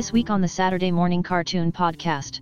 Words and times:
This 0.00 0.14
week 0.14 0.30
on 0.30 0.40
the 0.40 0.48
Saturday 0.48 0.90
Morning 0.90 1.22
Cartoon 1.22 1.70
Podcast. 1.72 2.40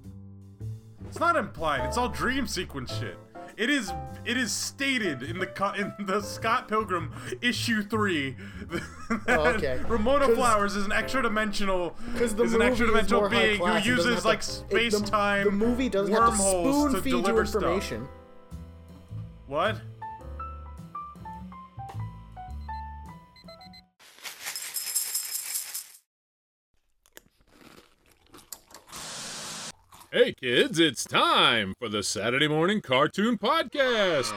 It's 1.09 1.19
not 1.19 1.35
implied. 1.35 1.85
It's 1.87 1.99
all 1.99 2.09
dream 2.09 2.47
sequence 2.47 2.97
shit. 2.97 3.19
It 3.57 3.69
is. 3.69 3.93
It 4.25 4.37
is 4.37 4.53
stated 4.53 5.25
in 5.25 5.41
the 5.41 5.49
in 5.99 6.07
the 6.07 6.21
Scott 6.21 6.69
Pilgrim 6.69 7.11
issue 7.43 7.83
three. 7.83 8.37
that 8.71 8.83
Oh, 9.29 9.47
okay. 9.57 9.81
Ramona 9.89 10.27
'Cause- 10.27 10.37
Flowers 10.37 10.77
is 10.77 10.85
an 10.85 10.93
extra 10.93 11.21
dimensional. 11.21 11.97
Because 12.13 12.33
the 12.37 12.45
is 12.45 12.53
an 12.53 12.61
movie 12.61 12.71
extra 12.71 12.87
is 12.87 12.93
dimensional 12.93 13.21
more 13.23 13.29
high 13.31 13.43
being 13.49 13.61
who 13.83 13.91
uses 13.91 14.25
like 14.25 14.41
to- 14.43 14.51
it- 14.51 14.55
space 14.71 15.01
the- 15.01 15.07
time. 15.09 15.45
The 15.47 15.51
movie 15.51 15.89
doesn't 15.89 16.15
have 16.15 16.31
to 16.31 16.37
spoon 16.37 16.93
to 16.93 17.03
feed 17.03 17.11
you 17.11 17.17
deliver 17.23 17.45
stuff. 17.45 17.63
information. 17.65 18.07
What? 19.49 19.81
Hey 30.11 30.33
kids, 30.33 30.79
it's 30.79 31.05
time 31.05 31.75
for 31.79 31.89
the 31.89 32.03
Saturday 32.03 32.49
Morning 32.49 32.81
Cartoon 32.81 33.37
Podcast. 33.39 34.33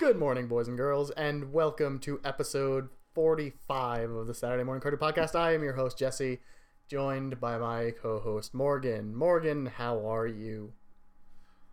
Good 0.00 0.18
morning, 0.18 0.46
boys 0.48 0.66
and 0.68 0.76
girls, 0.76 1.10
and 1.10 1.52
welcome 1.52 1.98
to 2.00 2.20
episode 2.24 2.88
45 3.14 4.10
of 4.10 4.26
the 4.26 4.34
Saturday 4.34 4.64
Morning 4.64 4.80
Cartoon 4.80 4.98
Podcast. 5.00 5.34
I 5.38 5.52
am 5.54 5.62
your 5.62 5.74
host, 5.74 5.98
Jesse, 5.98 6.40
joined 6.88 7.38
by 7.40 7.58
my 7.58 7.90
co 7.90 8.18
host, 8.20 8.54
Morgan. 8.54 9.14
Morgan, 9.14 9.66
how 9.66 10.06
are 10.10 10.26
you? 10.26 10.72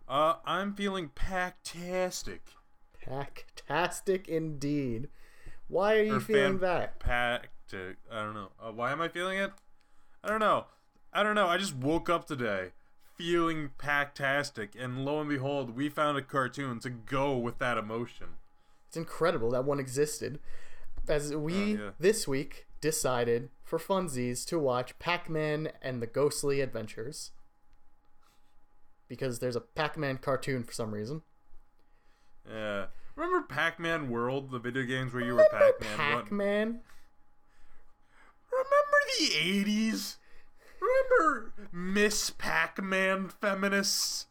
Uh, 0.08 0.34
I'm 0.44 0.74
feeling 0.74 1.10
packtastic. 1.16 2.40
Packtastic 3.06 4.28
indeed. 4.28 5.08
Why 5.68 5.96
are 5.98 6.02
you 6.02 6.16
Or 6.16 6.20
feeling 6.20 6.58
fan- 6.58 6.60
that? 6.60 6.98
Packed. 7.00 7.48
I 7.72 7.94
don't 8.22 8.34
know. 8.34 8.48
Uh, 8.60 8.72
why 8.72 8.90
am 8.92 9.00
I 9.00 9.08
feeling 9.08 9.38
it? 9.38 9.52
I 10.24 10.28
don't 10.28 10.40
know. 10.40 10.66
I 11.12 11.22
don't 11.22 11.36
know. 11.36 11.46
I 11.46 11.56
just 11.56 11.74
woke 11.74 12.10
up 12.10 12.26
today 12.26 12.70
feeling 13.24 13.70
packtastic, 13.78 14.70
and 14.82 15.04
lo 15.04 15.20
and 15.20 15.28
behold, 15.28 15.76
we 15.76 15.90
found 15.90 16.16
a 16.16 16.22
cartoon 16.22 16.80
to 16.80 16.88
go 16.88 17.36
with 17.36 17.58
that 17.58 17.76
emotion. 17.76 18.28
It's 18.88 18.96
incredible 18.96 19.50
that 19.50 19.66
one 19.66 19.78
existed. 19.78 20.40
As 21.06 21.34
we, 21.36 21.54
Oh, 21.54 21.84
yeah. 21.84 21.90
this 21.98 22.26
week, 22.26 22.66
decided 22.80 23.50
for 23.62 23.78
funsies 23.78 24.46
to 24.46 24.58
watch 24.58 24.98
Pac 24.98 25.28
Man 25.28 25.70
and 25.82 26.00
the 26.00 26.06
Ghostly 26.06 26.62
Adventures. 26.62 27.32
Because 29.06 29.40
there's 29.40 29.56
a 29.56 29.60
Pac 29.60 29.98
Man 29.98 30.16
cartoon 30.16 30.64
for 30.64 30.72
some 30.72 30.92
reason. 30.92 31.20
Yeah. 32.48 32.86
Remember 33.16 33.46
Pac-Man 33.46 34.08
World, 34.08 34.50
the 34.50 34.58
video 34.58 34.84
games 34.84 35.12
where 35.12 35.22
you 35.22 35.34
were 35.34 35.46
Pac-Man? 35.50 35.68
What- 35.70 35.80
Pac 36.24 36.32
Man? 36.32 36.80
Remember 38.50 38.98
the 39.18 39.26
80s? 39.26 40.16
Remember 41.18 41.52
Miss 41.72 42.30
Pac-Man 42.30 43.28
feminists? 43.28 44.26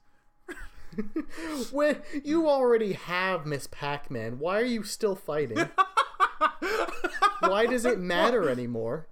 when 1.71 1.97
you 2.23 2.49
already 2.49 2.94
have 2.94 3.45
Miss 3.45 3.67
Pac 3.67 4.09
Man, 4.09 4.39
why 4.39 4.59
are 4.59 4.66
you 4.66 4.83
still 4.83 5.16
fighting? 5.16 5.58
why 7.41 7.66
does 7.67 7.86
it 7.86 7.99
matter 7.99 8.49
anymore? 8.49 9.08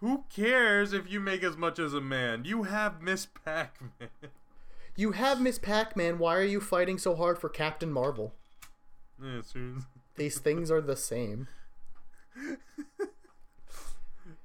Who 0.00 0.24
cares 0.34 0.92
if 0.92 1.10
you 1.10 1.18
make 1.20 1.42
as 1.42 1.56
much 1.56 1.78
as 1.78 1.94
a 1.94 2.00
man? 2.00 2.44
You 2.44 2.64
have 2.64 3.00
Miss 3.00 3.26
Pac-Man. 3.26 4.10
You 4.94 5.12
have 5.12 5.40
Miss 5.40 5.58
Pac 5.58 5.96
Man, 5.96 6.18
why 6.18 6.36
are 6.36 6.42
you 6.44 6.60
fighting 6.60 6.98
so 6.98 7.14
hard 7.14 7.38
for 7.38 7.48
Captain 7.48 7.92
Marvel? 7.92 8.34
yeah, 9.22 9.40
seriously. 9.42 9.82
These 10.16 10.38
things 10.38 10.70
are 10.70 10.80
the 10.80 10.96
same. 10.96 11.48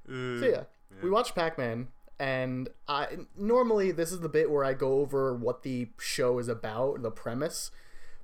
Uh, 0.08 0.40
So 0.40 0.46
yeah, 0.46 0.62
we 1.02 1.08
watched 1.08 1.34
Pac 1.34 1.56
Man, 1.56 1.88
and 2.22 2.68
I 2.86 3.08
normally 3.36 3.90
this 3.90 4.12
is 4.12 4.20
the 4.20 4.28
bit 4.28 4.48
where 4.48 4.64
I 4.64 4.74
go 4.74 5.00
over 5.00 5.34
what 5.34 5.64
the 5.64 5.88
show 5.98 6.38
is 6.38 6.46
about, 6.46 7.02
the 7.02 7.10
premise. 7.10 7.72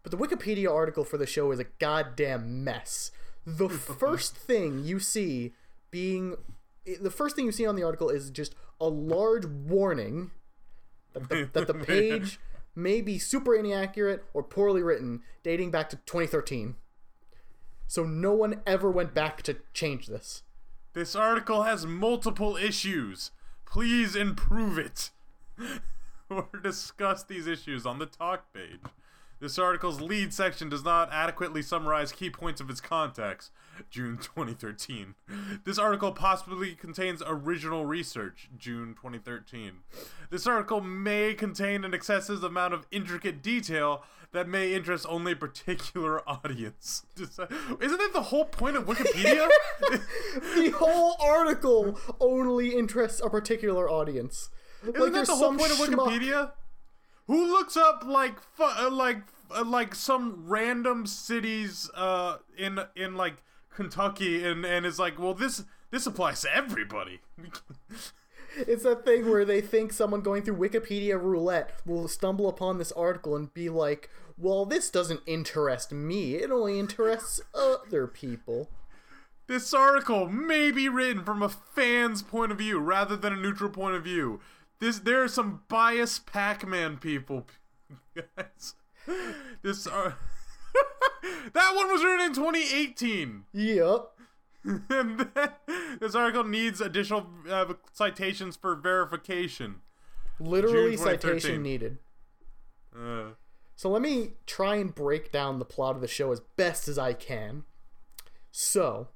But 0.04 0.12
the 0.12 0.16
Wikipedia 0.16 0.72
article 0.72 1.02
for 1.02 1.18
the 1.18 1.26
show 1.26 1.50
is 1.50 1.58
a 1.58 1.64
goddamn 1.64 2.62
mess. 2.62 3.10
The 3.44 3.68
first 3.68 4.36
thing 4.36 4.84
you 4.84 5.00
see 5.00 5.52
being 5.90 6.36
the 7.00 7.10
first 7.10 7.34
thing 7.34 7.44
you 7.44 7.50
see 7.50 7.66
on 7.66 7.74
the 7.74 7.82
article 7.82 8.08
is 8.08 8.30
just 8.30 8.54
a 8.80 8.86
large 8.86 9.44
warning 9.44 10.30
that 11.14 11.28
the, 11.28 11.50
that 11.52 11.66
the 11.66 11.74
page 11.84 12.38
may 12.76 13.00
be 13.00 13.18
super 13.18 13.52
inaccurate 13.52 14.24
or 14.32 14.44
poorly 14.44 14.80
written, 14.80 15.22
dating 15.42 15.72
back 15.72 15.90
to 15.90 15.96
2013. 15.96 16.76
So 17.88 18.04
no 18.04 18.32
one 18.32 18.60
ever 18.64 18.92
went 18.92 19.12
back 19.12 19.42
to 19.42 19.56
change 19.74 20.06
this. 20.06 20.44
This 20.92 21.16
article 21.16 21.64
has 21.64 21.84
multiple 21.84 22.56
issues. 22.56 23.32
Please 23.70 24.16
improve 24.16 24.78
it. 24.78 25.10
or 26.30 26.48
discuss 26.62 27.22
these 27.22 27.46
issues 27.46 27.84
on 27.84 27.98
the 27.98 28.06
talk 28.06 28.52
page. 28.52 28.80
This 29.40 29.58
article's 29.58 30.00
lead 30.00 30.34
section 30.34 30.68
does 30.68 30.84
not 30.84 31.12
adequately 31.12 31.62
summarize 31.62 32.10
key 32.10 32.28
points 32.28 32.60
of 32.60 32.68
its 32.70 32.80
context. 32.80 33.52
June 33.90 34.18
2013. 34.18 35.14
This 35.64 35.78
article 35.78 36.10
possibly 36.10 36.74
contains 36.74 37.22
original 37.24 37.86
research. 37.86 38.48
June 38.56 38.94
2013. 38.94 39.80
This 40.30 40.46
article 40.46 40.80
may 40.80 41.34
contain 41.34 41.84
an 41.84 41.94
excessive 41.94 42.42
amount 42.42 42.74
of 42.74 42.86
intricate 42.90 43.40
detail 43.40 44.02
that 44.32 44.48
may 44.48 44.74
interest 44.74 45.06
only 45.08 45.32
a 45.32 45.36
particular 45.36 46.28
audience. 46.28 47.04
Isn't 47.16 47.36
that 47.38 48.10
the 48.12 48.22
whole 48.22 48.44
point 48.44 48.76
of 48.76 48.86
Wikipedia? 48.86 49.48
the 50.54 50.74
whole 50.76 51.16
article 51.20 51.98
only 52.20 52.74
interests 52.74 53.20
a 53.24 53.30
particular 53.30 53.88
audience. 53.88 54.50
Isn't 54.82 55.12
that 55.12 55.26
the 55.26 55.36
whole 55.36 55.56
point 55.56 55.72
of 55.72 55.78
Wikipedia? 55.78 56.52
Who 57.28 57.46
looks 57.46 57.76
up 57.76 58.02
like 58.04 58.40
fu- 58.40 58.64
uh, 58.64 58.90
like 58.90 59.22
uh, 59.54 59.64
like 59.64 59.94
some 59.94 60.44
random 60.46 61.06
cities 61.06 61.90
uh 61.94 62.38
in 62.56 62.80
in 62.96 63.14
like 63.14 63.36
Kentucky 63.74 64.44
and 64.44 64.64
and 64.64 64.84
is 64.84 64.98
like, 64.98 65.18
well 65.18 65.34
this 65.34 65.64
this 65.90 66.06
applies 66.06 66.42
to 66.42 66.54
everybody. 66.54 67.20
It's 68.56 68.82
that 68.82 69.04
thing 69.04 69.30
where 69.30 69.44
they 69.44 69.60
think 69.60 69.92
someone 69.92 70.20
going 70.20 70.42
through 70.42 70.56
Wikipedia 70.56 71.20
roulette 71.22 71.80
will 71.86 72.08
stumble 72.08 72.48
upon 72.48 72.78
this 72.78 72.90
article 72.90 73.36
and 73.36 73.54
be 73.54 73.68
like, 73.68 74.10
"Well, 74.36 74.64
this 74.64 74.90
doesn't 74.90 75.20
interest 75.26 75.92
me. 75.92 76.34
It 76.34 76.50
only 76.50 76.80
interests 76.80 77.40
other 77.54 78.08
people." 78.08 78.68
this 79.48 79.72
article 79.72 80.28
may 80.28 80.70
be 80.70 80.88
written 80.88 81.24
from 81.24 81.42
a 81.42 81.48
fan's 81.48 82.22
point 82.22 82.52
of 82.52 82.58
view 82.58 82.78
rather 82.78 83.16
than 83.16 83.32
a 83.32 83.36
neutral 83.36 83.70
point 83.70 83.96
of 83.96 84.04
view. 84.04 84.40
This 84.80 85.00
there 85.00 85.22
are 85.22 85.28
some 85.28 85.62
biased 85.68 86.26
Pac-Man 86.26 86.98
people, 86.98 87.46
guys. 88.14 88.74
This 89.62 89.86
uh, 89.86 90.12
that 91.52 91.72
one 91.74 91.90
was 91.90 92.04
written 92.04 92.26
in 92.26 92.34
2018. 92.34 93.44
Yep. 93.52 94.10
and 94.64 94.84
then 94.90 95.50
this 96.00 96.14
article 96.14 96.44
needs 96.44 96.80
additional 96.80 97.26
uh, 97.50 97.72
citations 97.92 98.56
for 98.56 98.74
verification. 98.74 99.76
Literally 100.40 100.96
citation 100.96 101.62
needed. 101.62 101.98
Uh, 102.94 103.30
So 103.76 103.88
let 103.88 104.02
me 104.02 104.32
try 104.46 104.76
and 104.76 104.94
break 104.94 105.32
down 105.32 105.58
the 105.58 105.64
plot 105.64 105.94
of 105.94 106.00
the 106.00 106.08
show 106.08 106.32
as 106.32 106.40
best 106.56 106.86
as 106.88 106.98
I 106.98 107.12
can. 107.12 107.64
So, 108.50 109.08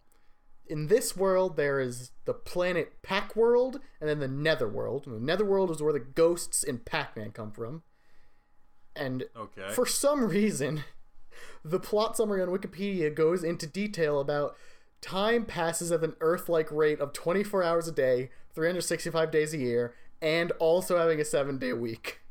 in 0.73 0.87
this 0.87 1.15
world, 1.15 1.59
there 1.59 1.81
is 1.81 2.13
the 2.25 2.33
planet 2.33 3.03
Pac 3.03 3.37
World 3.37 3.79
and 4.01 4.09
then 4.09 4.21
the 4.21 4.27
Nether 4.27 4.65
Netherworld. 4.65 5.05
The 5.05 5.21
Netherworld 5.21 5.71
is 5.71 5.83
where 5.83 5.93
the 5.93 6.01
ghosts 6.01 6.65
in 6.65 6.79
Pac 6.79 7.15
Man 7.15 7.31
come 7.31 7.53
from. 7.53 7.83
And 8.97 9.25
okay. 9.37 9.69
for 9.75 9.85
some 9.85 10.25
reason, 10.25 10.85
the 11.65 11.79
plot 11.79 12.17
summary 12.17 12.41
on 12.41 12.49
Wikipedia 12.49 13.15
goes 13.15 13.45
into 13.45 13.67
detail 13.67 14.19
about 14.19 14.57
time 15.03 15.45
passes 15.45 15.93
at 15.93 16.03
an 16.03 16.17
Earth 16.23 16.49
like 16.49 16.73
rate 16.73 17.01
of 17.01 17.13
24 17.13 17.63
hours 17.63 17.87
a 17.87 17.93
day, 17.93 18.31
365 18.55 19.31
days 19.31 19.53
a 19.53 19.59
year, 19.59 19.95
and 20.23 20.53
also 20.53 20.97
having 20.97 21.21
a 21.21 21.25
seven 21.25 21.59
day 21.59 21.75
week. 21.75 22.21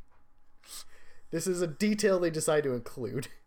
This 1.30 1.48
is 1.48 1.62
a 1.62 1.68
detail 1.68 2.20
they 2.20 2.30
decide 2.30 2.64
to 2.64 2.74
include. 2.74 3.30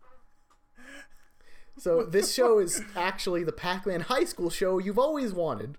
So, 1.77 2.05
this 2.05 2.33
show 2.33 2.59
is 2.61 2.83
actually 2.97 3.43
the 3.45 3.53
Pac 3.53 3.87
Man 3.87 4.03
high 4.03 4.25
school 4.25 4.49
show 4.51 4.79
you've 4.79 4.99
always 4.99 5.33
wanted. 5.33 5.77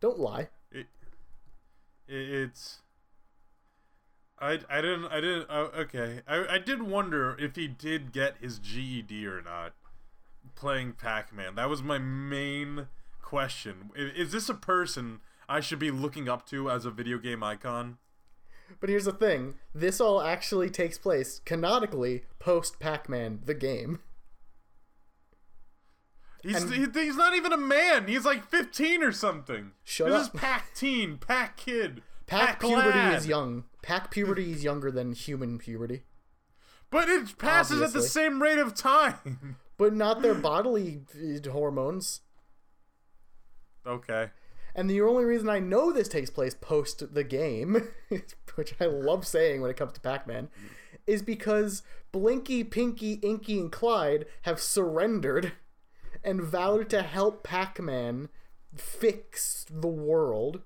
Don't 0.00 0.18
lie. 0.18 0.48
it, 0.70 0.86
it, 2.08 2.30
it's. 2.30 2.78
I, 4.38 4.58
I 4.68 4.80
didn't 4.80 5.06
I 5.06 5.20
didn't 5.20 5.46
uh, 5.48 5.68
okay 5.78 6.20
I, 6.26 6.54
I 6.54 6.58
did 6.58 6.82
wonder 6.82 7.36
if 7.38 7.54
he 7.54 7.68
did 7.68 8.12
get 8.12 8.38
his 8.40 8.58
GED 8.58 9.24
or 9.24 9.40
not 9.40 9.72
playing 10.56 10.94
Pac-Man 10.94 11.54
that 11.54 11.68
was 11.70 11.80
my 11.80 11.98
main 11.98 12.88
question 13.20 13.90
is, 13.94 14.26
is 14.26 14.32
this 14.32 14.48
a 14.48 14.54
person 14.54 15.20
I 15.48 15.60
should 15.60 15.78
be 15.78 15.92
looking 15.92 16.28
up 16.28 16.44
to 16.46 16.68
as 16.68 16.84
a 16.84 16.90
video 16.90 17.18
game 17.18 17.44
icon 17.44 17.98
But 18.80 18.88
here's 18.90 19.04
the 19.04 19.12
thing 19.12 19.54
this 19.72 20.00
all 20.00 20.20
actually 20.20 20.70
takes 20.70 20.98
place 20.98 21.40
canonically 21.44 22.24
post 22.40 22.80
Pac 22.80 23.08
Man, 23.08 23.40
the 23.44 23.54
game. 23.54 24.00
He's 26.42 26.68
he, 26.70 26.86
he's 26.92 27.16
not 27.16 27.34
even 27.36 27.52
a 27.52 27.56
man. 27.56 28.08
He's 28.08 28.24
like 28.24 28.44
15 28.48 29.02
or 29.02 29.12
something. 29.12 29.72
Shut 29.84 30.08
this 30.08 30.28
up. 30.28 30.34
is 30.34 30.40
pack 30.40 30.74
teen, 30.74 31.18
pack 31.18 31.56
kid, 31.56 32.02
Pack 32.26 32.60
puberty 32.60 32.88
lad. 32.88 33.14
is 33.14 33.26
young. 33.26 33.64
Pack 33.82 34.10
puberty 34.10 34.52
is 34.52 34.64
younger 34.64 34.90
than 34.90 35.12
human 35.12 35.58
puberty, 35.58 36.02
but 36.90 37.08
it 37.08 37.36
passes 37.38 37.80
at 37.80 37.92
the 37.92 38.02
same 38.02 38.42
rate 38.42 38.58
of 38.58 38.74
time. 38.74 39.56
but 39.76 39.92
not 39.94 40.22
their 40.22 40.34
bodily 40.34 41.02
uh, 41.14 41.50
hormones. 41.50 42.20
okay. 43.86 44.30
And 44.74 44.88
the 44.88 45.02
only 45.02 45.24
reason 45.24 45.50
I 45.50 45.58
know 45.58 45.92
this 45.92 46.08
takes 46.08 46.30
place 46.30 46.54
post 46.54 47.12
the 47.12 47.24
game, 47.24 47.88
which 48.54 48.74
I 48.80 48.86
love 48.86 49.26
saying 49.26 49.60
when 49.60 49.70
it 49.70 49.76
comes 49.76 49.92
to 49.92 50.00
Pac 50.00 50.26
Man, 50.26 50.48
is 51.06 51.20
because 51.20 51.82
Blinky, 52.10 52.64
Pinky, 52.64 53.14
Inky, 53.22 53.58
and 53.60 53.70
Clyde 53.70 54.24
have 54.42 54.60
surrendered 54.60 55.52
and 56.24 56.40
vowed 56.42 56.88
to 56.90 57.02
help 57.02 57.42
Pac 57.42 57.80
Man 57.80 58.28
fix 58.76 59.66
the 59.70 59.88
world. 59.88 60.62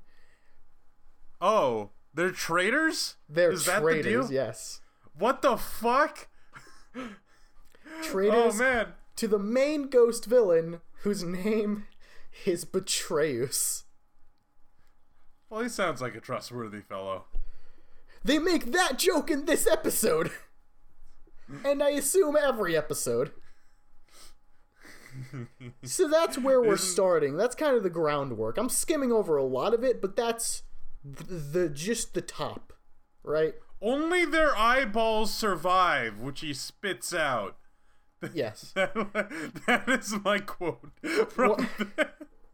Oh, 1.41 1.91
they're 2.15 2.31
traitors. 2.31 3.17
They're 3.29 3.53
is 3.53 3.65
traitors, 3.65 4.29
the 4.29 4.35
yes. 4.35 4.81
What 5.19 5.43
the 5.43 5.57
fuck? 5.57 6.29
Traitors 8.03 8.55
Oh 8.55 8.59
man. 8.59 8.89
to 9.17 9.29
the 9.29 9.39
main 9.39 9.89
ghost 9.89 10.25
villain 10.27 10.81
whose 11.03 11.23
name 11.23 11.87
is 12.45 12.65
Betrayus. 12.65 13.85
Well, 15.49 15.63
he 15.63 15.69
sounds 15.69 16.01
like 16.01 16.15
a 16.15 16.21
trustworthy 16.21 16.81
fellow. 16.81 17.25
They 18.25 18.39
make 18.39 18.73
that 18.73 18.99
joke 18.99 19.31
in 19.31 19.45
this 19.45 19.67
episode. 19.67 20.31
and 21.65 21.83
I 21.83 21.91
assume 21.91 22.37
every 22.37 22.77
episode. 22.77 23.31
So 25.83 26.09
that's 26.09 26.39
where 26.39 26.61
we're 26.61 26.77
starting. 26.77 27.37
That's 27.37 27.55
kind 27.55 27.77
of 27.77 27.83
the 27.83 27.91
groundwork. 27.91 28.59
I'm 28.59 28.69
skimming 28.69 29.13
over 29.13 29.37
a 29.37 29.45
lot 29.45 29.75
of 29.75 29.83
it, 29.85 30.01
but 30.01 30.17
that's 30.17 30.63
the 31.05 31.69
just 31.69 32.15
the 32.15 32.23
top, 32.23 32.73
right? 33.23 33.55
Only 33.83 34.25
their 34.25 34.57
eyeballs 34.57 35.33
survive, 35.35 36.19
which 36.19 36.41
he 36.41 36.53
spits 36.55 37.13
out. 37.15 37.57
Yes. 38.33 38.73
that 38.75 39.85
is 39.89 40.15
my 40.25 40.39
quote 40.39 40.91
from 41.29 41.69
the- 41.79 42.13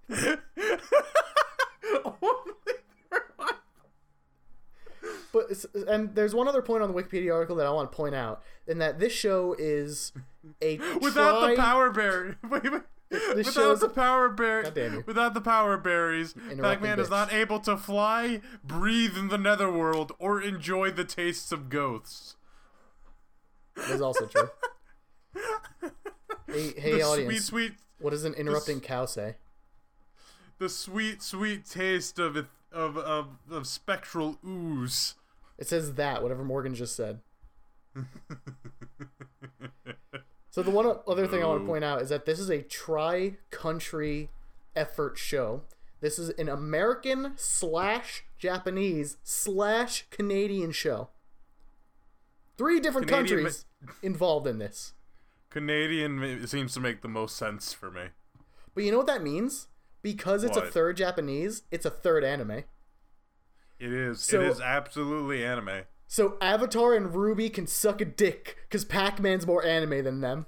Only 2.05 2.55
their 3.11 3.25
eye- 3.39 3.53
But 5.33 5.65
and 5.89 6.15
there's 6.15 6.35
one 6.35 6.47
other 6.49 6.63
point 6.63 6.83
on 6.83 6.93
the 6.93 7.03
Wikipedia 7.03 7.33
article 7.35 7.57
that 7.57 7.67
I 7.67 7.71
want 7.71 7.91
to 7.91 7.97
point 7.97 8.15
out, 8.15 8.43
in 8.67 8.79
that 8.79 8.99
this 8.99 9.13
show 9.13 9.55
is 9.59 10.13
a 10.61 10.79
without 11.01 11.41
tri- 11.41 11.51
the 11.51 11.57
power 11.57 11.91
berry. 11.91 12.35
Wait, 12.49 12.63
wait. 12.65 12.83
Without 13.11 13.53
show's- 13.53 13.81
the 13.81 13.89
power 13.89 14.29
berry, 14.31 14.63
God 14.65 14.75
damn 14.75 14.95
you. 14.95 15.05
without 15.07 15.35
the 15.35 15.41
power 15.41 15.77
berries, 15.77 16.35
Pac-Man 16.59 16.99
is 16.99 17.11
not 17.11 17.33
able 17.33 17.61
to 17.61 17.77
fly, 17.77 18.41
breathe 18.65 19.19
in 19.19 19.29
the 19.29 19.37
netherworld, 19.37 20.13
or 20.19 20.41
enjoy 20.41 20.91
the 20.91 21.05
tastes 21.05 21.53
of 21.53 21.69
ghosts. 21.69 22.37
is 23.91 24.01
also 24.01 24.27
true. 24.27 24.49
hey, 26.47 26.73
hey 26.79 26.93
the 26.95 27.03
audience, 27.03 27.27
sweet, 27.27 27.43
sweet, 27.43 27.73
what 27.99 28.11
does 28.11 28.25
an 28.25 28.33
interrupting 28.35 28.81
cow 28.81 29.05
say? 29.05 29.35
the 30.59 30.69
sweet, 30.69 31.23
sweet 31.23 31.67
taste 31.67 32.19
of 32.19 32.37
it, 32.37 32.47
of, 32.73 32.97
of 32.97 33.27
of 33.51 33.67
spectral 33.67 34.39
ooze. 34.47 35.15
It 35.59 35.69
says 35.69 35.95
that, 35.95 36.23
whatever 36.23 36.43
Morgan 36.45 36.75
just 36.75 36.97
said. 36.97 37.21
so 40.51 40.63
the 40.63 40.71
one 40.71 40.99
other 41.07 41.27
thing 41.27 41.43
I 41.43 41.47
want 41.47 41.61
to 41.61 41.65
Oh. 41.65 41.69
point 41.69 41.85
out 41.85 42.03
is 42.03 42.09
that 42.09 42.25
this 42.27 42.39
is 42.39 42.51
a 42.51 42.63
tri-country 42.63 44.31
effort 44.75 45.19
show. 45.19 45.63
This 46.01 46.19
is 46.19 46.31
an 46.31 46.49
American 46.49 47.33
slash 47.37 48.25
Japanese 48.39 49.19
slash 49.23 50.07
Canadian 50.11 50.73
show. 50.73 51.09
Three 52.59 52.81
different 52.81 53.07
Canadian 53.09 53.39
ma- 53.45 53.49
countries 53.49 53.65
involved 54.03 54.47
in 54.47 54.59
this. 54.59 54.95
Canadian 55.51 56.47
seems 56.47 56.73
to 56.75 56.81
make 56.81 57.03
the 57.03 57.09
most 57.09 57.37
sense 57.37 57.73
for 57.73 57.91
me. 57.91 58.07
But 58.75 58.85
you 58.85 58.91
know 58.91 58.99
what 58.99 59.07
that 59.07 59.23
means? 59.23 59.69
Because 60.03 60.43
it's 60.45 60.57
a 60.57 60.63
third 60.71 60.97
Japanese, 60.97 61.63
it's 61.71 61.87
a 61.87 61.91
third 61.91 62.25
anime. 62.25 62.65
It 63.79 63.93
is. 63.93 64.21
So- 64.21 64.41
it 64.41 64.47
is 64.49 64.61
absolutely 64.61 65.45
anime. 65.45 65.83
So 66.07 66.37
Avatar 66.43 66.95
and 66.95 67.07
RWBY 67.11 67.55
can 67.55 67.67
suck 67.67 68.03
a 68.03 68.05
dick 68.05 68.59
because 68.69 68.85
Pac-Man's 68.85 69.47
more 69.47 69.65
anime 69.65 70.05
than 70.05 70.21
them. 70.21 70.45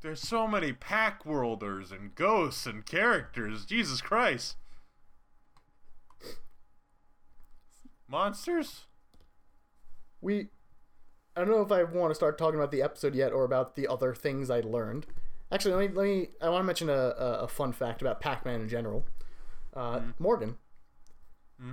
There's 0.00 0.20
so 0.20 0.46
many 0.46 0.72
pack 0.72 1.26
worlders 1.26 1.90
and 1.90 2.14
ghosts 2.14 2.66
and 2.66 2.86
characters. 2.86 3.64
Jesus 3.64 4.00
Christ. 4.00 4.56
Monsters? 8.06 8.84
we 10.20 10.48
I 11.36 11.40
don't 11.40 11.50
know 11.50 11.62
if 11.62 11.72
I 11.72 11.82
want 11.82 12.10
to 12.10 12.14
start 12.14 12.38
talking 12.38 12.58
about 12.58 12.70
the 12.70 12.80
episode 12.82 13.14
yet 13.14 13.32
or 13.32 13.44
about 13.44 13.74
the 13.74 13.88
other 13.88 14.14
things 14.14 14.50
I 14.50 14.60
learned. 14.60 15.06
Actually, 15.54 15.74
let 15.74 15.90
me 15.90 15.96
let 15.96 16.04
me. 16.04 16.28
I 16.42 16.48
want 16.48 16.62
to 16.62 16.66
mention 16.66 16.90
a, 16.90 16.92
a, 16.92 17.38
a 17.42 17.48
fun 17.48 17.72
fact 17.72 18.02
about 18.02 18.20
Pac-Man 18.20 18.60
in 18.60 18.68
general. 18.68 19.04
Uh, 19.72 20.00
Morgan, 20.18 20.56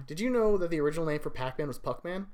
did 0.05 0.19
you 0.19 0.29
know 0.29 0.55
that 0.57 0.69
the 0.69 0.79
original 0.79 1.05
name 1.07 1.19
for 1.19 1.31
Pac-Man 1.31 1.67
was 1.67 1.79
Puck-Man? 1.79 2.27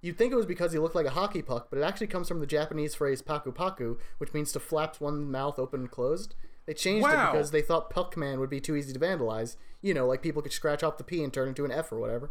You'd 0.00 0.18
think 0.18 0.32
it 0.32 0.36
was 0.36 0.46
because 0.46 0.72
he 0.72 0.78
looked 0.78 0.94
like 0.96 1.06
a 1.06 1.10
hockey 1.10 1.40
puck, 1.42 1.68
but 1.70 1.78
it 1.78 1.82
actually 1.82 2.06
comes 2.08 2.26
from 2.28 2.40
the 2.40 2.46
Japanese 2.46 2.96
phrase 2.96 3.22
"paku 3.22 3.54
paku," 3.54 3.96
which 4.18 4.34
means 4.34 4.50
to 4.52 4.60
flap 4.60 4.96
one 5.00 5.30
mouth 5.30 5.58
open 5.58 5.80
and 5.82 5.90
closed. 5.90 6.34
They 6.66 6.74
changed 6.74 7.04
Wow. 7.04 7.28
it 7.28 7.32
because 7.32 7.50
they 7.52 7.62
thought 7.62 7.90
Puck-Man 7.90 8.40
would 8.40 8.50
be 8.50 8.60
too 8.60 8.74
easy 8.76 8.92
to 8.92 8.98
vandalize. 8.98 9.56
You 9.80 9.94
know, 9.94 10.06
like 10.06 10.20
people 10.20 10.42
could 10.42 10.52
scratch 10.52 10.82
off 10.82 10.98
the 10.98 11.04
P 11.04 11.22
and 11.22 11.32
turn 11.32 11.46
it 11.46 11.50
into 11.50 11.64
an 11.64 11.70
F 11.72 11.92
or 11.92 11.98
whatever. 12.00 12.30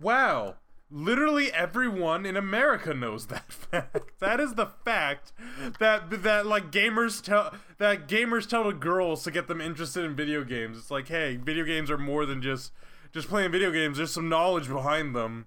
Wow. 0.00 0.56
Literally 0.90 1.52
everyone 1.52 2.24
in 2.24 2.36
America 2.36 2.94
knows 2.94 3.26
that 3.26 3.52
fact. 3.52 4.18
That 4.20 4.40
is 4.40 4.54
the 4.54 4.66
fact 4.66 5.32
that 5.78 6.22
that 6.22 6.46
like 6.46 6.70
gamers 6.70 7.22
tell 7.22 7.54
that 7.76 8.08
gamers 8.08 8.48
tell 8.48 8.64
to 8.64 8.72
girls 8.72 9.22
to 9.24 9.30
get 9.30 9.48
them 9.48 9.60
interested 9.60 10.04
in 10.04 10.16
video 10.16 10.44
games. 10.44 10.78
It's 10.78 10.90
like, 10.90 11.08
hey, 11.08 11.36
video 11.36 11.64
games 11.64 11.90
are 11.90 11.98
more 11.98 12.24
than 12.24 12.40
just 12.40 12.72
just 13.12 13.28
playing 13.28 13.52
video 13.52 13.70
games. 13.70 13.98
There's 13.98 14.12
some 14.12 14.28
knowledge 14.28 14.68
behind 14.68 15.14
them. 15.14 15.46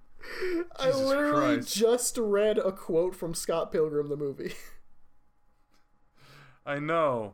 I 0.80 0.86
Jesus 0.86 1.02
literally 1.02 1.56
Christ. 1.56 1.76
just 1.76 2.18
read 2.18 2.60
a 2.60 2.72
quote 2.72 3.16
from 3.16 3.34
Scott 3.34 3.72
Pilgrim 3.72 4.10
the 4.10 4.18
movie. 4.18 4.54
I 6.66 6.78
know. 6.78 7.34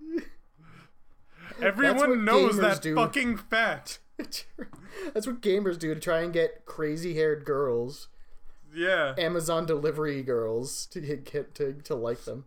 Everyone 1.62 2.24
knows 2.24 2.58
that 2.58 2.82
do. 2.82 2.94
fucking 2.94 3.38
fact. 3.38 4.00
That's 4.18 5.26
what 5.26 5.40
gamers 5.42 5.78
do 5.78 5.92
to 5.94 6.00
try 6.00 6.20
and 6.20 6.32
get 6.32 6.64
crazy-haired 6.66 7.44
girls, 7.44 8.08
Yeah. 8.72 9.14
Amazon 9.18 9.66
delivery 9.66 10.22
girls, 10.22 10.86
to 10.86 11.00
get, 11.00 11.24
get 11.30 11.54
to 11.56 11.74
to 11.84 11.94
like 11.94 12.24
them. 12.24 12.44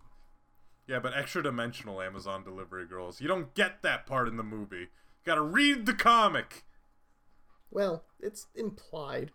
Yeah, 0.87 0.99
but 0.99 1.13
extra 1.15 1.43
dimensional 1.43 2.01
Amazon 2.01 2.43
delivery 2.43 2.85
girls. 2.85 3.19
You 3.19 3.27
don't 3.27 3.53
get 3.53 3.81
that 3.81 4.05
part 4.05 4.27
in 4.29 4.37
the 4.37 4.43
movie. 4.43 4.77
You 4.77 4.87
gotta 5.25 5.41
read 5.41 5.85
the 5.85 5.93
comic. 5.93 6.63
Well, 7.69 8.05
it's 8.19 8.47
implied. 8.55 9.31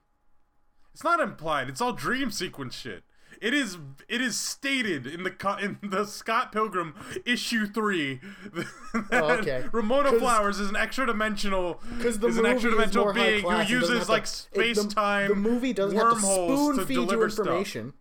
It's 0.94 1.04
not 1.04 1.20
implied. 1.20 1.68
It's 1.68 1.80
all 1.82 1.92
dream 1.92 2.30
sequence 2.30 2.74
shit. 2.74 3.02
It 3.40 3.54
is. 3.54 3.78
It 4.08 4.20
is 4.20 4.36
stated 4.36 5.06
in 5.06 5.22
the 5.22 5.56
in 5.60 5.90
the 5.90 6.04
Scott 6.04 6.52
Pilgrim 6.52 6.94
issue 7.24 7.66
three. 7.66 8.20
that 8.52 8.66
Oh, 9.12 9.32
okay. 9.38 9.64
Ramona 9.72 10.12
Flowers 10.18 10.58
is 10.60 10.68
an 10.68 10.76
extra 10.76 11.06
dimensional. 11.06 11.80
Because 11.96 12.18
the 12.18 12.28
is 12.28 12.38
an 12.38 12.46
extra 12.46 12.70
dimensional 12.70 13.12
being 13.12 13.42
who 13.44 13.62
uses 13.62 14.06
to- 14.06 14.12
like 14.12 14.24
it- 14.24 14.26
space 14.28 14.82
the- 14.82 14.88
time. 14.88 15.28
The 15.28 15.34
movie 15.36 15.72
doesn't 15.72 15.98
have 15.98 16.14
to 16.14 16.20
spoon 16.20 16.84
feed 16.86 16.94
you 16.94 17.00
deliver 17.06 17.30
stuff. 17.30 17.46
information 17.46 17.94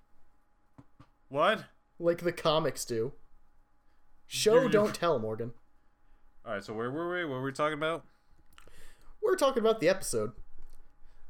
What? 1.30 1.66
like 2.00 2.20
the 2.20 2.32
comics 2.32 2.84
do. 2.86 3.14
Show 4.28 4.56
You're- 4.56 4.70
don't 4.72 4.94
tell, 4.96 5.20
Morgan. 5.20 5.54
All 6.46 6.54
right. 6.54 6.64
So 6.64 6.74
where 6.74 6.90
were 6.92 7.10
we? 7.16 7.26
What 7.26 7.36
were 7.36 7.44
we 7.44 7.52
talking 7.52 7.78
about? 7.78 8.06
We're 9.22 9.36
talking 9.36 9.62
about 9.62 9.80
the 9.80 9.88
episode. 9.90 10.32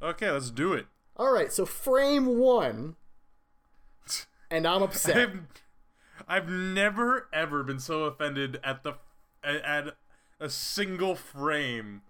Okay, 0.02 0.32
let's 0.32 0.50
do 0.50 0.74
it. 0.74 0.88
All 1.18 1.32
right, 1.32 1.52
so 1.52 1.66
frame 1.66 2.40
one, 2.40 2.96
and 4.50 4.68
I'm 4.68 4.84
upset. 4.84 5.18
I've, 5.18 5.40
I've 6.28 6.50
never 6.50 7.28
ever 7.34 7.64
been 7.64 7.80
so 7.80 8.04
offended 8.04 8.60
at 8.64 8.84
the 8.84 8.94
at, 9.44 9.96
a 10.40 10.50
single 10.50 11.16
frame. 11.16 12.02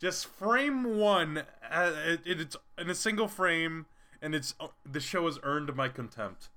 Just 0.00 0.26
frame 0.26 0.98
one, 0.98 1.44
uh, 1.70 1.92
it, 2.04 2.20
it's 2.26 2.56
in 2.76 2.90
a 2.90 2.94
single 2.94 3.28
frame, 3.28 3.86
and 4.20 4.34
it's 4.34 4.54
uh, 4.60 4.68
the 4.84 5.00
show 5.00 5.24
has 5.26 5.38
earned 5.42 5.74
my 5.74 5.88
contempt. 5.88 6.50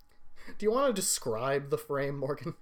Do 0.57 0.65
you 0.65 0.71
want 0.71 0.93
to 0.93 1.01
describe 1.01 1.69
the 1.69 1.77
frame, 1.77 2.17
Morgan? 2.19 2.55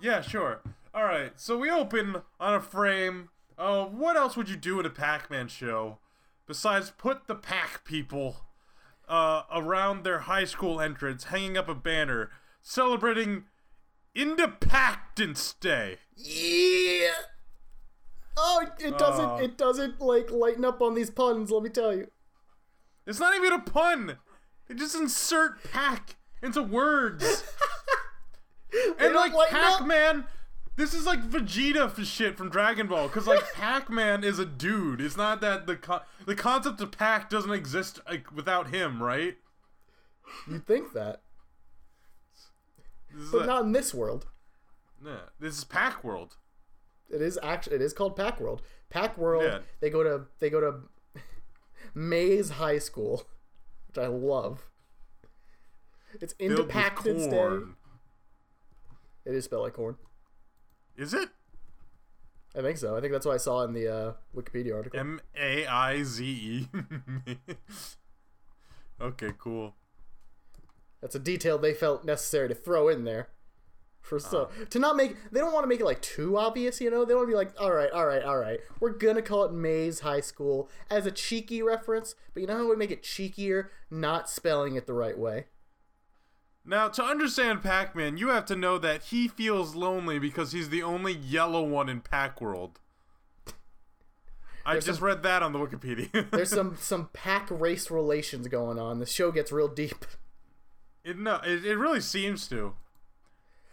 Yeah, 0.00 0.20
sure. 0.20 0.60
All 0.92 1.04
right, 1.04 1.32
so 1.36 1.56
we 1.56 1.70
open 1.70 2.16
on 2.40 2.54
a 2.54 2.60
frame. 2.60 3.30
Uh, 3.56 3.84
what 3.84 4.16
else 4.16 4.36
would 4.36 4.48
you 4.48 4.56
do 4.56 4.80
in 4.80 4.84
a 4.84 4.90
Pac-Man 4.90 5.48
show 5.48 5.98
besides 6.46 6.90
put 6.90 7.26
the 7.28 7.34
Pac 7.34 7.84
people 7.84 8.38
uh, 9.08 9.42
around 9.52 10.04
their 10.04 10.20
high 10.20 10.44
school 10.44 10.80
entrance, 10.80 11.24
hanging 11.24 11.56
up 11.56 11.68
a 11.68 11.74
banner 11.74 12.30
celebrating 12.60 13.44
Independence 14.14 15.54
Day. 15.54 15.98
Yeah. 16.16 17.10
Oh, 18.36 18.66
it 18.78 18.98
doesn't. 18.98 19.30
Oh. 19.30 19.36
It 19.36 19.58
doesn't 19.58 20.00
like 20.00 20.30
lighten 20.30 20.64
up 20.64 20.80
on 20.80 20.94
these 20.94 21.10
puns. 21.10 21.50
Let 21.50 21.62
me 21.62 21.70
tell 21.70 21.94
you. 21.94 22.08
It's 23.06 23.20
not 23.20 23.34
even 23.34 23.52
a 23.52 23.58
pun. 23.58 24.18
They 24.68 24.74
just 24.74 24.94
insert 24.94 25.62
pack 25.72 26.16
into 26.42 26.62
words. 26.62 27.44
and 28.98 29.14
like 29.14 29.32
lighten 29.34 29.56
up? 29.56 29.82
This 30.76 30.94
is 30.94 31.04
like 31.04 31.22
Vegeta 31.22 31.90
for 31.90 32.04
shit 32.04 32.36
from 32.38 32.48
Dragon 32.48 32.86
Ball 32.86 33.06
because 33.06 33.26
like 33.26 33.52
Pac-Man 33.54 34.24
is 34.24 34.38
a 34.38 34.46
dude. 34.46 35.00
It's 35.00 35.16
not 35.16 35.40
that 35.42 35.66
the 35.66 35.76
co- 35.76 36.00
the 36.26 36.34
concept 36.34 36.80
of 36.80 36.90
Pac 36.92 37.28
doesn't 37.28 37.52
exist 37.52 38.00
like 38.08 38.32
without 38.32 38.70
him, 38.70 39.02
right? 39.02 39.36
You 40.48 40.58
think 40.58 40.94
that, 40.94 41.20
but 43.30 43.42
a- 43.42 43.46
not 43.46 43.64
in 43.64 43.72
this 43.72 43.92
world. 43.92 44.26
yeah, 45.04 45.16
this 45.38 45.58
is 45.58 45.64
Pac 45.64 46.02
World. 46.02 46.36
It 47.10 47.20
is 47.20 47.38
actually. 47.42 47.76
It 47.76 47.82
is 47.82 47.92
called 47.92 48.16
Pac 48.16 48.40
World. 48.40 48.62
Pac 48.88 49.18
World. 49.18 49.44
Yeah. 49.44 49.58
They 49.80 49.90
go 49.90 50.02
to. 50.02 50.22
They 50.38 50.48
go 50.48 50.60
to 50.62 51.20
Maize 51.94 52.48
High 52.50 52.78
School, 52.78 53.26
which 53.88 53.98
I 54.02 54.06
love. 54.06 54.70
It's 56.20 56.34
with 56.40 56.50
Independence 56.50 57.26
Day. 57.26 57.58
It 59.26 59.34
is 59.34 59.44
spelled 59.44 59.64
like 59.64 59.74
corn. 59.74 59.96
Is 60.96 61.14
it 61.14 61.30
I 62.56 62.60
think 62.60 62.76
so. 62.76 62.96
I 62.96 63.00
think 63.00 63.12
that's 63.12 63.24
what 63.24 63.34
I 63.34 63.38
saw 63.38 63.62
in 63.62 63.72
the 63.72 63.88
uh, 63.88 64.12
Wikipedia 64.36 64.74
article. 64.74 65.00
M 65.00 65.20
A 65.38 65.66
I 65.66 66.02
Z 66.02 66.24
E? 66.24 66.68
Okay, 69.00 69.32
cool. 69.36 69.74
That's 71.00 71.16
a 71.16 71.18
detail 71.18 71.58
they 71.58 71.74
felt 71.74 72.04
necessary 72.04 72.46
to 72.48 72.54
throw 72.54 72.88
in 72.88 73.04
there. 73.04 73.30
For 74.00 74.18
so 74.18 74.48
to 74.70 74.78
not 74.80 74.96
make 74.96 75.16
they 75.30 75.38
don't 75.38 75.52
want 75.52 75.62
to 75.62 75.68
make 75.68 75.78
it 75.78 75.84
like 75.84 76.02
too 76.02 76.36
obvious, 76.36 76.80
you 76.80 76.90
know. 76.90 77.04
They 77.04 77.14
want 77.14 77.26
to 77.26 77.30
be 77.30 77.36
like, 77.36 77.52
all 77.60 77.72
right, 77.72 77.90
all 77.90 78.04
right, 78.06 78.22
all 78.22 78.36
right. 78.36 78.60
We're 78.80 78.90
gonna 78.90 79.22
call 79.22 79.44
it 79.44 79.52
Maize 79.52 80.00
High 80.00 80.20
School 80.20 80.68
as 80.90 81.06
a 81.06 81.12
cheeky 81.12 81.62
reference, 81.62 82.16
but 82.34 82.40
you 82.40 82.46
know 82.46 82.56
how 82.58 82.68
we 82.68 82.76
make 82.76 82.90
it 82.90 83.02
cheekier, 83.02 83.68
not 83.90 84.28
spelling 84.28 84.74
it 84.74 84.86
the 84.86 84.92
right 84.92 85.16
way. 85.16 85.46
Now, 86.64 86.88
to 86.88 87.02
understand 87.02 87.62
Pac-Man, 87.62 88.16
you 88.18 88.28
have 88.28 88.46
to 88.46 88.54
know 88.56 88.78
that 88.78 89.04
he 89.04 89.26
feels 89.26 89.74
lonely 89.74 90.18
because 90.20 90.52
he's 90.52 90.68
the 90.68 90.82
only 90.82 91.12
yellow 91.12 91.62
one 91.62 91.88
in 91.88 92.00
Pac-World. 92.00 92.78
I 94.64 94.74
There's 94.74 94.86
just 94.86 94.98
some- 95.00 95.08
read 95.08 95.22
that 95.24 95.42
on 95.42 95.52
the 95.52 95.58
Wikipedia. 95.58 96.26
There's 96.30 96.50
some 96.50 96.76
some 96.78 97.08
pack 97.12 97.48
race 97.50 97.90
relations 97.90 98.46
going 98.46 98.78
on. 98.78 99.00
The 99.00 99.06
show 99.06 99.32
gets 99.32 99.50
real 99.50 99.66
deep. 99.66 100.04
it, 101.04 101.18
no, 101.18 101.40
it, 101.44 101.64
it 101.66 101.76
really 101.76 102.00
seems 102.00 102.46
to. 102.50 102.74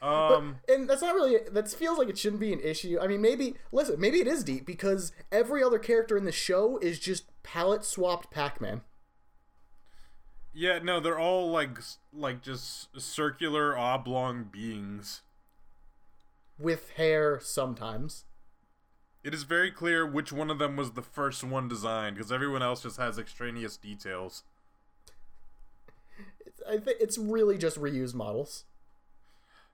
But, 0.01 0.34
Um, 0.34 0.55
and 0.67 0.89
that's 0.89 1.03
not 1.03 1.13
really 1.13 1.38
that 1.51 1.69
feels 1.69 2.00
like 2.00 2.10
it 2.10 2.17
shouldn't 2.17 2.39
be 2.39 2.53
an 2.53 2.60
issue. 2.62 2.98
I 3.00 3.05
mean, 3.05 3.22
maybe 3.22 3.53
listen, 3.72 4.00
maybe 4.00 4.19
it 4.19 4.25
is 4.27 4.43
deep 4.43 4.65
because 4.65 5.12
every 5.31 5.62
other 5.62 5.77
character 5.77 6.17
in 6.17 6.25
the 6.25 6.31
show 6.31 6.79
is 6.79 6.98
just 7.00 7.25
palette 7.43 7.86
swapped 7.86 8.31
Pac-Man. 8.31 8.81
Yeah, 10.60 10.80
no, 10.80 11.00
they're 11.00 11.18
all 11.18 11.50
like 11.50 11.80
like 12.13 12.42
just 12.42 12.89
circular 13.00 13.78
oblong 13.78 14.50
beings. 14.51 15.22
with 16.60 16.92
hair 16.92 17.39
sometimes. 17.42 18.25
It 19.24 19.34
is 19.34 19.44
very 19.44 19.72
clear 19.72 20.06
which 20.06 20.32
one 20.34 20.50
of 20.50 20.60
them 20.60 20.75
was 20.75 20.92
the 20.92 21.01
first 21.01 21.44
one 21.44 21.70
designed 21.70 22.18
because 22.18 22.32
everyone 22.32 22.62
else 22.62 22.84
just 22.84 22.98
has 22.98 23.18
extraneous 23.18 23.78
details. 23.78 24.44
It's, 26.46 26.62
I 26.68 26.78
think 26.78 26.98
it's 27.00 27.18
really 27.18 27.58
just 27.58 27.80
reused 27.80 28.13
models. 28.13 28.66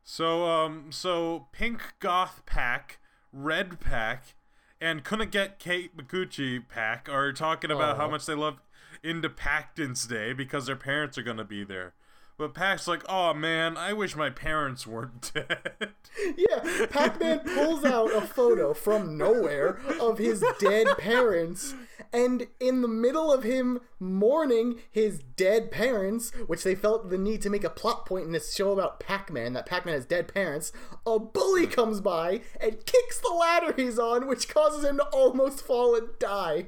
So, 0.03 0.45
um, 0.45 0.91
so 0.91 1.47
Pink 1.51 1.81
Goth 1.99 2.43
Pack, 2.45 2.99
Red 3.33 3.79
Pack, 3.79 4.35
and 4.79 5.03
Couldn't 5.03 5.31
Get 5.31 5.57
Kate 5.57 5.97
Mikuchi 5.97 6.61
Pack 6.67 7.09
are 7.09 7.33
talking 7.33 7.71
about 7.71 7.97
how 7.97 8.07
much 8.07 8.27
they 8.27 8.35
love 8.35 8.59
Independence 9.05 10.05
Day 10.05 10.33
because 10.33 10.65
their 10.65 10.75
parents 10.75 11.17
are 11.17 11.23
gonna 11.23 11.43
be 11.45 11.63
there. 11.63 11.93
But 12.37 12.53
Pack's 12.53 12.85
like, 12.85 13.03
oh 13.07 13.33
man, 13.33 13.77
I 13.77 13.93
wish 13.93 14.15
my 14.15 14.29
parents 14.29 14.85
weren't 14.85 15.31
dead. 15.33 15.93
Yeah, 16.37 16.85
Pac-Man 16.89 17.39
pulls 17.39 17.85
out 17.85 18.13
a 18.13 18.21
photo 18.21 18.73
from 18.73 19.17
nowhere 19.17 19.79
of 20.01 20.17
his 20.17 20.43
dead 20.59 20.87
parents, 20.97 21.75
and 22.11 22.47
in 22.59 22.81
the 22.81 22.89
middle 22.89 23.31
of 23.31 23.43
him 23.43 23.79
mourning 23.99 24.79
his 24.91 25.19
dead 25.19 25.71
parents, 25.71 26.31
which 26.47 26.63
they 26.63 26.75
felt 26.75 27.09
the 27.09 27.17
need 27.17 27.41
to 27.43 27.49
make 27.49 27.63
a 27.63 27.69
plot 27.69 28.05
point 28.05 28.25
in 28.25 28.33
this 28.33 28.53
show 28.53 28.71
about 28.73 28.99
Pac-Man, 28.99 29.53
that 29.53 29.65
Pac-Man 29.65 29.95
has 29.95 30.05
dead 30.05 30.33
parents, 30.33 30.73
a 31.05 31.17
bully 31.17 31.67
comes 31.67 32.01
by 32.01 32.41
and 32.59 32.85
kicks 32.85 33.19
the 33.19 33.33
ladder 33.33 33.73
he's 33.77 33.97
on, 33.99 34.27
which 34.27 34.49
causes 34.49 34.83
him 34.83 34.97
to 34.97 35.05
almost 35.05 35.61
fall 35.61 35.95
and 35.95 36.09
die. 36.19 36.67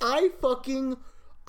I 0.00 0.30
fucking 0.40 0.98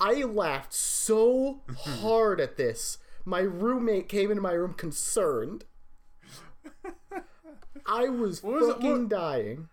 I 0.00 0.22
laughed 0.24 0.72
so 0.72 1.60
hard 1.78 2.40
at 2.40 2.56
this. 2.56 2.98
My 3.24 3.40
roommate 3.40 4.08
came 4.08 4.30
into 4.30 4.42
my 4.42 4.52
room 4.52 4.72
concerned. 4.74 5.64
I 7.86 8.08
was 8.08 8.42
was 8.42 8.68
it- 8.68 8.72
fucking 8.74 8.90
what- 9.02 9.08
dying. 9.08 9.68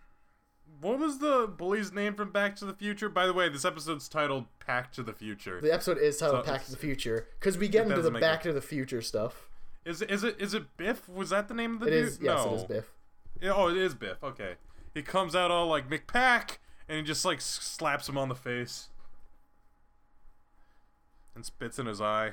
what 0.80 0.98
was 0.98 1.18
the 1.18 1.46
bully's 1.56 1.92
name 1.92 2.14
from 2.14 2.30
Back 2.30 2.56
to 2.56 2.64
the 2.64 2.72
Future? 2.74 3.08
By 3.08 3.26
the 3.26 3.32
way, 3.32 3.48
this 3.48 3.64
episode's 3.64 4.08
titled 4.08 4.46
Pack 4.60 4.92
to 4.92 5.02
the 5.02 5.12
Future. 5.12 5.60
The 5.60 5.72
episode 5.72 5.98
is 5.98 6.18
titled 6.18 6.44
So- 6.46 6.52
Back 6.52 6.64
to 6.64 6.70
the 6.70 6.76
Future 6.76 7.28
because 7.38 7.58
we 7.58 7.68
get 7.68 7.86
into 7.88 8.02
the 8.02 8.10
Back 8.10 8.40
it- 8.40 8.48
to 8.48 8.52
the 8.52 8.60
Future 8.60 9.02
stuff. 9.02 9.48
Is 9.84 10.02
it 10.02 10.10
is 10.10 10.24
it 10.24 10.36
is 10.40 10.52
it 10.54 10.76
Biff? 10.76 11.08
Was 11.08 11.30
that 11.30 11.48
the 11.48 11.54
name 11.54 11.74
of 11.74 11.80
the 11.80 11.86
It 11.86 11.90
dude? 11.90 12.04
is 12.08 12.18
yes, 12.20 12.44
no. 12.44 12.52
it 12.52 12.56
is 12.56 12.64
Biff. 12.64 12.92
Yeah, 13.40 13.52
oh, 13.54 13.68
it 13.68 13.76
is 13.76 13.94
Biff. 13.94 14.22
Okay. 14.22 14.56
He 14.92 15.02
comes 15.02 15.34
out 15.34 15.50
all 15.50 15.66
like 15.68 15.88
McPack, 15.88 16.58
and 16.88 16.98
he 16.98 17.02
just 17.04 17.24
like 17.24 17.40
slaps 17.40 18.08
him 18.08 18.18
on 18.18 18.28
the 18.28 18.34
face, 18.34 18.88
and 21.38 21.46
spits 21.46 21.78
in 21.78 21.86
his 21.86 22.00
eye. 22.00 22.32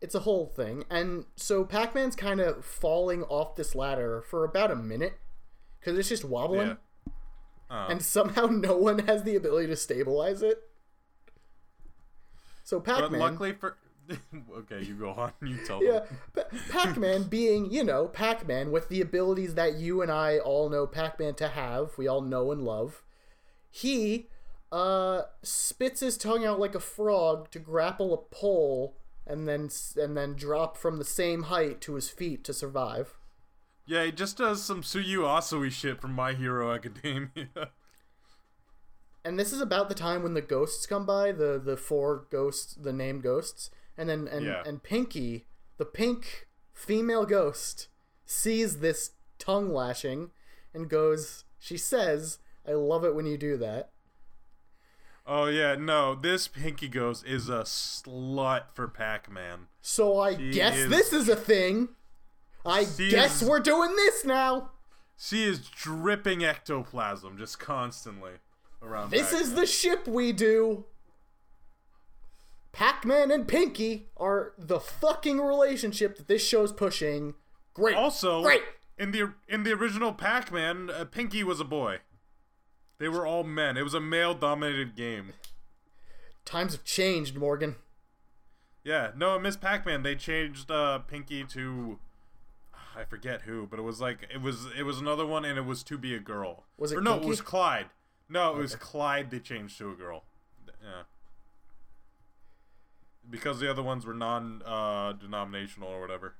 It's 0.00 0.14
a 0.14 0.20
whole 0.20 0.46
thing, 0.46 0.84
and 0.90 1.24
so 1.36 1.64
Pac-Man's 1.64 2.16
kind 2.16 2.40
of 2.40 2.64
falling 2.64 3.22
off 3.22 3.54
this 3.54 3.74
ladder 3.76 4.22
for 4.28 4.44
about 4.44 4.72
a 4.72 4.76
minute 4.76 5.14
because 5.78 5.96
it's 5.96 6.08
just 6.08 6.24
wobbling, 6.24 6.76
Yeah. 7.06 7.12
Uh, 7.70 7.86
and 7.90 8.02
somehow 8.02 8.46
no 8.50 8.76
one 8.76 8.98
has 9.06 9.22
the 9.22 9.36
ability 9.36 9.68
to 9.68 9.76
stabilize 9.76 10.42
it. 10.42 10.64
So 12.64 12.80
Pac-Man, 12.80 13.20
luckily 13.20 13.52
for, 13.52 13.76
okay, 14.56 14.82
you 14.82 14.94
go 14.94 15.10
on. 15.10 15.32
You 15.40 15.56
tell 15.64 15.82
yeah. 15.82 16.00
Pa- 16.34 16.42
Pac-Man 16.70 17.22
being, 17.30 17.70
you 17.70 17.84
know, 17.84 18.08
Pac-Man 18.08 18.72
with 18.72 18.88
the 18.88 19.00
abilities 19.00 19.54
that 19.54 19.74
you 19.74 20.02
and 20.02 20.10
I 20.10 20.38
all 20.38 20.68
know 20.68 20.86
Pac-Man 20.86 21.34
to 21.36 21.48
have, 21.48 21.96
we 21.96 22.08
all 22.08 22.20
know 22.20 22.50
and 22.50 22.62
love. 22.62 23.02
He 23.70 24.28
uh 24.74 25.22
spits 25.42 26.00
his 26.00 26.18
tongue 26.18 26.44
out 26.44 26.58
like 26.58 26.74
a 26.74 26.80
frog 26.80 27.48
to 27.52 27.60
grapple 27.60 28.12
a 28.12 28.16
pole 28.34 28.96
and 29.26 29.46
then 29.48 29.70
and 29.96 30.16
then 30.16 30.34
drop 30.34 30.76
from 30.76 30.98
the 30.98 31.04
same 31.04 31.44
height 31.44 31.80
to 31.82 31.94
his 31.94 32.10
feet 32.10 32.42
to 32.44 32.52
survive. 32.52 33.14
Yeah, 33.86 34.04
he 34.04 34.12
just 34.12 34.38
does 34.38 34.64
some 34.64 34.82
Tsuyu 34.82 35.18
Asui 35.20 35.70
shit 35.70 36.00
from 36.00 36.12
My 36.12 36.32
Hero 36.32 36.72
Academia. 36.74 37.48
And 39.26 39.38
this 39.38 39.54
is 39.54 39.60
about 39.62 39.88
the 39.88 39.94
time 39.94 40.22
when 40.22 40.34
the 40.34 40.42
ghosts 40.42 40.84
come 40.86 41.06
by, 41.06 41.32
the 41.32 41.58
the 41.58 41.78
four 41.78 42.26
ghosts, 42.30 42.74
the 42.74 42.92
named 42.92 43.22
ghosts, 43.22 43.70
and 43.96 44.08
then 44.08 44.28
and 44.28 44.44
Yeah. 44.44 44.62
and 44.66 44.82
Pinky, 44.82 45.46
the 45.78 45.86
pink 45.86 46.46
female 46.74 47.24
ghost, 47.24 47.88
sees 48.26 48.80
this 48.80 49.12
tongue 49.38 49.72
lashing 49.72 50.30
and 50.74 50.90
goes. 50.90 51.44
She 51.58 51.78
says, 51.78 52.38
"I 52.68 52.72
love 52.72 53.02
it 53.02 53.14
when 53.14 53.24
you 53.24 53.38
do 53.38 53.56
that." 53.56 53.92
Oh 55.26 55.46
yeah, 55.46 55.74
no, 55.76 56.14
this 56.14 56.48
Pinky 56.48 56.88
Ghost 56.88 57.24
is 57.26 57.48
a 57.48 57.62
slut 57.62 58.64
for 58.74 58.88
Pac-Man. 58.88 59.66
So 59.80 60.18
I 60.18 60.36
She 60.36 60.50
guess 60.52 60.76
is- 60.76 60.90
this 60.90 61.12
is 61.12 61.28
a 61.28 61.36
thing. 61.36 61.88
I 62.66 62.84
guess 62.84 63.42
is- 63.42 63.48
we're 63.48 63.60
doing 63.60 63.94
this 63.96 64.24
now. 64.24 64.70
She 65.16 65.44
is 65.44 65.60
dripping 65.68 66.44
ectoplasm 66.44 67.38
just 67.38 67.58
constantly 67.58 68.32
around. 68.82 69.10
This 69.10 69.32
is 69.32 69.40
Pac-Man. 69.48 69.54
the 69.56 69.66
ship 69.66 70.08
we 70.08 70.32
do. 70.32 70.84
Pac-Man 72.72 73.30
and 73.30 73.46
Pinky 73.46 74.08
are 74.16 74.52
the 74.58 74.80
fucking 74.80 75.40
relationship 75.40 76.16
that 76.16 76.26
this 76.26 76.44
show's 76.44 76.72
pushing. 76.72 77.34
Great. 77.72 77.94
Also, 77.96 78.42
Great. 78.42 78.62
in 78.98 79.12
the 79.12 79.32
in 79.48 79.62
the 79.62 79.72
original 79.72 80.12
Pac-Man, 80.12 80.90
uh, 80.90 81.04
Pinky 81.04 81.44
was 81.44 81.60
a 81.60 81.64
boy. 81.64 81.98
They 82.98 83.08
were 83.08 83.26
all 83.26 83.44
men. 83.44 83.76
It 83.76 83.82
was 83.82 83.94
a 83.94 84.00
male-dominated 84.00 84.94
game. 84.96 85.32
Times 86.44 86.72
have 86.72 86.84
changed, 86.84 87.36
Morgan. 87.36 87.76
Yeah, 88.84 89.10
no, 89.16 89.38
Miss 89.38 89.56
Pac-Man. 89.56 90.02
They 90.02 90.14
changed 90.14 90.70
uh, 90.70 90.98
Pinky 91.00 91.44
to 91.44 91.98
I 92.96 93.04
forget 93.04 93.42
who, 93.42 93.66
but 93.68 93.78
it 93.78 93.82
was 93.82 94.00
like 94.00 94.28
it 94.32 94.40
was 94.40 94.66
it 94.78 94.82
was 94.84 95.00
another 95.00 95.26
one, 95.26 95.44
and 95.44 95.58
it 95.58 95.64
was 95.64 95.82
to 95.84 95.98
be 95.98 96.14
a 96.14 96.20
girl. 96.20 96.64
Was 96.76 96.92
it 96.92 96.98
Or 96.98 97.00
no, 97.00 97.14
Kinky? 97.14 97.26
it 97.26 97.30
was 97.30 97.40
Clyde. 97.40 97.86
No, 98.28 98.54
it 98.54 98.58
was 98.58 98.76
Clyde. 98.76 99.30
They 99.30 99.40
changed 99.40 99.78
to 99.78 99.90
a 99.90 99.94
girl. 99.94 100.24
Yeah. 100.66 101.02
Because 103.28 103.58
the 103.58 103.70
other 103.70 103.82
ones 103.82 104.04
were 104.06 104.14
non-denominational 104.14 105.88
or 105.88 106.00
whatever. 106.00 106.34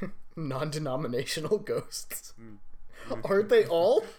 Non-denominational 0.36 1.58
ghosts. 1.58 2.34
Mm. 2.40 3.24
Aren't 3.24 3.48
they 3.48 3.64
all? 3.66 4.04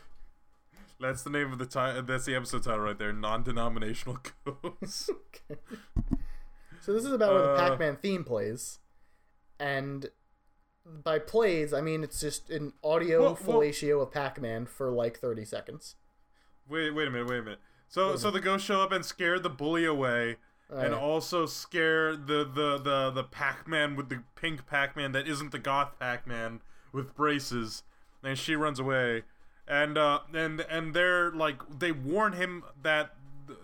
That's 0.99 1.23
the 1.23 1.29
name 1.29 1.51
of 1.51 1.59
the 1.59 1.65
title. 1.65 2.01
That's 2.03 2.25
the 2.25 2.35
episode 2.35 2.63
title 2.63 2.79
right 2.79 2.97
there. 2.97 3.11
Non-denominational 3.13 4.19
ghosts. 4.45 5.09
So 6.81 6.93
this 6.93 7.03
is 7.03 7.13
about 7.13 7.33
where 7.33 7.41
the 7.41 7.49
Uh. 7.53 7.69
Pac-Man 7.69 7.95
theme 7.97 8.23
plays, 8.23 8.77
and 9.59 10.11
by 10.85 11.17
plays 11.17 11.73
I 11.73 11.81
mean 11.81 12.03
it's 12.03 12.19
just 12.19 12.51
an 12.51 12.73
audio 12.83 13.21
Well, 13.23 13.39
well- 13.43 14.01
of 14.03 14.11
Pac-Man 14.11 14.67
for 14.67 14.91
like 14.91 15.17
thirty 15.17 15.45
seconds. 15.45 15.95
wait, 16.69 16.91
wait 16.91 17.07
a 17.07 17.11
minute, 17.11 17.27
wait 17.27 17.39
a 17.39 17.41
minute. 17.41 17.59
So, 17.87 18.15
so 18.17 18.29
the 18.29 18.39
ghosts 18.39 18.67
show 18.67 18.81
up 18.81 18.91
and 18.91 19.03
scare 19.03 19.39
the 19.39 19.49
bully 19.49 19.83
away, 19.85 20.37
and 20.69 20.91
Right. 20.91 20.93
also 20.93 21.47
scare 21.47 22.15
the 22.15 22.43
the 22.43 22.77
the 22.77 23.09
the 23.09 23.23
Pac-Man 23.23 23.95
with 23.95 24.09
the 24.09 24.21
pink 24.35 24.67
Pac-Man 24.67 25.11
that 25.13 25.27
isn't 25.27 25.51
the 25.51 25.59
goth 25.59 25.97
Pac-Man 25.99 26.61
with 26.91 27.15
braces, 27.15 27.81
and 28.21 28.37
she 28.37 28.55
runs 28.55 28.79
away, 28.79 29.23
and 29.67 29.97
uh 29.97 30.19
and 30.33 30.61
and 30.61 30.93
they're 30.93 31.31
like 31.31 31.61
they 31.79 31.91
warn 31.91 32.33
him 32.33 32.63
that 32.81 33.15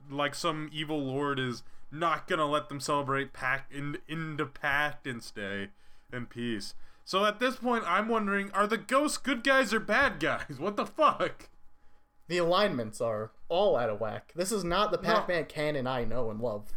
like 0.10 0.34
some 0.34 0.70
evil 0.74 1.04
lord 1.04 1.40
is 1.40 1.64
not 1.92 2.28
gonna 2.28 2.46
let 2.46 2.70
them 2.70 2.80
celebrate 2.80 3.34
Pac 3.34 3.70
in 3.70 3.98
Independence 4.08 5.30
Day 5.32 5.70
in 6.12 6.26
peace. 6.26 6.74
So 7.04 7.26
at 7.26 7.40
this 7.40 7.58
point, 7.58 7.84
I'm 7.86 8.08
wondering: 8.08 8.52
Are 8.52 8.68
the 8.68 8.78
ghosts 8.78 9.18
good 9.18 9.44
guys 9.44 9.74
or 9.74 9.80
bad 9.80 10.20
guys? 10.20 10.56
What 10.60 10.78
the 10.78 10.86
fuck? 10.86 11.50
The 12.28 12.38
alignments 12.38 13.02
are 13.02 13.32
all 13.50 13.76
out 13.76 13.90
of 13.90 14.00
whack. 14.00 14.32
This 14.36 14.54
is 14.54 14.64
not 14.64 14.92
the 14.92 14.98
Pac-Man 14.98 15.46
canon 15.46 15.86
I 15.86 16.06
know 16.06 16.30
and 16.30 16.40
love. 16.40 16.68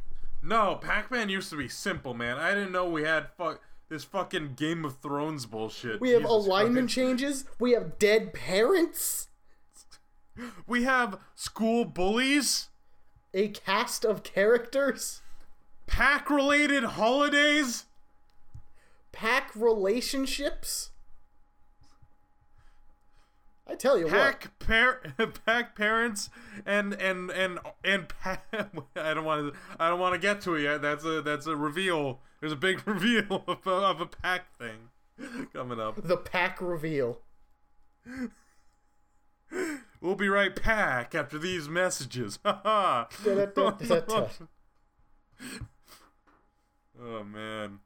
No, 0.42 0.74
Pac-Man 0.74 1.28
used 1.28 1.50
to 1.50 1.56
be 1.56 1.68
simple, 1.68 2.12
man. 2.12 2.38
I 2.38 2.54
didn't 2.54 2.72
know 2.72 2.88
we 2.88 3.04
had 3.04 3.28
fuck 3.38 3.60
this 3.94 4.02
fucking 4.02 4.54
Game 4.56 4.84
of 4.84 4.96
Thrones 4.98 5.46
bullshit. 5.46 6.00
We 6.00 6.10
have 6.10 6.22
Jesus 6.22 6.46
alignment 6.46 6.86
Christ. 6.86 6.94
changes. 6.96 7.44
We 7.60 7.70
have 7.74 7.96
dead 8.00 8.34
parents. 8.34 9.28
We 10.66 10.82
have 10.82 11.20
school 11.36 11.84
bullies, 11.84 12.70
A 13.32 13.48
cast 13.50 14.04
of 14.04 14.24
characters. 14.24 15.22
pack-related 15.86 16.82
holidays. 16.82 17.84
Pack 19.12 19.52
relationships. 19.54 20.90
I 23.68 23.76
tell 23.76 23.96
you 23.96 24.06
what. 24.06 24.12
Pack 24.12 24.58
par- 24.58 25.02
pack 25.46 25.76
parents 25.76 26.30
and 26.66 26.94
and 26.94 27.30
and 27.30 27.60
and 27.84 28.08
pa- 28.08 28.42
I 28.96 29.14
don't 29.14 29.24
want 29.24 29.54
to 29.54 29.58
I 29.78 29.88
don't 29.88 30.00
want 30.00 30.14
to 30.14 30.18
get 30.18 30.40
to 30.42 30.56
it 30.56 30.62
yet. 30.62 30.82
That's 30.82 31.04
a 31.04 31.22
that's 31.22 31.46
a 31.46 31.54
reveal. 31.54 32.18
There's 32.44 32.52
a 32.52 32.56
big 32.56 32.82
reveal 32.86 33.42
of 33.48 33.66
a, 33.66 33.70
of 33.70 34.02
a 34.02 34.06
pack 34.06 34.54
thing 34.58 34.90
coming 35.54 35.80
up. 35.80 35.94
The 36.06 36.18
pack 36.18 36.60
reveal. 36.60 37.20
We'll 40.02 40.14
be 40.14 40.28
right 40.28 40.54
back 40.62 41.14
after 41.14 41.38
these 41.38 41.70
messages. 41.70 42.38
Oh 42.44 43.06
man. 47.24 47.80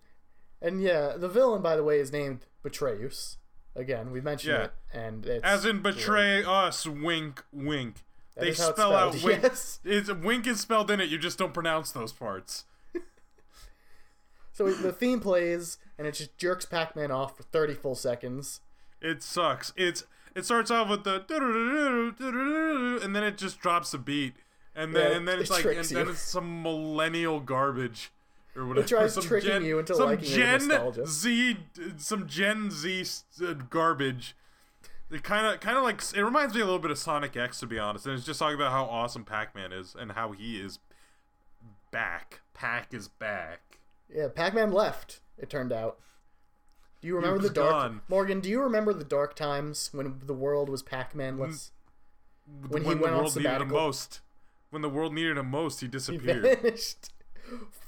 And 0.61 0.83
yeah, 0.83 1.13
the 1.17 1.29
villain, 1.29 1.63
by 1.63 1.77
the 1.77 1.85
way, 1.85 2.01
is 2.01 2.11
named 2.13 2.41
Betrayus. 2.65 3.37
Again, 3.77 4.11
we 4.11 4.21
mentioned 4.21 4.55
Yeah. 4.55 4.65
it, 4.65 4.73
and 4.93 5.25
it's 5.25 5.45
As 5.45 5.65
in 5.65 5.83
betray 5.83 6.43
us, 6.43 6.85
wink, 6.85 7.45
wink. 7.53 8.05
That 8.35 8.43
they 8.43 8.51
is 8.51 8.59
how 8.59 8.71
it's 8.71 8.77
spell 8.77 8.95
out 8.95 9.15
wink. 9.23 9.43
yes. 9.45 9.79
It's 9.85 10.13
wink 10.13 10.49
is 10.49 10.61
spelled 10.61 10.91
in 10.91 11.01
it. 11.01 11.09
You 11.09 11.17
just 11.17 11.39
don't 11.39 11.55
pronounce 11.55 11.93
those 11.93 12.13
parts. 12.13 12.65
So 14.59 14.69
the 14.73 14.93
theme 14.93 15.21
plays, 15.21 15.79
and 15.97 16.05
it 16.05 16.15
just 16.15 16.37
jerks 16.37 16.65
Pac-Man 16.65 17.13
off 17.13 17.37
for 17.37 17.45
thirty 17.45 17.75
full 17.75 17.95
seconds. 17.95 18.61
It 19.01 19.23
sucks. 19.23 19.73
It's 19.77 20.05
it 20.35 20.45
starts 20.45 20.73
off 20.73 20.91
with 20.91 21.05
the 21.05 21.25
and 23.01 23.15
then 23.15 23.23
it 23.23 23.39
just 23.39 23.61
drops 23.61 23.95
a 23.95 23.99
beat, 23.99 24.35
and 24.75 24.97
then 24.97 25.13
Yeah, 25.13 25.17
and 25.17 25.29
then 25.29 25.39
it 25.39 25.43
it's 25.43 25.51
like 25.53 25.65
and 25.65 25.85
then 25.85 26.09
it's 26.09 26.19
some 26.19 26.65
millennial 26.65 27.39
garbage. 27.39 28.11
Or 28.57 28.67
whatever. 28.67 28.85
It 28.85 28.89
tries 28.89 29.15
some 29.15 29.23
tricking 29.23 29.51
Gen, 29.51 29.65
you 29.65 29.79
into 29.79 29.95
some 29.95 30.07
liking 30.07 30.25
it 30.25 30.35
Gen. 30.35 31.07
Z, 31.07 31.57
some 31.97 32.27
Gen 32.27 32.73
Z 32.73 33.05
uh, 33.41 33.53
garbage. 33.71 34.35
It 35.13 35.23
kind 35.23 35.47
of, 35.47 35.61
kind 35.61 35.79
of 35.79 35.85
like 35.85 36.03
it 36.17 36.21
reminds 36.25 36.53
me 36.55 36.63
a 36.63 36.65
little 36.65 36.81
bit 36.81 36.91
of 36.91 36.99
Sonic 36.99 37.37
X, 37.37 37.61
to 37.61 37.67
be 37.67 37.79
honest. 37.79 38.07
And 38.07 38.17
it's 38.17 38.27
just 38.27 38.41
talking 38.41 38.57
about 38.57 38.73
how 38.73 38.87
awesome 38.87 39.25
Pac-Man 39.25 39.71
is 39.73 39.95
and 39.97 40.11
how 40.13 40.33
he 40.33 40.57
is 40.57 40.81
back. 41.93 42.41
Pac 42.53 42.93
is 42.93 43.07
back. 43.07 43.61
Yeah, 44.15 44.29
Pac-Man 44.29 44.73
left. 44.73 45.21
It 45.37 45.51
turned 45.51 45.73
out. 45.73 45.99
Do 47.01 47.09
you 47.09 47.15
remember 47.17 47.39
the 47.41 47.51
dark 47.51 47.71
gone. 47.71 48.01
Morgan? 48.09 48.41
Do 48.41 48.49
you 48.49 48.61
remember 48.61 48.93
the 48.93 49.05
dark 49.05 49.37
times 49.37 49.91
when 49.93 50.21
the 50.25 50.35
world 50.35 50.69
was 50.69 50.83
Pac-Manless? 50.83 51.71
When 52.69 52.83
he 52.83 52.91
the 52.95 52.97
went 52.97 53.15
on 53.15 53.21
world 53.21 53.37
needed 53.37 53.47
him 53.47 53.53
sabbatical. 53.53 53.77
most. 53.79 54.21
When 54.71 54.83
the 54.83 54.89
world 54.89 55.15
needed 55.15 55.39
him 55.39 55.51
most, 55.51 55.81
he 55.81 55.87
He 55.87 55.91
disappeared. 55.91 56.43
vanished. 56.43 57.11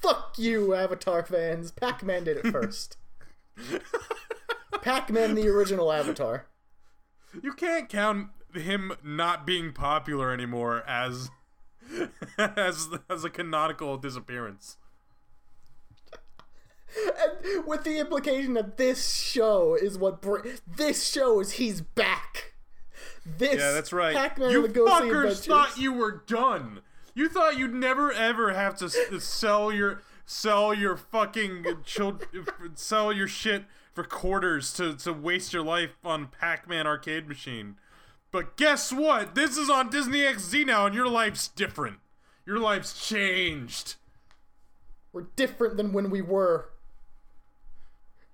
Fuck 0.01 0.35
you, 0.39 0.75
Avatar 0.75 1.25
fans. 1.25 1.71
Pac-Man 1.73 2.25
did 2.25 2.37
it 2.39 2.47
first. 2.53 2.97
Pac-Man, 4.83 5.35
the 5.35 5.49
original 5.49 5.93
Avatar. 5.93 6.47
You 7.43 7.53
can't 7.53 7.89
count 7.89 8.29
him 8.55 8.93
not 9.03 9.47
being 9.47 9.73
popular 9.73 10.33
anymore 10.33 10.83
as 10.87 11.31
as 12.39 12.89
as 13.09 13.25
a 13.25 13.31
canonical 13.31 13.97
disappearance. 13.99 14.77
And 16.97 17.67
with 17.67 17.85
the 17.85 17.99
implication 17.99 18.55
that 18.55 18.77
this 18.77 19.21
show 19.21 19.75
is 19.75 19.99
what 19.99 20.21
br- 20.21 20.47
this 20.67 21.09
show 21.09 21.41
is 21.41 21.53
he's 21.53 21.81
back. 21.81 22.55
This 23.25 23.59
Yeah, 23.61 23.73
that's 23.73 23.93
right. 23.93 24.15
Pac-Man 24.15 24.51
you 24.51 24.63
fuckers 24.69 25.47
thought 25.47 25.79
you 25.79 25.93
were 25.93 26.23
done. 26.27 26.81
You 27.15 27.29
thought 27.29 27.59
you'd 27.59 27.75
never 27.75 28.13
ever 28.13 28.53
have 28.55 28.77
to 28.77 28.87
s- 28.87 28.97
sell 29.25 29.73
your 29.73 30.03
sell 30.27 30.73
your 30.75 30.97
fucking 30.97 31.65
child 31.85 32.27
sell 32.75 33.13
your 33.13 33.29
shit 33.29 33.65
for 33.93 34.05
quarters 34.05 34.73
to 34.75 34.95
to 34.97 35.13
waste 35.13 35.53
your 35.53 35.63
life 35.65 35.91
on 36.05 36.29
Pac-Man 36.29 36.87
arcade 36.87 37.29
machine. 37.29 37.77
But 38.33 38.57
guess 38.57 38.93
what? 38.93 39.35
This 39.35 39.57
is 39.57 39.69
on 39.69 39.91
Disney 39.91 40.21
XD 40.21 40.67
now, 40.67 40.87
and 40.87 40.95
your 40.95 41.09
life's 41.09 41.49
different. 41.49 41.99
Your 42.47 42.59
life's 42.59 43.07
changed. 43.09 43.97
We're 45.13 45.27
different 45.35 45.77
than 45.77 45.93
when 45.93 46.11
we 46.11 46.23
were. 46.23 46.71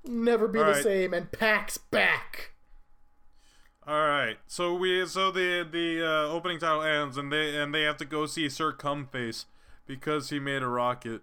Never 0.06 0.48
be 0.48 0.58
the 0.58 0.64
Alright. 0.66 0.82
same, 0.82 1.12
and 1.14 1.30
Pac's 1.32 1.78
back. 1.78 2.52
All 3.86 4.06
right, 4.06 4.36
so 4.46 4.74
we 4.74 5.06
so 5.06 5.30
the 5.30 5.66
the 5.70 6.04
uh, 6.04 6.28
opening 6.32 6.58
title 6.58 6.82
ends, 6.82 7.16
and 7.16 7.32
they 7.32 7.56
and 7.56 7.72
they 7.74 7.82
have 7.82 7.96
to 7.98 8.04
go 8.04 8.26
see 8.26 8.48
Sir 8.48 8.72
Cumface 8.72 9.44
because 9.86 10.30
he 10.30 10.40
made 10.40 10.62
a 10.62 10.68
rocket. 10.68 11.22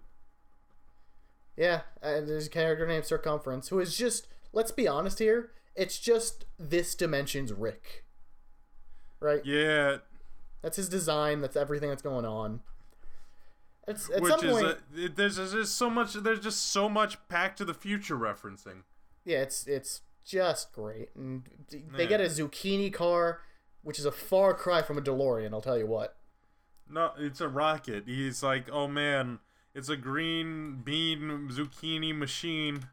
Yeah, 1.56 1.82
and 2.02 2.26
there's 2.26 2.46
a 2.46 2.50
character 2.50 2.86
named 2.86 3.04
Sir 3.04 3.18
Cumference 3.18 3.68
who 3.68 3.80
is 3.80 3.96
just. 3.96 4.28
Let's 4.52 4.70
be 4.70 4.86
honest 4.86 5.18
here. 5.18 5.50
It's 5.74 5.98
just 5.98 6.44
this 6.60 6.94
dimension's 6.94 7.52
Rick. 7.52 8.04
Right. 9.18 9.44
Yeah, 9.44 9.96
That's 10.62 10.76
his 10.76 10.88
design. 10.88 11.40
That's 11.40 11.56
everything 11.56 11.88
that's 11.88 12.02
going 12.02 12.24
on. 12.24 12.60
It's 13.86 14.08
at 14.10 14.22
which 14.22 14.32
some 14.32 14.44
is 14.46 14.52
point. 14.62 14.78
it, 14.96 15.16
there's 15.16 15.36
there's 15.36 15.52
just 15.52 15.76
so 15.76 15.90
much 15.90 16.14
there's 16.14 16.40
just 16.40 16.70
so 16.72 16.88
much 16.88 17.16
Back 17.28 17.54
to 17.56 17.64
the 17.64 17.74
Future 17.74 18.16
referencing. 18.16 18.82
Yeah, 19.24 19.42
it's 19.42 19.66
it's 19.66 20.00
just 20.24 20.72
great. 20.72 21.10
And 21.14 21.44
they 21.70 22.04
Yeah. 22.04 22.08
get 22.08 22.20
a 22.20 22.24
zucchini 22.24 22.92
car, 22.92 23.42
which 23.82 23.98
is 23.98 24.06
a 24.06 24.12
far 24.12 24.54
cry 24.54 24.80
from 24.82 24.96
a 24.96 25.02
DeLorean. 25.02 25.52
I'll 25.52 25.60
tell 25.60 25.76
you 25.78 25.86
what. 25.86 26.16
No, 26.88 27.12
it's 27.18 27.40
a 27.40 27.48
rocket. 27.48 28.04
He's 28.06 28.42
like, 28.42 28.70
oh 28.70 28.88
man, 28.88 29.38
it's 29.74 29.88
a 29.90 29.96
green 29.96 30.80
bean 30.82 31.48
zucchini 31.52 32.16
machine, 32.16 32.86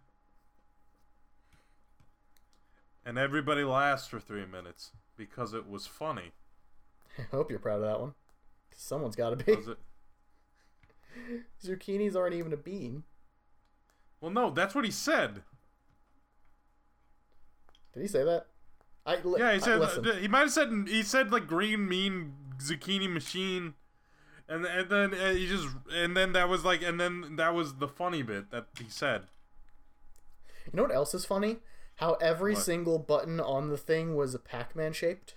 and 3.05 3.17
everybody 3.17 3.63
laughs 3.63 4.07
for 4.07 4.19
three 4.19 4.45
minutes 4.45 4.91
because 5.17 5.53
it 5.53 5.69
was 5.69 5.87
funny. 5.87 6.31
I 7.17 7.23
hope 7.31 7.49
you're 7.49 7.59
proud 7.59 7.75
of 7.75 7.81
that 7.83 7.99
one. 7.99 8.13
Someone's 8.75 9.15
got 9.15 9.37
to 9.37 9.43
be. 9.45 9.55
Zucchinis 11.63 12.15
aren't 12.15 12.35
even 12.35 12.53
a 12.53 12.57
bean. 12.57 13.03
Well, 14.19 14.31
no, 14.31 14.51
that's 14.51 14.75
what 14.75 14.85
he 14.85 14.91
said. 14.91 15.41
Did 17.93 18.01
he 18.01 18.07
say 18.07 18.23
that? 18.23 18.47
I 19.05 19.17
li- 19.21 19.39
Yeah, 19.39 19.53
he 19.53 19.59
said 19.59 19.79
listen. 19.79 20.03
he 20.21 20.27
might 20.27 20.41
have 20.41 20.51
said 20.51 20.69
he 20.87 21.01
said 21.03 21.31
like 21.31 21.47
green 21.47 21.87
mean 21.89 22.33
zucchini 22.59 23.11
machine, 23.11 23.73
and 24.47 24.65
and 24.65 24.89
then 24.89 25.13
uh, 25.13 25.31
he 25.33 25.47
just 25.47 25.67
and 25.91 26.15
then 26.15 26.33
that 26.33 26.47
was 26.47 26.63
like 26.63 26.81
and 26.83 26.99
then 26.99 27.35
that 27.37 27.53
was 27.53 27.75
the 27.75 27.87
funny 27.87 28.21
bit 28.21 28.51
that 28.51 28.67
he 28.77 28.85
said. 28.89 29.23
You 30.65 30.77
know 30.77 30.83
what 30.83 30.93
else 30.93 31.13
is 31.13 31.25
funny? 31.25 31.57
How 31.95 32.13
every 32.15 32.53
What? 32.53 32.63
single 32.63 32.99
button 32.99 33.39
on 33.39 33.69
the 33.69 33.77
thing 33.77 34.15
was 34.15 34.33
a 34.35 34.39
Pac-Man 34.39 34.93
shaped. 34.93 35.35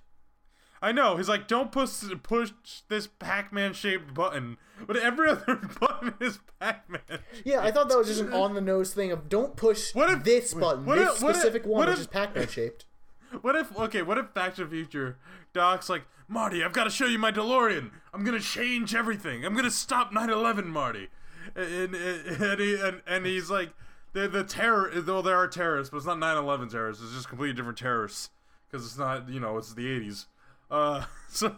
I 0.84 0.92
know. 0.92 1.16
He's 1.16 1.28
like, 1.28 1.48
don't 1.48 1.72
push 1.72 1.90
push 2.22 2.52
this 2.88 3.06
Pac-Man 3.06 3.72
shaped 3.72 4.12
button, 4.12 4.58
but 4.86 4.96
every 4.96 5.28
other 5.30 5.56
button 5.80 6.14
is 6.20 6.38
Pac-Man. 6.60 7.20
Yeah, 7.44 7.60
I 7.60 7.70
thought 7.70 7.88
that 7.88 7.96
was 7.98 8.08
just 8.08 8.20
an 8.20 8.32
on 8.32 8.54
the 8.54 8.60
nose 8.60 8.92
thing 8.92 9.10
of 9.12 9.28
don't 9.28 9.56
push 9.56 9.94
What 9.94 10.10
if- 10.10 10.24
this 10.24 10.52
button, 10.54 10.84
what 10.84 10.98
this 10.98 11.16
if- 11.16 11.22
what 11.22 11.30
if- 11.30 11.36
specific 11.36 11.64
one, 11.64 11.78
what 11.78 11.88
which 11.88 11.94
if- 11.96 12.00
is 12.02 12.06
Pac-Man 12.08 12.48
shaped. 12.48 12.84
What 13.40 13.56
if 13.56 13.76
okay? 13.76 14.02
What 14.02 14.16
if 14.18 14.32
Back 14.32 14.54
to 14.56 14.64
the 14.64 14.70
Future 14.70 15.16
Doc's 15.52 15.88
like, 15.88 16.02
Marty, 16.28 16.62
I've 16.62 16.72
got 16.72 16.84
to 16.84 16.90
show 16.90 17.06
you 17.06 17.18
my 17.18 17.32
DeLorean. 17.32 17.90
I'm 18.12 18.22
gonna 18.22 18.38
change 18.38 18.94
everything. 18.94 19.44
I'm 19.44 19.54
gonna 19.56 19.72
stop 19.72 20.12
9/11, 20.12 20.66
Marty. 20.66 21.08
And 21.56 21.94
and, 21.96 22.42
and, 22.42 22.60
he, 22.60 22.74
and, 22.80 23.02
and 23.08 23.26
he's 23.26 23.50
like, 23.50 23.70
the 24.12 24.28
the 24.28 24.44
terror. 24.44 24.88
Though 24.94 25.20
there 25.20 25.36
are 25.36 25.48
terrorists, 25.48 25.90
but 25.90 25.96
it's 25.96 26.06
not 26.06 26.18
9/11 26.18 26.70
terrorists. 26.70 27.02
It's 27.02 27.12
just 27.14 27.28
completely 27.28 27.56
different 27.56 27.76
terrorists 27.78 28.30
because 28.70 28.86
it's 28.86 28.96
not 28.98 29.28
you 29.28 29.40
know 29.40 29.58
it's 29.58 29.74
the 29.74 29.84
80s. 29.86 30.26
Uh, 30.70 31.04
so 31.28 31.50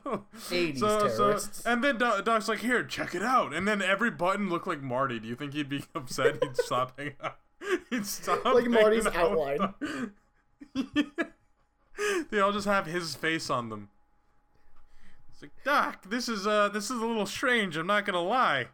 80s 0.50 0.78
so, 0.78 1.08
terrorists. 1.08 1.62
So, 1.62 1.70
and 1.72 1.82
then 1.82 1.98
Doc, 1.98 2.24
Doc's 2.24 2.48
like, 2.48 2.58
here, 2.60 2.84
check 2.84 3.14
it 3.14 3.22
out. 3.22 3.54
And 3.54 3.66
then 3.66 3.80
every 3.82 4.10
button 4.10 4.48
looked 4.50 4.66
like 4.66 4.82
Marty. 4.82 5.18
Do 5.20 5.28
you 5.28 5.36
think 5.36 5.52
he'd 5.54 5.68
be 5.68 5.84
upset? 5.94 6.42
He'd 6.42 6.56
stop 6.56 6.98
hanging 6.98 7.14
out. 7.22 7.38
He'd 7.90 8.06
stop 8.06 8.44
Like 8.44 8.66
Marty's 8.68 9.06
out. 9.06 9.16
outline. 9.16 9.74
they 12.30 12.40
all 12.40 12.52
just 12.52 12.66
have 12.66 12.86
his 12.86 13.14
face 13.14 13.50
on 13.50 13.68
them. 13.70 13.88
It's 15.32 15.42
like, 15.42 15.50
Doc, 15.64 16.08
this 16.08 16.28
is 16.28 16.46
uh, 16.46 16.68
this 16.68 16.84
is 16.90 17.00
a 17.00 17.06
little 17.06 17.26
strange. 17.26 17.76
I'm 17.76 17.86
not 17.86 18.04
gonna 18.06 18.22
lie. 18.22 18.68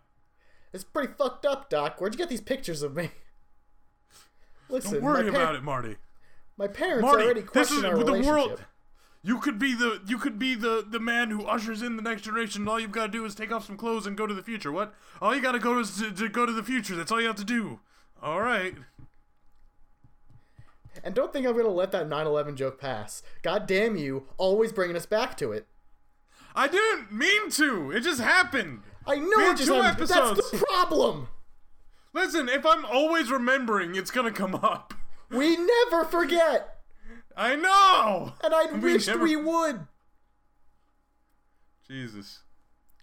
It's 0.73 0.85
pretty 0.85 1.13
fucked 1.17 1.45
up, 1.47 1.71
Doc. 1.71 2.01
Where'd 2.01 2.15
you 2.15 2.19
get 2.19 2.29
these 2.29 2.41
pictures 2.41 2.83
of 2.83 2.95
me? 2.97 3.11
Listen, 4.69 4.95
Don't 4.95 5.03
worry 5.03 5.31
par- 5.31 5.41
about 5.43 5.55
it, 5.55 5.63
Marty. 5.63 5.97
my 6.57 6.67
parents 6.67 7.03
Marty, 7.03 7.25
already 7.25 7.43
this 7.53 7.71
is 7.71 7.85
our 7.85 7.97
the 7.99 8.05
relationship. 8.05 8.27
world. 8.33 8.65
You 9.25 9.39
could 9.39 9.59
be 9.59 9.75
the 9.75 10.01
you 10.07 10.19
could 10.19 10.39
be 10.39 10.55
the 10.55 10.85
the 10.89 10.99
man 10.99 11.31
who 11.31 11.47
ushers 11.47 11.81
in 11.81 11.97
the 11.97 12.03
next 12.03 12.23
generation. 12.23 12.67
All 12.67 12.81
you've 12.81 12.91
got 12.91 13.07
to 13.07 13.13
do 13.13 13.25
is 13.25 13.35
take 13.35 13.53
off 13.53 13.67
some 13.67 13.77
clothes 13.77 14.07
and 14.07 14.17
go 14.17 14.27
to 14.27 14.35
the 14.35 14.43
future. 14.43 14.73
What? 14.73 14.95
All 15.21 15.35
you 15.35 15.41
got 15.41 15.53
to 15.53 15.61
go 15.61 15.79
is 15.79 15.97
to, 15.99 16.11
to 16.11 16.29
go 16.29 16.45
to 16.45 16.53
the 16.53 16.63
future. 16.63 16.97
That's 16.97 17.13
all 17.13 17.21
you 17.21 17.29
have 17.29 17.37
to 17.37 17.45
do. 17.45 17.79
All 18.21 18.41
right. 18.41 18.75
And 21.05 21.15
don't 21.15 21.33
think 21.33 21.47
I'm 21.47 21.57
gonna 21.57 21.69
let 21.69 21.93
that 21.93 22.09
9/11 22.09 22.57
joke 22.57 22.81
pass. 22.81 23.23
God 23.43 23.67
damn 23.67 23.97
you, 23.97 24.27
always 24.37 24.73
bringing 24.73 24.97
us 24.97 25.07
back 25.07 25.37
to 25.39 25.53
it. 25.53 25.67
I 26.55 26.69
didn't 26.69 27.13
mean 27.13 27.51
to. 27.53 27.91
It 27.93 28.01
just 28.01 28.21
happened. 28.21 28.83
I 29.07 29.17
know 29.17 29.51
it 29.51 29.57
just 29.57 29.69
two 29.69 29.75
happened, 29.75 30.09
but 30.09 30.35
That's 30.35 30.51
the 30.51 30.59
problem. 30.59 31.29
Listen, 32.13 32.49
if 32.49 32.67
I'm 32.67 32.85
always 32.85 33.31
remembering, 33.31 33.95
it's 33.95 34.11
gonna 34.11 34.33
come 34.33 34.55
up. 34.55 34.95
We 35.31 35.57
never 35.57 36.05
forget, 36.05 36.82
I 37.37 37.57
know. 37.57 38.33
and 38.43 38.55
I 38.55 38.67
We 38.73 38.93
wished 38.95 39.09
never- 39.09 39.23
we 39.25 39.37
would. 39.37 39.87
Jesus. 41.89 42.41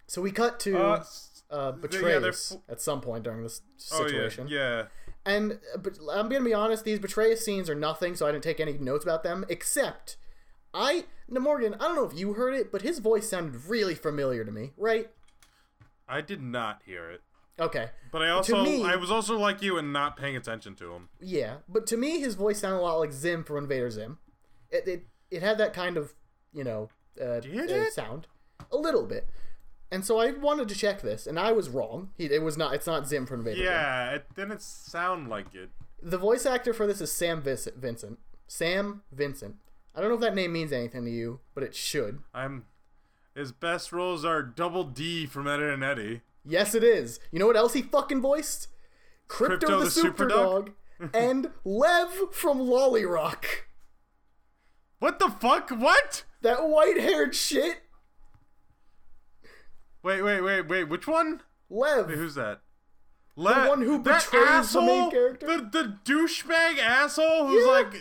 So 0.06 0.20
we 0.22 0.32
cut 0.32 0.58
to 0.60 0.76
Uh, 0.78 1.04
uh, 1.50 1.72
yeah, 1.74 1.80
Betrayus 1.80 2.52
f- 2.52 2.58
at 2.68 2.80
some 2.80 3.00
point 3.00 3.24
during 3.24 3.42
this 3.42 3.62
oh 3.92 4.06
situation. 4.06 4.48
yeah, 4.48 4.58
yeah. 4.78 4.84
And 5.26 5.52
uh, 5.74 5.78
but 5.78 5.98
I'm 6.10 6.28
gonna 6.28 6.44
be 6.44 6.54
honest, 6.54 6.84
these 6.84 6.98
betray 6.98 7.34
scenes 7.36 7.68
are 7.70 7.74
nothing, 7.74 8.14
so 8.16 8.26
I 8.26 8.32
didn't 8.32 8.44
take 8.44 8.58
any 8.60 8.72
notes 8.74 9.04
about 9.04 9.22
them. 9.22 9.44
Except, 9.48 10.16
I, 10.74 11.04
now 11.28 11.40
Morgan, 11.40 11.74
I 11.74 11.78
don't 11.78 11.94
know 11.94 12.06
if 12.06 12.18
you 12.18 12.32
heard 12.34 12.54
it, 12.54 12.72
but 12.72 12.82
his 12.82 12.98
voice 12.98 13.28
sounded 13.28 13.66
really 13.66 13.94
familiar 13.94 14.44
to 14.44 14.50
me, 14.50 14.72
right? 14.76 15.10
I 16.08 16.20
did 16.22 16.42
not 16.42 16.80
hear 16.86 17.08
it, 17.10 17.20
Okay, 17.60 17.90
but 18.10 18.22
I 18.22 18.30
also 18.30 18.62
me- 18.62 18.84
I 18.84 18.96
was 18.96 19.10
also 19.10 19.38
like 19.38 19.60
you 19.62 19.76
and 19.76 19.92
not 19.92 20.16
paying 20.16 20.34
attention 20.36 20.74
to 20.76 20.92
him. 20.94 21.08
yeah, 21.20 21.56
but 21.68 21.86
to 21.88 21.96
me, 21.96 22.20
his 22.20 22.34
voice 22.34 22.60
sounded 22.60 22.78
a 22.78 22.82
lot 22.82 22.98
like 22.98 23.12
Zim 23.12 23.44
from 23.44 23.58
Invader 23.58 23.90
Zim. 23.90 24.18
It 24.70 24.88
it, 24.88 25.06
it 25.30 25.42
had 25.42 25.58
that 25.58 25.72
kind 25.74 25.96
of 25.96 26.14
you 26.52 26.64
know 26.64 26.88
uh, 27.20 27.24
uh, 27.24 27.90
sound, 27.90 28.26
a 28.72 28.76
little 28.76 29.04
bit. 29.04 29.28
And 29.92 30.04
so 30.04 30.18
I 30.20 30.30
wanted 30.30 30.68
to 30.68 30.74
check 30.76 31.02
this, 31.02 31.26
and 31.26 31.38
I 31.38 31.50
was 31.52 31.68
wrong. 31.68 32.10
He, 32.16 32.26
it 32.26 32.42
was 32.42 32.56
not. 32.56 32.74
It's 32.74 32.86
not 32.86 33.06
Zim 33.08 33.26
from 33.26 33.40
Invader 33.40 33.56
Zim. 33.56 33.66
Yeah, 33.66 34.10
it 34.12 34.26
didn't 34.34 34.62
sound 34.62 35.28
like 35.28 35.54
it. 35.54 35.70
The 36.02 36.16
voice 36.18 36.46
actor 36.46 36.72
for 36.72 36.86
this 36.86 37.00
is 37.00 37.12
Sam 37.12 37.42
Vincent. 37.42 38.18
Sam 38.46 39.02
Vincent. 39.12 39.56
I 39.94 40.00
don't 40.00 40.08
know 40.08 40.14
if 40.14 40.20
that 40.20 40.34
name 40.34 40.52
means 40.52 40.72
anything 40.72 41.04
to 41.04 41.10
you, 41.10 41.40
but 41.54 41.62
it 41.64 41.74
should. 41.74 42.20
I'm. 42.32 42.64
His 43.34 43.52
best 43.52 43.92
roles 43.92 44.24
are 44.24 44.42
Double 44.42 44.84
D 44.84 45.26
from 45.26 45.46
Ed 45.46 45.60
and 45.60 45.84
Eddie. 45.84 46.22
Yes, 46.44 46.74
it 46.74 46.82
is. 46.84 47.20
You 47.30 47.38
know 47.38 47.46
what 47.46 47.56
else 47.56 47.72
he 47.74 47.82
fucking 47.82 48.20
voiced? 48.20 48.68
Krypto, 49.28 49.58
Krypto 49.60 49.78
the, 49.78 49.84
the 49.84 49.90
Super 49.90 50.26
Superdog? 50.26 50.66
Dog 51.00 51.10
and 51.14 51.50
Lev 51.64 52.10
from 52.32 52.58
LoliRock. 52.60 53.44
What 54.98 55.18
the 55.18 55.28
fuck? 55.30 55.70
What? 55.70 56.24
That 56.42 56.66
white-haired 56.68 57.34
shit. 57.34 57.78
Wait, 60.02 60.22
wait, 60.22 60.40
wait, 60.40 60.62
wait. 60.68 60.84
Which 60.84 61.06
one? 61.06 61.42
Lev. 61.68 62.08
Wait, 62.08 62.16
who's 62.16 62.34
that? 62.34 62.60
Le- 63.36 63.68
one 63.68 63.82
who 63.82 64.02
that 64.02 64.24
betrays 64.30 64.72
the 64.72 64.80
main 64.82 65.10
character? 65.10 65.46
The 65.46 65.56
the 65.70 65.98
douchebag 66.04 66.78
asshole 66.78 67.46
who's 67.46 67.64
Yeah. 67.64 67.70
like, 67.70 68.00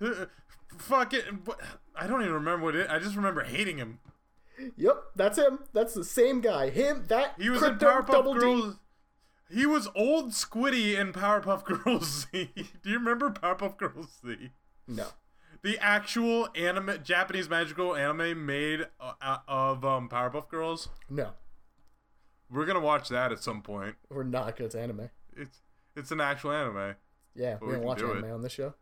uh, 0.00 0.26
fucking. 0.78 1.46
I 1.94 2.06
don't 2.06 2.22
even 2.22 2.34
remember 2.34 2.64
what 2.64 2.74
it. 2.74 2.88
I 2.90 2.98
just 2.98 3.14
remember 3.14 3.44
hating 3.44 3.78
him. 3.78 3.98
Yep, 4.76 5.02
that's 5.16 5.38
him. 5.38 5.60
That's 5.72 5.94
the 5.94 6.04
same 6.04 6.40
guy. 6.40 6.70
Him. 6.70 7.04
That 7.08 7.34
He 7.38 7.50
was 7.50 7.62
Krypto 7.62 7.72
in 7.72 7.78
Powerpuff 7.78 8.10
Double 8.10 8.34
Girls. 8.34 8.74
D. 8.74 8.78
He 9.54 9.66
was 9.66 9.88
old 9.94 10.30
Squiddy 10.30 10.98
in 10.98 11.12
Powerpuff 11.12 11.64
Girls 11.84 12.26
Z. 12.32 12.50
Do 12.82 12.90
you 12.90 12.98
remember 12.98 13.30
Powerpuff 13.30 13.76
Girls 13.76 14.20
Z? 14.24 14.50
No. 14.88 15.06
The 15.62 15.78
actual 15.78 16.48
anime, 16.56 16.98
Japanese 17.04 17.48
magical 17.48 17.94
anime 17.94 18.44
made 18.44 18.86
uh, 19.00 19.12
uh, 19.20 19.38
of 19.46 19.84
um, 19.84 20.08
Powerpuff 20.08 20.48
Girls. 20.48 20.88
No. 21.08 21.30
We're 22.50 22.66
gonna 22.66 22.80
watch 22.80 23.08
that 23.08 23.32
at 23.32 23.42
some 23.42 23.62
point. 23.62 23.96
We're 24.10 24.24
not 24.24 24.56
Cause 24.56 24.66
It's 24.66 24.74
anime. 24.74 25.10
It's 25.36 25.60
it's 25.96 26.10
an 26.10 26.20
actual 26.20 26.52
anime. 26.52 26.96
Yeah, 27.34 27.56
we 27.60 27.68
we 27.68 27.72
don't 27.74 27.84
watch 27.84 27.98
do 27.98 28.10
anime 28.10 28.24
it. 28.24 28.32
on 28.32 28.42
this 28.42 28.52
show. 28.52 28.74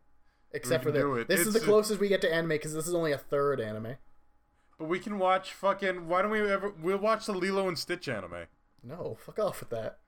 Except 0.51 0.83
for 0.83 0.91
the. 0.91 1.25
This 1.27 1.47
is 1.47 1.53
the 1.53 1.59
closest 1.59 1.99
we 1.99 2.09
get 2.09 2.21
to 2.21 2.33
anime 2.33 2.49
because 2.49 2.73
this 2.73 2.87
is 2.87 2.93
only 2.93 3.11
a 3.11 3.17
third 3.17 3.61
anime. 3.61 3.95
But 4.81 4.87
we 4.89 4.97
can 4.97 5.19
watch 5.19 5.53
fucking. 5.53 6.07
Why 6.07 6.23
don't 6.23 6.31
we 6.31 6.41
ever? 6.41 6.73
We'll 6.81 6.97
watch 6.97 7.27
the 7.27 7.33
Lilo 7.33 7.67
and 7.67 7.77
Stitch 7.77 8.09
anime. 8.09 8.47
No, 8.81 9.15
fuck 9.23 9.37
off 9.37 9.59
with 9.59 9.69
that. 9.69 9.99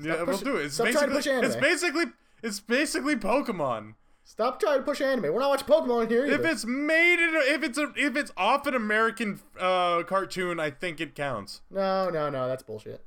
yeah, 0.00 0.18
push- 0.18 0.26
we'll 0.28 0.38
do 0.38 0.56
it. 0.56 0.66
It's 0.66 0.74
stop 0.76 0.86
trying 0.90 1.08
to 1.08 1.14
basically. 1.16 1.40
push 1.40 1.46
It's 1.48 1.56
basically. 1.56 2.04
It's 2.40 2.60
basically 2.60 3.16
Pokemon. 3.16 3.94
Stop 4.22 4.60
trying 4.60 4.78
to 4.78 4.84
push 4.84 5.00
anime. 5.00 5.34
We're 5.34 5.40
not 5.40 5.48
watching 5.50 5.66
Pokemon 5.66 6.08
here 6.10 6.26
either. 6.26 6.36
If 6.36 6.44
it's 6.48 6.64
made 6.64 7.14
in, 7.14 7.34
a, 7.34 7.38
if 7.40 7.64
it's 7.64 7.76
a, 7.76 7.92
if 7.96 8.14
it's 8.14 8.30
off 8.36 8.68
an 8.68 8.74
American 8.76 9.40
uh, 9.58 10.04
cartoon, 10.04 10.60
I 10.60 10.70
think 10.70 11.00
it 11.00 11.16
counts. 11.16 11.62
No, 11.68 12.08
no, 12.08 12.30
no, 12.30 12.46
that's 12.46 12.62
bullshit. 12.62 13.04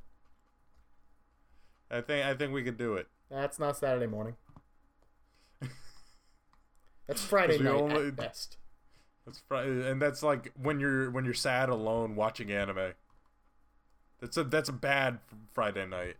I 1.90 2.02
think 2.02 2.26
I 2.26 2.34
think 2.34 2.52
we 2.52 2.62
could 2.62 2.76
do 2.76 2.96
it. 2.96 3.06
That's 3.30 3.58
not 3.58 3.78
Saturday 3.78 4.06
morning. 4.08 4.36
That's 7.06 7.22
Friday 7.24 7.56
night 7.60 7.72
only- 7.72 8.08
at 8.08 8.16
best. 8.16 8.58
That's 9.26 9.38
fr- 9.46 9.54
and 9.56 10.00
that's 10.02 10.22
like 10.22 10.52
when 10.60 10.80
you're 10.80 11.10
when 11.10 11.24
you're 11.24 11.34
sad 11.34 11.68
alone 11.68 12.16
watching 12.16 12.50
anime. 12.50 12.92
That's 14.20 14.36
a 14.36 14.44
that's 14.44 14.68
a 14.68 14.72
bad 14.72 15.18
Friday 15.52 15.86
night. 15.86 16.16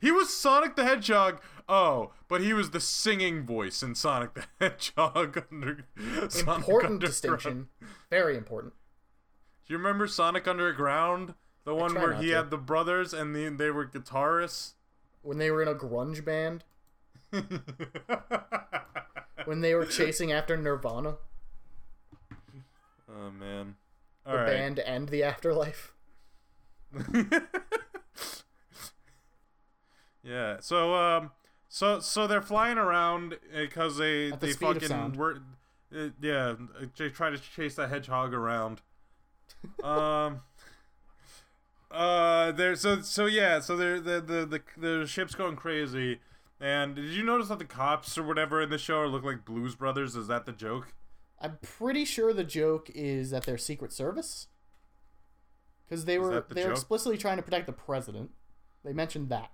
He 0.00 0.10
was 0.12 0.34
Sonic 0.36 0.76
the 0.76 0.84
Hedgehog. 0.84 1.40
Oh, 1.68 2.12
but 2.28 2.40
he 2.42 2.52
was 2.52 2.70
the 2.70 2.80
singing 2.80 3.44
voice 3.46 3.82
in 3.82 3.94
Sonic 3.94 4.34
the 4.34 4.44
Hedgehog. 4.60 5.44
Under, 5.50 5.84
Important 6.46 7.00
distinction. 7.00 7.68
Very 8.10 8.36
important. 8.36 8.74
Do 9.66 9.72
you 9.72 9.78
remember 9.78 10.06
Sonic 10.06 10.46
Underground? 10.46 11.34
The 11.64 11.74
one 11.74 11.94
where 11.94 12.12
he 12.14 12.28
to. 12.28 12.36
had 12.36 12.50
the 12.50 12.58
brothers 12.58 13.12
and 13.12 13.34
the, 13.34 13.48
they 13.48 13.70
were 13.70 13.84
guitarists. 13.86 14.74
When 15.22 15.38
they 15.38 15.50
were 15.50 15.60
in 15.62 15.66
a 15.68 15.74
grunge 15.74 16.24
band, 16.24 16.62
when 19.46 19.60
they 19.60 19.74
were 19.74 19.86
chasing 19.86 20.32
after 20.32 20.56
Nirvana, 20.56 21.16
oh 23.08 23.30
man. 23.30 23.76
the 24.24 24.30
All 24.30 24.36
right. 24.36 24.46
band 24.46 24.78
and 24.80 25.08
the 25.08 25.22
afterlife. 25.22 25.92
Yeah. 30.22 30.58
So 30.60 30.94
um 30.94 31.30
so 31.68 32.00
so 32.00 32.26
they're 32.26 32.42
flying 32.42 32.78
around 32.78 33.38
because 33.54 33.98
they 33.98 34.32
At 34.32 34.40
the 34.40 34.46
they 34.48 34.52
fucking 34.52 35.12
were 35.14 35.40
uh, 35.96 36.08
yeah, 36.20 36.54
they 36.98 37.08
try 37.10 37.30
to 37.30 37.38
chase 37.38 37.76
that 37.76 37.90
hedgehog 37.90 38.34
around. 38.34 38.82
um 39.82 40.40
uh 41.90 42.50
there 42.52 42.74
so 42.74 43.00
so 43.02 43.26
yeah, 43.26 43.60
so 43.60 43.76
they're 43.76 44.00
the 44.00 44.20
the 44.20 44.46
the 44.46 44.62
the 45.00 45.06
ship's 45.06 45.34
going 45.34 45.56
crazy. 45.56 46.18
And 46.60 46.94
did 46.96 47.04
you 47.12 47.22
notice 47.22 47.48
that 47.48 47.58
the 47.58 47.64
cops 47.66 48.16
or 48.16 48.22
whatever 48.22 48.62
in 48.62 48.70
the 48.70 48.78
show 48.78 49.04
look 49.06 49.24
like 49.24 49.44
Blues 49.44 49.74
Brothers? 49.74 50.16
Is 50.16 50.26
that 50.28 50.46
the 50.46 50.52
joke? 50.52 50.94
I'm 51.40 51.58
pretty 51.60 52.04
sure 52.06 52.32
the 52.32 52.44
joke 52.44 52.90
is 52.94 53.30
that 53.30 53.44
they're 53.44 53.58
Secret 53.58 53.92
Service. 53.92 54.46
Because 55.88 56.06
they 56.06 56.18
were 56.18 56.44
the 56.48 56.54
they're 56.54 56.64
joke? 56.68 56.72
explicitly 56.72 57.18
trying 57.18 57.36
to 57.36 57.42
protect 57.42 57.66
the 57.66 57.72
president. 57.72 58.30
They 58.84 58.92
mentioned 58.94 59.28
that. 59.28 59.50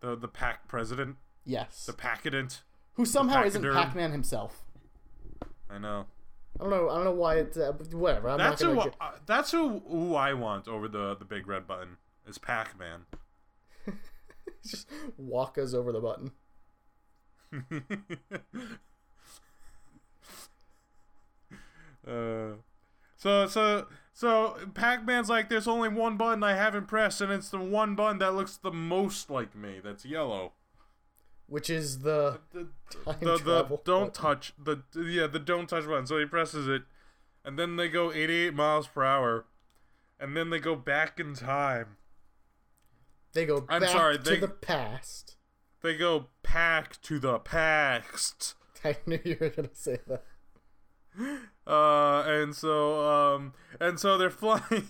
The 0.00 0.16
the 0.16 0.28
pack 0.28 0.66
president, 0.66 1.16
Yes. 1.44 1.86
the 1.86 1.92
packadent. 1.92 2.62
Who 2.94 3.06
somehow 3.06 3.44
isn't. 3.44 3.62
Pac-Man 3.62 4.10
himself. 4.10 4.64
I 5.70 5.78
know. 5.78 6.06
I 6.58 6.64
don't 6.64 6.70
know. 6.70 6.90
I 6.90 6.96
don't 6.96 7.04
know 7.04 7.12
why 7.12 7.36
it's 7.36 7.56
uh, 7.56 7.72
whatever. 7.92 8.28
I'm 8.28 8.38
That's 8.38 8.60
who. 8.60 8.78
uh, 8.80 8.90
that's 9.24 9.52
who. 9.52 9.80
Who 9.88 10.14
I 10.16 10.34
want 10.34 10.66
over 10.68 10.88
the 10.88 11.14
the 11.14 11.24
big 11.24 11.46
red 11.46 11.66
button 11.68 11.96
is 12.26 12.36
Pac 12.36 12.76
Man. 12.78 13.02
just 14.66 14.88
walk 15.16 15.58
us 15.58 15.74
over 15.74 15.92
the 15.92 16.00
button. 16.00 16.32
uh, 22.06 22.56
so 23.16 23.46
so 23.46 23.86
so 24.12 24.56
Pac 24.74 25.04
Man's 25.06 25.28
like, 25.28 25.48
there's 25.48 25.68
only 25.68 25.88
one 25.88 26.16
button 26.16 26.42
I 26.42 26.54
haven't 26.54 26.86
pressed, 26.86 27.20
and 27.20 27.32
it's 27.32 27.48
the 27.50 27.58
one 27.58 27.94
button 27.94 28.18
that 28.18 28.34
looks 28.34 28.56
the 28.56 28.70
most 28.72 29.30
like 29.30 29.54
me. 29.54 29.80
That's 29.82 30.04
yellow. 30.04 30.52
Which 31.46 31.68
is 31.70 32.00
the 32.00 32.40
The 32.52 32.68
time 32.90 33.16
the, 33.20 33.38
the 33.38 33.64
travel. 33.64 33.82
don't 33.84 34.12
button. 34.12 34.12
touch 34.14 34.52
the 34.58 34.82
yeah 34.96 35.26
the 35.26 35.38
don't 35.38 35.68
touch 35.68 35.86
button. 35.86 36.06
So 36.06 36.18
he 36.18 36.26
presses 36.26 36.66
it, 36.68 36.82
and 37.44 37.58
then 37.58 37.76
they 37.76 37.88
go 37.88 38.12
88 38.12 38.54
miles 38.54 38.86
per 38.86 39.04
hour, 39.04 39.46
and 40.18 40.36
then 40.36 40.50
they 40.50 40.58
go 40.58 40.74
back 40.76 41.20
in 41.20 41.34
time. 41.34 41.96
They 43.34 43.46
go 43.46 43.64
I'm 43.68 43.80
back 43.80 43.90
sorry, 43.90 44.18
to 44.18 44.22
they- 44.22 44.38
the 44.40 44.48
past. 44.48 45.36
They 45.82 45.96
go 45.96 46.26
back 46.44 47.00
to 47.02 47.18
the 47.18 47.38
past. 47.40 48.54
I 48.84 48.96
knew 49.06 49.18
you 49.24 49.36
were 49.40 49.48
gonna 49.50 49.68
say 49.72 49.98
that. 50.06 50.22
Uh, 51.66 52.22
and 52.26 52.54
so, 52.54 53.04
um, 53.08 53.52
and 53.80 53.98
so 54.00 54.16
they're 54.16 54.30
flying, 54.30 54.88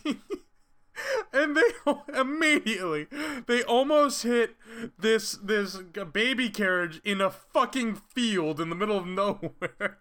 and 1.32 1.56
they 1.56 1.62
immediately 2.20 3.06
they 3.46 3.62
almost 3.64 4.22
hit 4.22 4.54
this 4.98 5.32
this 5.32 5.78
baby 6.12 6.48
carriage 6.50 7.00
in 7.04 7.20
a 7.20 7.30
fucking 7.30 7.96
field 7.96 8.60
in 8.60 8.68
the 8.70 8.76
middle 8.76 8.98
of 8.98 9.06
nowhere. 9.06 9.98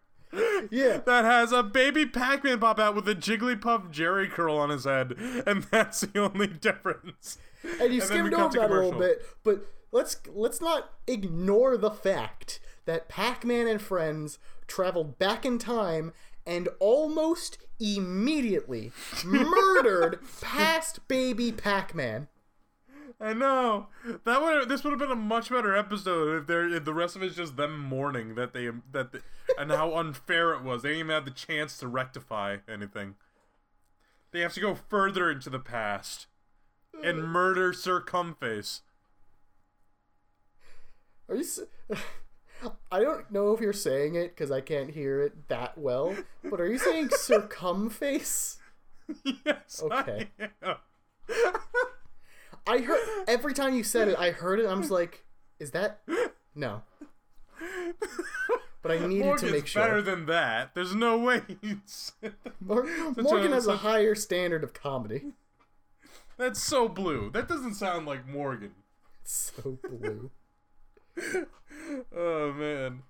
Yeah. 0.69 0.97
That 1.05 1.25
has 1.25 1.51
a 1.51 1.63
baby 1.63 2.05
Pac-Man 2.05 2.59
pop 2.59 2.79
out 2.79 2.95
with 2.95 3.07
a 3.09 3.15
Jigglypuff 3.15 3.91
Jerry 3.91 4.27
curl 4.29 4.57
on 4.57 4.69
his 4.69 4.85
head, 4.85 5.13
and 5.45 5.63
that's 5.63 6.01
the 6.01 6.19
only 6.21 6.47
difference. 6.47 7.37
And 7.63 7.93
you 7.93 8.01
And 8.01 8.03
skimmed 8.03 8.33
over 8.33 8.57
that 8.57 8.71
a 8.71 8.73
little 8.73 8.99
bit, 8.99 9.25
but 9.43 9.65
let's 9.91 10.17
let's 10.33 10.61
not 10.61 10.91
ignore 11.07 11.77
the 11.77 11.91
fact 11.91 12.59
that 12.85 13.09
Pac-Man 13.09 13.67
and 13.67 13.81
friends 13.81 14.39
traveled 14.67 15.19
back 15.19 15.45
in 15.45 15.57
time 15.57 16.13
and 16.45 16.69
almost 16.79 17.57
immediately 17.79 18.91
murdered 19.23 20.19
past 20.41 21.07
baby 21.07 21.51
Pac-Man. 21.51 22.27
I 23.19 23.33
know 23.33 23.87
that 24.25 24.41
would 24.41 24.67
this 24.67 24.83
would 24.83 24.91
have 24.91 24.99
been 24.99 25.11
a 25.11 25.15
much 25.15 25.51
better 25.51 25.75
episode 25.75 26.41
if 26.41 26.47
there 26.47 26.67
if 26.67 26.85
the 26.85 26.93
rest 26.93 27.15
of 27.15 27.21
it's 27.21 27.35
just 27.35 27.55
them 27.55 27.79
mourning 27.79 28.33
that 28.33 28.53
they 28.53 28.69
that 28.91 29.11
they, 29.11 29.19
and 29.59 29.69
how 29.69 29.95
unfair 29.97 30.53
it 30.53 30.63
was. 30.63 30.81
They 30.81 30.89
didn't 30.89 31.01
even 31.01 31.13
have 31.13 31.25
the 31.25 31.31
chance 31.31 31.77
to 31.77 31.87
rectify 31.87 32.57
anything. 32.67 33.15
They 34.31 34.39
have 34.39 34.53
to 34.53 34.59
go 34.59 34.73
further 34.73 35.29
into 35.29 35.51
the 35.51 35.59
past 35.59 36.25
and 37.03 37.23
murder 37.23 37.73
Sir 37.73 38.01
Cumface. 38.01 38.81
Are 41.29 41.35
you? 41.35 41.45
I 42.91 42.99
don't 42.99 43.31
know 43.31 43.53
if 43.53 43.59
you're 43.61 43.73
saying 43.73 44.15
it 44.15 44.35
because 44.35 44.51
I 44.51 44.61
can't 44.61 44.91
hear 44.91 45.21
it 45.21 45.47
that 45.47 45.77
well. 45.77 46.15
But 46.43 46.61
are 46.61 46.67
you 46.67 46.77
saying 46.77 47.09
circumface? 47.09 48.57
yes. 49.45 49.81
Okay. 49.81 50.29
I. 50.61 50.75
I 52.67 52.77
heard 52.79 52.99
every 53.27 53.53
time 53.53 53.73
you 53.75 53.83
said 53.83 54.07
it, 54.07 54.15
I 54.19 54.31
heard 54.31 54.59
it. 54.59 54.67
I 54.67 54.73
was 54.75 54.91
like, 54.91 55.25
"Is 55.59 55.71
that 55.71 56.01
no?" 56.53 56.83
But 58.83 58.93
I 58.93 59.05
needed 59.05 59.25
Morgan's 59.25 59.41
to 59.51 59.55
make 59.55 59.67
sure. 59.67 59.83
It's 59.83 59.89
better 59.89 60.01
than 60.01 60.25
that. 60.25 60.73
There's 60.73 60.95
no 60.95 61.19
way 61.19 61.41
Morgan 62.59 63.51
a- 63.51 63.53
has 63.53 63.67
a 63.67 63.77
higher 63.77 64.15
standard 64.15 64.63
of 64.63 64.73
comedy. 64.73 65.33
That's 66.41 66.59
so 66.59 66.89
blue. 66.89 67.29
That 67.29 67.47
doesn't 67.47 67.75
sound 67.75 68.07
like 68.07 68.27
Morgan. 68.27 68.71
So 69.23 69.77
blue. 69.87 70.31
Oh 72.15 72.53
man. 72.53 73.03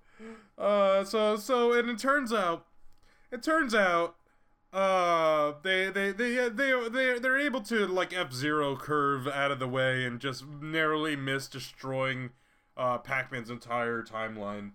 Uh 0.58 1.04
so 1.06 1.38
so 1.38 1.72
and 1.72 1.90
it 1.90 1.98
turns 1.98 2.34
out 2.34 2.66
it 3.32 3.42
turns 3.42 3.74
out 3.74 4.16
uh 4.74 5.54
they 5.64 5.90
they 5.90 6.12
they 6.12 6.50
they 6.50 6.90
they 6.90 7.20
they're 7.20 7.40
able 7.40 7.62
to 7.62 7.88
like 7.88 8.14
F-Zero 8.14 8.76
curve 8.76 9.28
out 9.28 9.52
of 9.52 9.60
the 9.60 9.68
way 9.68 10.04
and 10.04 10.20
just 10.20 10.46
narrowly 10.48 11.16
miss 11.16 11.48
destroying 11.48 12.32
uh 12.76 12.98
Pac-Man's 12.98 13.50
entire 13.50 14.04
timeline. 14.04 14.72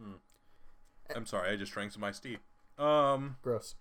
Hmm. 0.00 0.12
I'm 1.14 1.26
sorry, 1.26 1.50
I 1.50 1.56
just 1.56 1.72
drank 1.72 1.92
some 1.92 2.04
iced 2.04 2.22
tea. 2.22 2.38
Um 2.78 3.36
Gross. 3.42 3.74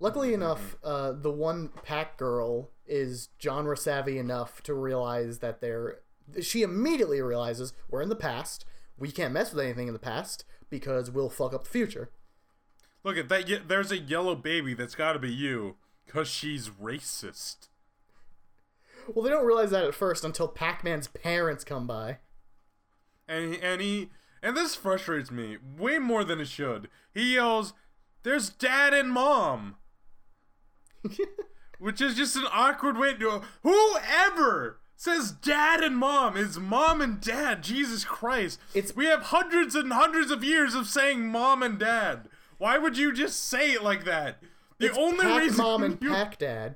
Luckily 0.00 0.32
enough, 0.32 0.76
uh, 0.84 1.12
the 1.12 1.30
one 1.30 1.70
pack 1.82 2.16
girl 2.16 2.70
is 2.86 3.30
genre 3.42 3.76
savvy 3.76 4.18
enough 4.18 4.62
to 4.62 4.74
realize 4.74 5.38
that 5.38 5.60
they're. 5.60 6.00
She 6.40 6.62
immediately 6.62 7.20
realizes 7.20 7.72
we're 7.90 8.02
in 8.02 8.08
the 8.08 8.14
past. 8.16 8.64
We 8.96 9.10
can't 9.10 9.32
mess 9.32 9.52
with 9.52 9.64
anything 9.64 9.88
in 9.88 9.92
the 9.92 9.98
past 9.98 10.44
because 10.70 11.10
we'll 11.10 11.30
fuck 11.30 11.52
up 11.54 11.64
the 11.64 11.70
future. 11.70 12.10
look 13.04 13.16
at 13.16 13.28
that 13.28 13.68
there's 13.68 13.90
a 13.90 13.98
yellow 13.98 14.34
baby 14.34 14.74
that's 14.74 14.94
got 14.94 15.14
to 15.14 15.18
be 15.18 15.32
you 15.32 15.76
cuz 16.06 16.28
she's 16.28 16.68
racist. 16.68 17.68
Well, 19.08 19.24
they 19.24 19.30
don't 19.30 19.46
realize 19.46 19.70
that 19.70 19.84
at 19.84 19.94
first 19.94 20.24
until 20.24 20.48
Pac 20.48 20.84
Man's 20.84 21.08
parents 21.08 21.64
come 21.64 21.86
by. 21.86 22.18
and 23.26 23.54
he, 23.54 23.60
and 23.60 23.80
he 23.80 24.10
and 24.42 24.56
this 24.56 24.74
frustrates 24.74 25.30
me 25.30 25.56
way 25.76 25.98
more 25.98 26.22
than 26.24 26.40
it 26.40 26.48
should. 26.48 26.88
He 27.12 27.34
yells, 27.34 27.72
"There's 28.22 28.50
dad 28.50 28.92
and 28.94 29.10
mom," 29.10 29.76
which 31.78 32.00
is 32.00 32.14
just 32.14 32.36
an 32.36 32.46
awkward 32.52 32.96
way 32.98 33.14
to. 33.14 33.42
Whoever 33.62 34.78
says 34.96 35.30
dad 35.30 35.80
and 35.82 35.96
mom 35.96 36.36
is 36.36 36.58
mom 36.58 37.00
and 37.00 37.20
dad. 37.20 37.62
Jesus 37.62 38.04
Christ! 38.04 38.58
It's- 38.74 38.94
we 38.96 39.06
have 39.06 39.22
hundreds 39.24 39.74
and 39.74 39.92
hundreds 39.92 40.30
of 40.30 40.42
years 40.44 40.74
of 40.74 40.86
saying 40.88 41.28
mom 41.28 41.62
and 41.62 41.78
dad. 41.78 42.28
Why 42.58 42.76
would 42.78 42.98
you 42.98 43.12
just 43.12 43.44
say 43.44 43.70
it 43.72 43.82
like 43.84 44.04
that? 44.04 44.42
The 44.78 44.86
It's 44.88 44.98
only 44.98 45.24
Pac 45.24 45.42
reason 45.42 45.58
Mom 45.64 45.82
and 45.84 45.98
you, 46.02 46.10
Pac 46.10 46.38
Dad. 46.38 46.74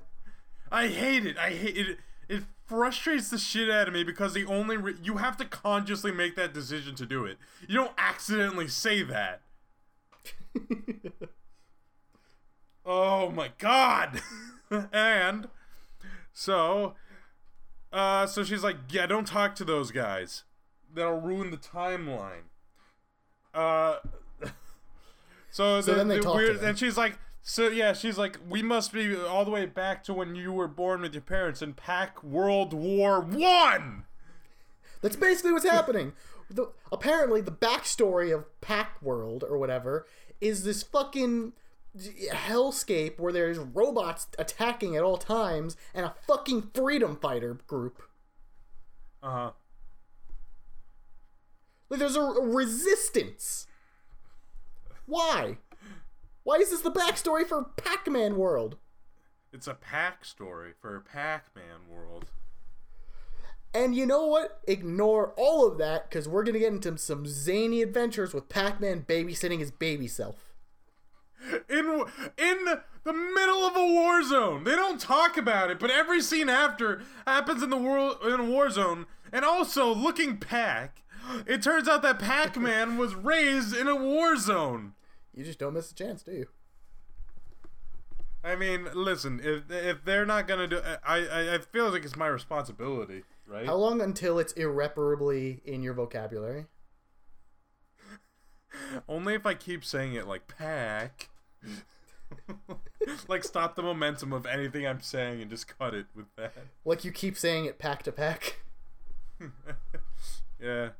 I 0.71 0.87
hate 0.89 1.27
it. 1.27 1.37
I 1.39 1.51
hate 1.51 1.77
it. 1.77 1.99
It 2.29 2.45
frustrates 2.67 3.29
the 3.31 3.39
shit 3.39 3.69
out 3.69 3.89
of 3.89 3.95
me 3.95 4.05
because 4.05 4.33
the 4.33 4.47
only 4.47 4.77
re- 4.77 4.95
you 5.03 5.17
have 5.19 5.37
to 5.39 5.45
consciously 5.45 6.11
make 6.13 6.35
that 6.37 6.55
decision 6.55 6.95
to 6.97 7.07
do 7.07 7.25
it. 7.25 7.37
You 7.69 7.75
don't 7.77 7.93
accidentally 7.99 8.69
say 8.69 9.03
that. 9.03 9.43
oh 12.85 13.31
my 13.31 13.51
god. 13.59 14.21
and 14.92 15.49
so 16.33 16.95
uh 17.92 18.27
so 18.27 18.42
she's 18.45 18.62
like, 18.62 18.77
"Yeah, 18.90 19.07
don't 19.07 19.27
talk 19.27 19.55
to 19.57 19.64
those 19.64 19.90
guys. 19.90 20.45
That'll 20.95 21.21
ruin 21.21 21.51
the 21.51 21.57
timeline." 21.57 22.45
Uh 23.55 23.97
So, 25.51 25.83
the, 25.83 25.95
then 25.95 26.09
they 26.09 26.16
the 26.16 26.23
talk 26.23 26.33
to 26.33 26.38
weird, 26.38 26.61
them. 26.61 26.71
and 26.71 26.79
she's 26.79 26.97
like, 26.97 27.18
so 27.42 27.68
yeah, 27.68 27.92
she's 27.92 28.16
like, 28.16 28.38
we 28.49 28.62
must 28.62 28.90
be 28.92 29.14
all 29.16 29.45
the 29.45 29.51
way 29.51 29.66
back 29.66 30.03
to 30.05 30.14
when 30.14 30.35
you 30.35 30.51
were 30.53 30.68
born 30.68 31.03
with 31.03 31.12
your 31.12 31.23
parents 31.23 31.61
in 31.61 31.75
pack 31.75 32.23
World 32.23 32.73
War 32.73 33.21
One. 33.21 34.05
That's 35.03 35.16
basically 35.16 35.53
what's 35.53 35.68
happening. 35.68 36.12
The, 36.49 36.71
apparently, 36.92 37.40
the 37.40 37.51
backstory 37.51 38.33
of 38.35 38.45
Pack 38.61 39.03
World 39.03 39.45
or 39.49 39.59
whatever 39.59 40.07
is 40.40 40.64
this 40.64 40.83
fucking 40.83 41.53
hellscape 41.97 43.19
where 43.19 43.33
there's 43.33 43.59
robots 43.59 44.27
attacking 44.39 44.97
at 44.97 45.03
all 45.03 45.19
times 45.19 45.77
and 45.95 46.07
a 46.07 46.15
fucking 46.27 46.71
freedom 46.75 47.17
fighter 47.17 47.59
group. 47.67 48.03
Uh 49.23 49.31
huh. 49.31 49.51
Like, 51.89 52.01
there's 52.01 52.17
a, 52.17 52.23
resistance. 52.23 53.67
Why? 55.07 55.59
Why 56.43 56.57
is 56.57 56.71
this 56.71 56.81
the 56.81 56.91
backstory 56.91 57.47
for 57.47 57.65
Pac 57.77 58.11
Man 58.11 58.37
World? 58.37 58.79
It's 59.53 59.67
a 59.67 59.75
Pac 59.75 60.25
story 60.25 60.73
for 60.81 60.97
a 60.97 61.01
Pac-Man 61.03 61.87
world. 61.91 62.25
And 63.75 63.95
you 63.95 64.07
know 64.07 64.27
what? 64.27 64.61
Ignore 64.67 65.35
all 65.37 65.67
of 65.67 65.77
that 65.77 66.09
because 66.09 66.27
we're 66.27 66.43
going 66.43 66.55
to 66.55 66.61
get 66.61 66.73
into 66.73 66.97
some 66.97 67.27
zany 67.27 67.83
adventures 67.83 68.33
with 68.33 68.49
Pac 68.49 68.81
Man 68.81 69.05
babysitting 69.07 69.59
his 69.59 69.71
baby 69.71 70.09
self. 70.09 70.52
In 71.69 72.05
in 72.39 72.65
the 73.05 73.13
middle 73.13 73.67
of 73.67 73.77
a 73.77 73.85
war 73.85 74.23
zone. 74.23 74.65
They 74.65 74.77
don't 74.77 75.01
talk 75.01 75.37
about 75.37 75.71
it, 75.71 75.79
but 75.79 75.91
every 75.91 76.21
scene 76.21 76.49
after 76.49 77.03
happens 77.27 77.63
in 77.63 77.71
the 77.71 77.77
world 77.77 78.19
in 78.25 78.39
a 78.39 78.45
war 78.45 78.71
zone. 78.71 79.07
And 79.33 79.45
also, 79.45 79.93
looking 79.93 80.37
Pac, 80.37 81.03
it 81.47 81.63
turns 81.63 81.89
out 81.89 82.03
that 82.03 82.19
Pac-Man 82.19 82.97
was 82.99 83.15
raised 83.15 83.75
in 83.75 83.89
a 83.89 83.97
war 83.97 84.37
zone. 84.37 84.93
You 85.35 85.45
just 85.45 85.59
don't 85.59 85.75
miss 85.75 85.91
a 85.91 85.95
chance, 85.95 86.23
do 86.23 86.33
you? 86.33 86.47
I 88.45 88.57
mean, 88.57 88.89
listen, 88.93 89.41
if 89.43 89.71
if 89.71 90.05
they're 90.05 90.27
not 90.27 90.49
gonna 90.49 90.67
do, 90.67 90.81
I 91.07 91.19
I, 91.19 91.55
I 91.55 91.59
feel 91.59 91.91
like 91.91 92.05
it's 92.05 92.17
my 92.17 92.27
responsibility, 92.27 93.23
right? 93.47 93.67
How 93.67 93.77
long 93.77 94.01
until 94.01 94.39
it's 94.41 94.53
irreparably 94.55 95.63
in 95.65 95.83
your 95.83 95.95
vocabulary? 95.95 96.67
Only 99.09 99.35
if 99.35 99.47
I 99.47 99.55
keep 99.55 99.85
saying 99.85 100.15
it 100.15 100.27
like 100.27 100.49
pack. 100.49 101.29
like 103.29 103.44
stop 103.44 103.77
the 103.77 103.83
momentum 103.83 104.33
of 104.33 104.46
anything 104.46 104.87
I'm 104.87 105.01
saying 105.01 105.40
and 105.42 105.51
just 105.51 105.66
cut 105.79 105.94
it 105.94 106.07
with 106.14 106.27
that. 106.37 106.55
Like 106.85 107.05
you 107.05 107.12
keep 107.12 107.37
saying 107.37 107.64
it 107.66 107.79
pack 107.79 108.03
to 108.05 108.12
pack. 108.12 108.61
Yeah. 110.61 110.90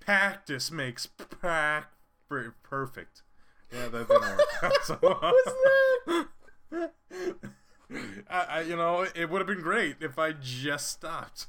Practice 0.00 0.70
makes 0.70 1.06
pack 1.42 1.90
per- 2.26 2.54
perfect. 2.62 3.20
Yeah, 3.70 3.88
that 3.88 4.08
didn't 4.08 4.38
work 4.62 4.82
so 4.84 4.94
What's 5.00 5.52
that? 6.70 6.90
I, 8.30 8.40
I, 8.48 8.60
you 8.62 8.76
know, 8.76 9.06
it 9.14 9.28
would 9.28 9.40
have 9.40 9.46
been 9.46 9.60
great 9.60 9.96
if 10.00 10.18
I 10.18 10.32
just 10.32 10.88
stopped. 10.90 11.48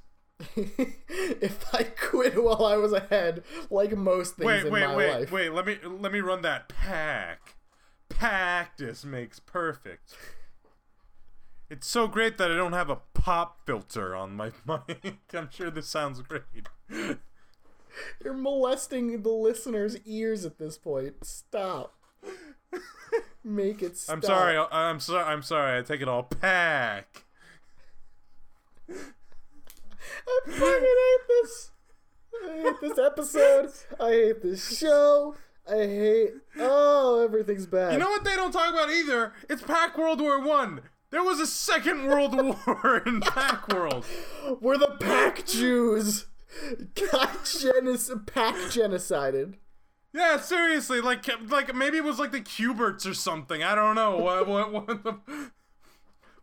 if 0.58 1.74
I 1.74 1.84
quit 1.84 2.44
while 2.44 2.66
I 2.66 2.76
was 2.78 2.92
ahead, 2.94 3.44
like 3.70 3.96
most 3.96 4.36
things 4.36 4.46
Wait, 4.48 4.66
in 4.66 4.72
wait, 4.74 4.86
my 4.86 4.96
wait, 4.96 5.12
life. 5.14 5.32
wait. 5.32 5.54
Let 5.54 5.66
me 5.66 5.78
let 5.84 6.12
me 6.12 6.20
run 6.20 6.42
that 6.42 6.68
pack. 6.68 7.56
Practice 8.10 9.06
makes 9.06 9.40
perfect. 9.40 10.16
It's 11.70 11.88
so 11.88 12.08
great 12.08 12.38
that 12.38 12.52
I 12.52 12.56
don't 12.56 12.74
have 12.74 12.90
a 12.90 13.00
pop 13.14 13.66
filter 13.66 14.16
on 14.16 14.36
my 14.36 14.52
mic. 14.66 15.20
I'm 15.34 15.50
sure 15.52 15.70
this 15.70 15.88
sounds 15.88 16.22
great. 16.22 16.44
You're 18.24 18.34
molesting 18.34 19.22
the 19.22 19.30
listeners' 19.30 19.98
ears 20.06 20.46
at 20.46 20.58
this 20.60 20.78
point. 20.78 21.26
Stop. 21.26 21.94
Make 23.44 23.82
it 23.82 23.98
stop. 23.98 24.16
I'm 24.16 24.22
sorry. 24.22 24.58
I'm 24.72 25.00
sorry. 25.00 25.24
I'm 25.24 25.42
sorry. 25.42 25.80
I 25.80 25.82
take 25.82 26.02
it 26.02 26.08
all 26.08 26.24
back. 26.24 27.24
I 28.90 28.94
fucking 30.46 30.82
hate 30.82 31.28
this. 31.28 31.72
I 32.46 32.58
hate 32.62 32.82
this 32.82 32.98
episode. 33.00 33.72
I 34.00 34.10
hate 34.12 34.42
this 34.42 34.78
show. 34.78 35.36
I 35.70 35.76
hate. 35.78 36.32
Oh, 36.60 37.22
everything's 37.24 37.66
bad. 37.66 37.94
You 37.94 38.00
know 38.00 38.10
what 38.10 38.24
they 38.24 38.36
don't 38.36 38.52
talk 38.52 38.70
about 38.70 38.90
either? 38.90 39.34
It's 39.50 39.62
Pack 39.62 39.98
World 39.98 40.22
War 40.22 40.40
One. 40.40 40.82
There 41.10 41.24
was 41.24 41.40
a 41.40 41.48
second 41.48 42.06
World 42.06 42.36
War 42.68 43.02
in 43.06 43.22
Pack 43.22 43.74
World. 43.74 44.06
We're 44.62 44.78
the 44.78 44.96
pack 45.00 45.46
Jews. 45.46 46.26
Got 47.12 47.44
genis- 47.46 48.12
pack 48.26 48.56
genocided. 48.56 49.56
Yeah, 50.14 50.38
seriously, 50.40 51.02
like 51.02 51.26
like 51.50 51.76
maybe 51.76 51.98
it 51.98 52.04
was 52.04 52.20
like 52.20 52.32
the 52.32 52.42
Cuberts 52.42 53.06
or 53.06 53.14
something. 53.14 53.62
I 53.62 53.76
don't 53.76 53.96
know. 53.96 54.18
What 54.18 54.48
what, 54.48 54.72
what 54.72 55.04
the 55.04 55.18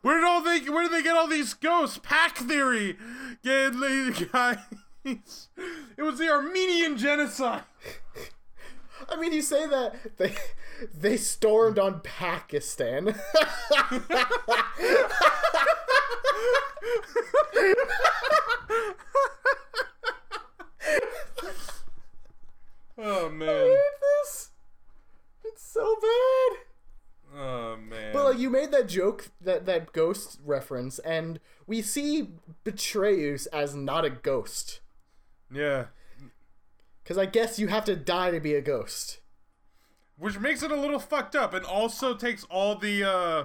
Where 0.03 0.17
did 0.17 0.25
all 0.25 0.43
they 0.43 0.61
where 0.71 0.83
did 0.85 0.93
they 0.93 1.03
get 1.03 1.17
all 1.17 1.27
these 1.27 1.55
ghosts? 1.55 1.99
Pack 2.03 2.37
theory. 2.37 2.97
Yeah, 3.43 3.71
guys. 4.33 4.59
It 5.05 6.03
was 6.03 6.19
the 6.19 6.31
Armenian 6.31 6.97
genocide. 6.97 7.65
I 9.09 9.17
mean, 9.17 9.33
you 9.33 9.43
say 9.43 9.67
that 9.67 10.17
they 10.17 10.35
they 10.93 11.17
stormed 11.17 11.79
on 11.79 12.01
Pakistan. 12.01 13.15
Oh 22.97 23.27
I 23.27 23.31
man. 23.31 23.49
hate 23.49 23.79
this. 24.01 24.51
It's 25.45 25.63
so 25.63 25.97
bad. 26.01 26.59
Oh 27.37 27.77
man. 27.77 28.13
But 28.13 28.25
like 28.25 28.39
you 28.39 28.51
made 28.51 28.71
that 28.73 28.89
joke 28.89 29.31
that 29.41 29.67
that 29.67 29.93
ghost 29.93 30.39
reference, 30.45 30.99
and 31.01 31.41
we 31.67 31.83
see 31.83 32.29
Betrayus 32.65 33.47
as 33.47 33.75
not 33.75 34.05
a 34.05 34.11
ghost, 34.11 34.81
yeah. 35.53 35.87
Because 37.05 37.19
I 37.19 37.27
guess 37.27 37.59
you 37.61 37.69
have 37.69 37.85
to 37.85 37.95
die 37.95 38.31
to 38.33 38.41
be 38.41 38.55
a 38.55 38.61
ghost. 38.63 39.21
which 40.19 40.39
makes 40.41 40.63
it 40.63 40.71
a 40.73 40.77
little 40.77 40.99
fucked 40.99 41.37
up 41.37 41.55
and 41.55 41.65
also 41.65 42.15
takes 42.15 42.45
all 42.45 42.75
the 42.77 43.05
uh 43.09 43.45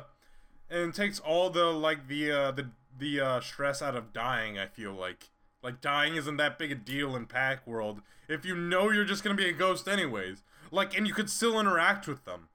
and 0.69 0.93
takes 0.93 1.19
all 1.19 1.49
the 1.49 1.65
like 1.65 2.07
the 2.07 2.31
uh 2.31 2.51
the 2.51 2.69
the 2.97 3.19
uh 3.19 3.39
stress 3.41 3.81
out 3.81 3.95
of 3.95 4.13
dying 4.13 4.57
i 4.59 4.65
feel 4.67 4.93
like. 4.93 5.29
Like 5.61 5.81
dying 5.81 6.15
isn't 6.15 6.37
that 6.37 6.57
big 6.57 6.71
a 6.71 6.75
deal 6.75 7.15
in 7.17 7.25
pack 7.25 7.67
world. 7.67 8.01
If 8.29 8.45
you 8.45 8.55
know 8.55 8.91
you're 8.91 9.03
just 9.03 9.23
gonna 9.23 9.35
be 9.35 9.49
a 9.49 9.53
ghost 9.53 9.87
anyways. 9.89 10.41
Like 10.71 10.95
and 10.97 11.05
you 11.07 11.13
could 11.13 11.29
still 11.29 11.59
interact 11.59 12.07
with 12.07 12.23
them. 12.25 12.47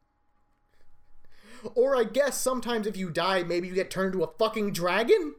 Or 1.74 1.96
I 1.96 2.04
guess 2.04 2.40
sometimes 2.40 2.86
if 2.86 2.96
you 2.96 3.10
die, 3.10 3.42
maybe 3.42 3.68
you 3.68 3.74
get 3.74 3.90
turned 3.90 4.14
into 4.14 4.24
a 4.24 4.32
fucking 4.38 4.72
dragon. 4.72 5.34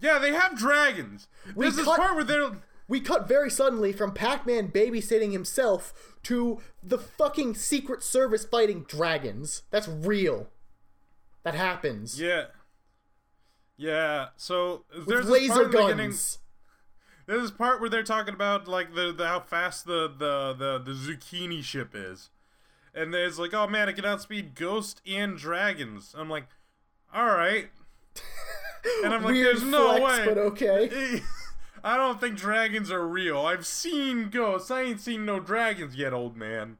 yeah 0.00 0.18
they 0.18 0.32
have 0.32 0.56
dragons. 0.58 1.26
There's 1.56 1.76
this 1.76 1.86
part 1.86 2.14
where 2.14 2.24
they're 2.24 2.50
We 2.88 3.00
cut 3.00 3.28
very 3.28 3.50
suddenly 3.50 3.92
from 3.92 4.12
Pac-Man 4.14 4.68
babysitting 4.68 5.32
himself 5.32 6.16
to 6.22 6.60
the 6.82 6.96
fucking 6.98 7.54
Secret 7.54 8.02
Service 8.02 8.44
fighting 8.46 8.84
dragons. 8.88 9.62
That's 9.70 9.86
real. 9.88 10.48
That 11.44 11.54
happens. 11.54 12.20
yeah 12.20 12.46
yeah 13.76 14.28
so 14.36 14.84
there's 15.06 15.26
this 15.26 15.30
laser 15.32 15.52
part 15.54 15.64
in 15.66 15.70
the 15.70 15.78
beginning- 15.78 16.06
guns. 16.10 16.38
There's 17.26 17.42
this 17.42 17.50
part 17.50 17.80
where 17.80 17.90
they're 17.90 18.02
talking 18.02 18.32
about 18.34 18.66
like 18.66 18.94
the, 18.94 19.12
the 19.12 19.26
how 19.28 19.40
fast 19.40 19.84
the, 19.84 20.08
the 20.08 20.54
the 20.58 20.78
the 20.78 20.92
zucchini 20.92 21.62
ship 21.62 21.90
is, 21.94 22.30
and 22.94 23.12
there's 23.12 23.38
like, 23.38 23.52
oh 23.52 23.66
man, 23.66 23.86
it 23.88 23.92
can 23.96 24.06
outspeed 24.06 24.54
Ghost 24.54 25.02
and 25.06 25.36
dragons. 25.36 26.14
I'm 26.16 26.30
like, 26.30 26.46
all 27.14 27.26
right, 27.26 27.68
and 29.04 29.12
I'm 29.12 29.22
like, 29.22 29.34
Weird 29.34 29.56
there's 29.58 29.62
no 29.62 30.02
way. 30.02 30.24
but 30.24 30.38
okay. 30.38 31.20
I 31.84 31.96
don't 31.96 32.20
think 32.20 32.36
dragons 32.36 32.90
are 32.90 33.06
real. 33.06 33.38
I've 33.40 33.66
seen 33.66 34.30
ghosts. 34.30 34.70
I 34.70 34.82
ain't 34.82 35.00
seen 35.00 35.24
no 35.24 35.40
dragons 35.40 35.96
yet, 35.96 36.12
old 36.12 36.36
man. 36.36 36.78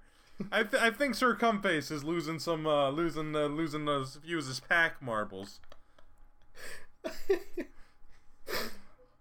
I, 0.53 0.63
th- 0.63 0.83
I 0.83 0.91
think 0.91 1.15
Sir 1.15 1.35
Cumface 1.35 1.91
is 1.91 2.05
losing 2.05 2.39
some 2.39 2.67
uh, 2.67 2.91
losing 2.91 3.35
uh, 3.35 3.47
losing 3.47 3.85
those 3.87 4.17
few 4.25 4.39
of 4.39 4.47
his 4.47 4.61
pack 4.61 5.01
marbles. 5.03 5.61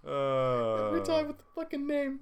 Uh, 0.08 0.88
Every 0.88 1.02
time 1.02 1.28
with 1.28 1.38
the 1.38 1.44
fucking 1.56 1.86
name. 1.88 2.22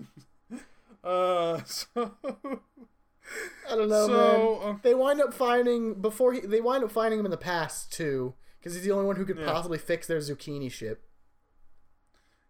Uh, 1.04 1.62
so 1.64 1.88
I 2.24 3.76
don't 3.76 3.88
know, 3.88 4.06
So, 4.08 4.60
man. 4.64 4.74
uh, 4.74 4.78
They 4.82 4.94
wind 4.94 5.20
up 5.22 5.32
finding 5.32 5.94
before 6.02 6.32
he. 6.32 6.40
They 6.40 6.60
wind 6.60 6.82
up 6.82 6.90
finding 6.90 7.20
him 7.20 7.24
in 7.24 7.30
the 7.30 7.36
past 7.36 7.92
too, 7.92 8.34
because 8.58 8.74
he's 8.74 8.82
the 8.82 8.90
only 8.90 9.06
one 9.06 9.14
who 9.14 9.24
could 9.24 9.38
Yeah. 9.38 9.46
possibly 9.46 9.78
fix 9.78 10.08
their 10.08 10.18
zucchini 10.18 10.70
ship. 10.72 11.07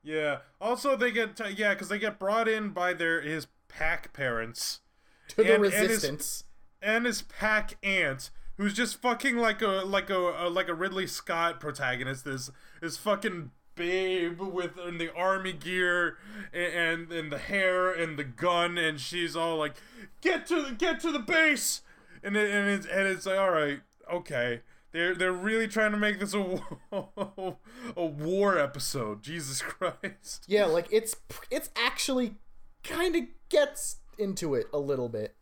Yeah. 0.02 0.38
Also, 0.61 0.96
they 0.96 1.11
get 1.11 1.37
t- 1.37 1.50
yeah, 1.56 1.74
because 1.74 1.88
they 1.88 1.98
get 1.98 2.18
brought 2.18 2.48
in 2.48 2.70
by 2.70 2.92
their 2.92 3.20
his 3.20 3.46
pack 3.68 4.12
parents 4.12 4.80
To 5.28 5.37
the 5.37 5.54
And- 5.54 5.64
and 5.64 5.72
his- 5.72 5.80
resistance. 5.82 6.44
and 6.80 7.04
his 7.06 7.22
pack 7.22 7.74
aunt, 7.82 8.30
who's 8.56 8.74
just 8.74 9.00
fucking 9.00 9.37
like 9.37 9.61
a 9.62 9.82
like 9.84 10.11
a, 10.11 10.46
a 10.46 10.48
like 10.48 10.68
a 10.68 10.74
Ridley 10.74 11.06
Scott 11.06 11.61
protagonist. 11.61 12.24
This 12.24 12.50
this 12.80 12.96
fucking 12.96 13.50
babe 13.74 14.40
with 14.40 14.76
in 14.78 14.98
the 14.98 15.12
army 15.14 15.52
gear 15.52 16.16
and, 16.52 16.72
and 16.72 17.12
and 17.12 17.32
the 17.32 17.38
hair 17.38 17.90
and 17.92 18.18
the 18.18 18.24
gun, 18.24 18.76
and 18.78 18.98
she's 19.00 19.37
all 19.37 19.56
like, 19.56 19.74
"Get 20.20 20.46
to 20.46 20.62
the 20.62 20.72
get 20.72 20.98
to 21.00 21.12
the 21.12 21.18
base," 21.20 21.82
and 22.22 22.37
it, 22.37 22.50
and 22.50 22.68
it's 22.68 22.87
and 22.87 23.06
it's 23.06 23.26
like, 23.26 23.38
all 23.38 23.50
right, 23.50 23.80
okay. 24.12 24.62
They're 24.92 25.14
they're 25.14 25.33
really 25.33 25.68
trying 25.68 25.92
to 25.92 25.98
make 25.98 26.18
this 26.18 26.35
a 26.35 26.61
a 27.96 28.05
war 28.07 28.59
episode. 28.59 29.22
Jesus 29.22 29.61
Christ. 29.62 30.44
Yeah, 30.46 30.64
like 30.66 30.88
it's 30.90 31.14
it's 31.51 31.70
actually 31.77 32.37
kind 32.83 33.14
of 33.16 33.22
gets 33.51 33.96
into 34.18 34.55
it 34.55 34.66
a 34.72 34.79
little 34.79 35.09
bit. 35.09 35.35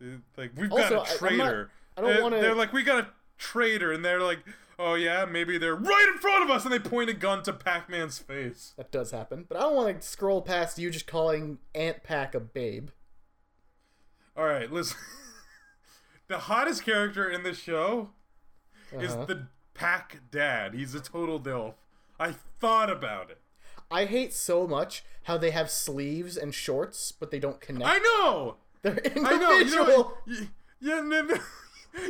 Dude, 0.00 0.22
Like 0.36 0.52
we've 0.56 0.72
Also, 0.72 0.96
got 0.96 1.08
I- 1.22 1.26
a 1.26 1.30
I'm 1.30 1.36
not- 1.38 1.44
traitor. 1.46 1.70
I 1.96 2.00
don't 2.00 2.10
They're- 2.14 2.22
wanna- 2.22 2.40
They're 2.40 2.54
like, 2.54 2.72
we 2.72 2.82
got 2.84 3.04
a 3.04 3.08
traitor, 3.38 3.90
and 3.92 4.04
they're 4.04 4.20
like, 4.22 4.38
oh 4.78 4.94
yeah, 4.94 5.24
maybe 5.24 5.58
they're 5.58 5.74
right 5.74 6.08
in 6.12 6.18
front 6.20 6.44
of 6.44 6.50
us, 6.50 6.64
and 6.64 6.72
they 6.72 6.78
point 6.78 7.10
a 7.10 7.12
gun 7.14 7.42
to 7.44 7.52
Pac-Man's 7.52 8.18
face. 8.20 8.74
That 8.76 8.92
does 8.92 9.10
happen, 9.10 9.44
but 9.48 9.56
I 9.56 9.60
don't 9.62 9.74
want 9.74 10.00
to 10.00 10.06
scroll 10.06 10.40
past 10.42 10.78
you 10.78 10.90
just 10.90 11.06
calling 11.08 11.58
Aunt 11.74 12.04
Pack 12.04 12.34
a 12.36 12.40
babe. 12.40 12.90
All 14.36 14.44
right, 14.44 14.70
listen. 14.72 14.96
the 16.28 16.38
hottest 16.38 16.84
character 16.84 17.28
in 17.28 17.42
the 17.42 17.52
show 17.54 18.10
is 18.92 19.12
Uh-huh. 19.12 19.24
the 19.26 19.46
pack 19.74 20.20
Dad. 20.30 20.74
He's 20.74 20.94
a 20.94 21.00
total 21.00 21.38
dilf. 21.40 21.74
I 22.18 22.32
thought 22.60 22.90
about 22.90 23.30
it. 23.30 23.40
I 23.90 24.04
hate 24.04 24.32
so 24.34 24.66
much 24.66 25.04
how 25.24 25.38
they 25.38 25.50
have 25.50 25.70
sleeves 25.70 26.36
and 26.36 26.54
shorts, 26.54 27.12
but 27.12 27.30
they 27.30 27.38
don't 27.38 27.60
connect. 27.60 27.88
I 27.90 27.98
know. 27.98 28.56
They're 28.82 28.98
individual. 28.98 29.26
I 29.26 29.38
know. 29.38 29.58
You 29.58 29.74
know. 29.76 30.12
y- 30.26 30.48
Yeah. 30.80 31.00
no, 31.00 31.22
no. 31.22 31.38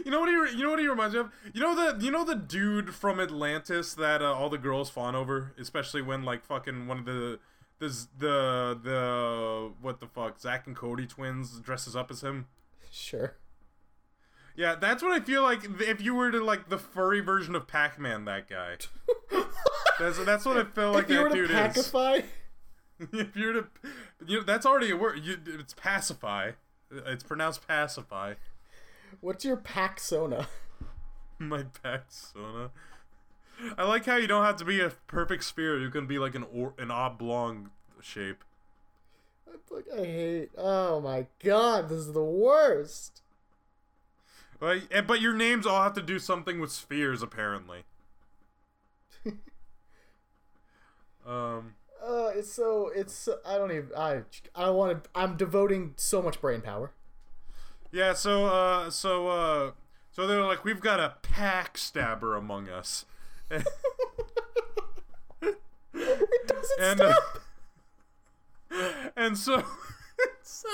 You 0.04 0.10
know 0.10 0.20
what 0.20 0.28
he? 0.28 0.34
re- 0.36 0.50
You 0.52 0.64
know 0.64 0.70
what 0.70 0.80
he 0.80 0.88
reminds 0.88 1.14
me 1.14 1.20
of? 1.20 1.30
You 1.54 1.60
know 1.62 1.74
the 1.74 2.04
you 2.04 2.10
know 2.10 2.24
the 2.24 2.34
dude 2.34 2.94
from 2.94 3.20
Atlantis 3.20 3.94
that 3.94 4.20
uh, 4.20 4.34
all 4.34 4.50
the 4.50 4.58
girls 4.58 4.90
fawn 4.90 5.14
over, 5.14 5.54
especially 5.58 6.02
when 6.02 6.24
like 6.24 6.44
fucking 6.44 6.88
one 6.88 6.98
of 6.98 7.04
the 7.04 7.38
the 7.78 7.86
the 8.18 8.80
the 8.82 9.72
what 9.80 10.00
the 10.00 10.06
fuck 10.08 10.40
Zach 10.40 10.66
and 10.66 10.74
Cody 10.76 11.06
twins 11.06 11.58
dresses 11.60 11.94
up 11.94 12.10
as 12.10 12.22
him. 12.22 12.48
Sure. 12.90 13.36
Yeah, 14.58 14.74
that's 14.74 15.04
what 15.04 15.12
I 15.12 15.24
feel 15.24 15.44
like 15.44 15.60
if 15.80 16.02
you 16.02 16.16
were 16.16 16.32
to 16.32 16.42
like 16.42 16.68
the 16.68 16.78
furry 16.78 17.20
version 17.20 17.54
of 17.54 17.68
Pac-Man. 17.68 18.24
That 18.24 18.50
guy. 18.50 18.76
That's 20.00 20.24
that's 20.24 20.44
what 20.44 20.56
I 20.56 20.64
feel 20.64 20.92
like 20.92 21.04
if 21.04 21.10
you 21.10 21.16
that 21.16 21.22
were 21.22 21.28
to 21.28 21.34
dude 21.34 21.50
is. 21.50 21.56
packify, 21.56 22.20
if 23.12 23.36
you're 23.36 23.52
to, 23.52 23.66
you 24.26 24.38
know, 24.38 24.44
that's 24.44 24.64
already 24.64 24.90
a 24.90 24.96
word. 24.96 25.20
You, 25.24 25.38
it's 25.46 25.74
pacify. 25.74 26.52
It's 26.90 27.24
pronounced 27.24 27.66
pacify. 27.66 28.34
What's 29.20 29.44
your 29.44 29.56
Paxona? 29.56 30.46
My 31.38 31.64
Paxona. 31.84 32.70
I 33.76 33.84
like 33.84 34.06
how 34.06 34.16
you 34.16 34.28
don't 34.28 34.44
have 34.44 34.56
to 34.56 34.64
be 34.64 34.80
a 34.80 34.90
perfect 35.08 35.44
sphere. 35.44 35.78
You 35.80 35.90
can 35.90 36.06
be 36.06 36.20
like 36.20 36.36
an 36.36 36.44
or, 36.52 36.74
an 36.78 36.92
oblong 36.92 37.70
shape. 38.00 38.44
Like 39.70 39.86
I 39.92 40.04
hate. 40.04 40.50
Oh 40.56 41.00
my 41.00 41.26
god, 41.42 41.88
this 41.88 41.98
is 41.98 42.12
the 42.12 42.22
worst. 42.22 43.22
Like, 44.60 45.06
but 45.06 45.20
your 45.20 45.34
names 45.34 45.66
all 45.66 45.82
have 45.82 45.94
to 45.94 46.02
do 46.02 46.18
something 46.18 46.60
with 46.60 46.72
spheres, 46.72 47.22
apparently. 47.22 47.84
um. 51.26 51.74
Uh, 52.02 52.30
it's 52.34 52.52
so 52.52 52.90
it's. 52.94 53.28
I 53.46 53.58
don't 53.58 53.70
even. 53.70 53.90
I 53.96 54.22
I 54.54 54.70
want 54.70 55.04
to. 55.04 55.10
I'm 55.14 55.36
devoting 55.36 55.94
so 55.96 56.22
much 56.22 56.40
brain 56.40 56.60
power. 56.60 56.92
Yeah. 57.92 58.14
So. 58.14 58.46
Uh. 58.46 58.90
So. 58.90 59.28
Uh. 59.28 59.70
So 60.12 60.26
they're 60.26 60.42
like, 60.42 60.64
we've 60.64 60.80
got 60.80 60.98
a 60.98 61.14
pack 61.22 61.78
stabber 61.78 62.34
among 62.34 62.68
us. 62.68 63.04
It 65.94 66.46
doesn't 66.46 66.80
and 66.80 67.00
uh, 67.00 67.12
stop. 67.12 67.42
and 69.16 69.38
so 69.38 69.64
so 70.42 70.68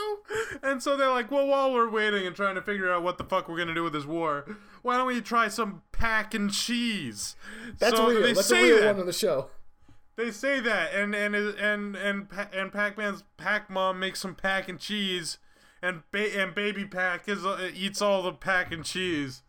and 0.63 0.83
so 0.83 0.97
they're 0.97 1.11
like 1.11 1.31
well 1.31 1.47
while 1.47 1.73
we're 1.73 1.89
waiting 1.91 2.27
and 2.27 2.35
trying 2.37 2.55
to 2.55 2.63
figure 2.63 2.91
out 2.93 3.03
what 3.03 3.19
the 3.19 3.25
fuck 3.25 3.49
we're 3.49 3.59
gonna 3.59 3.75
do 3.75 3.83
with 3.83 3.93
this 3.93 4.05
war 4.07 4.45
why 4.83 4.97
don't 4.97 5.07
we 5.07 5.21
try 5.21 5.49
some 5.49 5.83
pack 5.93 6.33
and 6.35 6.53
cheese 6.53 7.37
That's 7.79 7.97
so 7.97 8.09
real. 8.09 8.23
they 8.23 8.33
That's 8.33 8.41
a 8.41 8.55
say 8.55 8.63
real 8.63 8.81
that 8.81 8.93
one 8.95 9.01
on 9.01 9.07
the 9.07 9.13
show. 9.13 9.51
they 10.17 10.31
say 10.31 10.61
that 10.61 10.95
and 10.95 11.15
and 11.15 11.35
and 11.35 11.97
and 11.97 12.27
and 12.53 12.73
pac-man's 12.73 13.25
pac 13.37 13.69
mom 13.69 13.99
makes 14.01 14.21
some 14.21 14.35
pack 14.35 14.69
and 14.69 14.79
cheese 14.79 15.39
and 15.83 16.03
ba- 16.13 16.41
and 16.41 16.55
baby 16.55 16.85
pack 16.87 17.29
is 17.29 17.45
uh, 17.45 17.71
eats 17.75 18.01
all 18.01 18.23
the 18.23 18.33
pack 18.33 18.73
and 18.73 18.85
cheese 18.85 19.43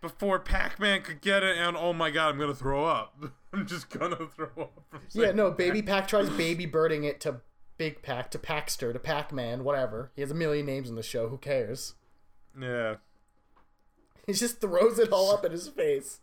before 0.00 0.38
pac-man 0.38 1.02
could 1.02 1.20
get 1.20 1.42
it 1.42 1.56
and 1.56 1.76
oh 1.76 1.92
my 1.92 2.10
god 2.10 2.28
i'm 2.30 2.38
gonna 2.38 2.54
throw 2.54 2.84
up 2.86 3.16
i'm 3.52 3.66
just 3.66 3.90
gonna 3.90 4.16
throw 4.34 4.48
up 4.58 4.84
Yeah, 5.12 5.32
no. 5.32 5.50
Baby 5.50 5.80
Pack 5.82 6.08
tries 6.08 6.28
baby 6.30 6.66
birding 6.66 7.04
it 7.04 7.20
to 7.20 7.40
Big 7.76 8.02
Pack 8.02 8.30
to 8.30 8.38
Paxter 8.38 8.92
to 8.92 8.98
Pac 8.98 9.32
Man, 9.32 9.64
whatever. 9.64 10.10
He 10.14 10.22
has 10.22 10.30
a 10.30 10.34
million 10.34 10.66
names 10.66 10.88
in 10.88 10.96
the 10.96 11.02
show. 11.02 11.28
Who 11.28 11.38
cares? 11.38 11.94
yeah 12.58 12.96
He 14.26 14.32
just 14.32 14.60
throws 14.60 14.98
it 14.98 15.10
all 15.10 15.32
up 15.32 15.44
in 15.44 15.52
his 15.52 15.68
face. 15.68 16.20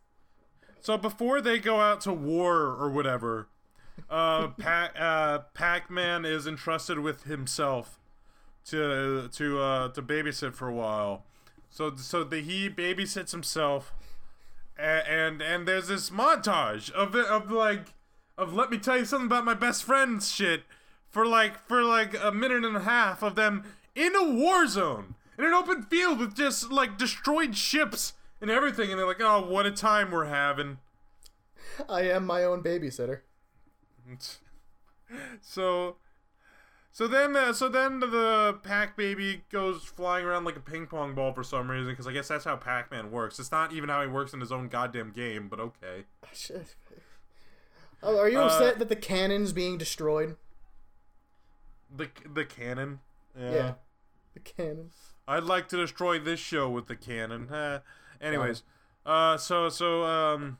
So 0.79 0.97
before 0.97 1.41
they 1.41 1.59
go 1.59 1.79
out 1.79 2.01
to 2.01 2.13
war 2.13 2.55
or 2.55 2.89
whatever, 2.89 3.49
uh, 4.09 4.47
Pac 4.59 4.95
uh, 4.97 5.39
Pac-Man 5.53 6.25
is 6.25 6.47
entrusted 6.47 6.99
with 6.99 7.23
himself 7.23 7.99
to 8.65 9.27
to 9.27 9.59
uh, 9.59 9.89
to 9.89 10.01
babysit 10.01 10.53
for 10.53 10.67
a 10.67 10.73
while. 10.73 11.25
So 11.69 11.95
so 11.95 12.23
the, 12.23 12.41
he 12.41 12.69
babysits 12.69 13.31
himself, 13.31 13.93
and, 14.77 15.07
and 15.07 15.41
and 15.41 15.67
there's 15.67 15.87
this 15.89 16.09
montage 16.09 16.91
of 16.91 17.15
it 17.15 17.25
of 17.25 17.51
like 17.51 17.93
of 18.37 18.53
let 18.53 18.71
me 18.71 18.77
tell 18.77 18.97
you 18.97 19.05
something 19.05 19.27
about 19.27 19.45
my 19.45 19.53
best 19.53 19.83
friend's 19.83 20.31
shit 20.31 20.63
for 21.11 21.25
like 21.25 21.65
for 21.67 21.83
like 21.83 22.15
a 22.21 22.31
minute 22.31 22.63
and 22.65 22.75
a 22.75 22.81
half 22.81 23.21
of 23.21 23.35
them 23.35 23.63
in 23.95 24.15
a 24.15 24.23
war 24.31 24.65
zone 24.67 25.15
in 25.37 25.45
an 25.45 25.53
open 25.53 25.83
field 25.83 26.19
with 26.19 26.35
just 26.35 26.71
like 26.71 26.97
destroyed 26.97 27.55
ships 27.55 28.13
and 28.41 28.49
everything 28.49 28.89
and 28.89 28.97
they're 28.99 29.07
like 29.07 29.21
oh 29.21 29.45
what 29.45 29.65
a 29.65 29.71
time 29.71 30.09
we're 30.11 30.25
having 30.25 30.77
I 31.87 32.01
am 32.01 32.25
my 32.25 32.43
own 32.43 32.61
babysitter. 32.63 33.21
so 35.41 35.95
so 36.91 37.07
then 37.07 37.35
uh, 37.35 37.53
so 37.53 37.69
then 37.69 37.99
the 37.99 38.59
pac 38.63 38.97
baby 38.97 39.43
goes 39.51 39.83
flying 39.83 40.25
around 40.25 40.43
like 40.43 40.55
a 40.57 40.61
ping 40.61 40.87
pong 40.87 41.13
ball 41.15 41.33
for 41.33 41.43
some 41.43 41.69
reason 41.71 41.91
because 41.91 42.07
i 42.07 42.11
guess 42.11 42.27
that's 42.27 42.45
how 42.45 42.55
pac-man 42.55 43.11
works 43.11 43.39
it's 43.39 43.51
not 43.51 43.71
even 43.73 43.89
how 43.89 44.01
he 44.01 44.07
works 44.07 44.33
in 44.33 44.39
his 44.39 44.51
own 44.51 44.67
goddamn 44.67 45.11
game 45.11 45.47
but 45.49 45.59
okay. 45.59 46.03
Oh, 48.03 48.17
are 48.17 48.27
you 48.27 48.39
Uh, 48.39 48.45
upset 48.45 48.79
that 48.79 48.89
the 48.89 48.95
cannon's 48.95 49.53
being 49.53 49.77
destroyed? 49.77 50.35
The 51.95 52.09
the 52.33 52.45
cannon 52.45 52.99
Yeah. 53.37 53.73
The 54.33 54.39
cannon. 54.39 54.91
I'd 55.27 55.43
like 55.43 55.67
to 55.69 55.77
destroy 55.77 56.19
this 56.19 56.39
show 56.39 56.69
with 56.69 56.87
the 56.87 56.95
cannon. 56.95 57.53
Eh. 57.53 57.79
Anyways, 58.21 58.63
uh, 59.05 59.37
so 59.37 59.69
so 59.69 60.03
um, 60.03 60.57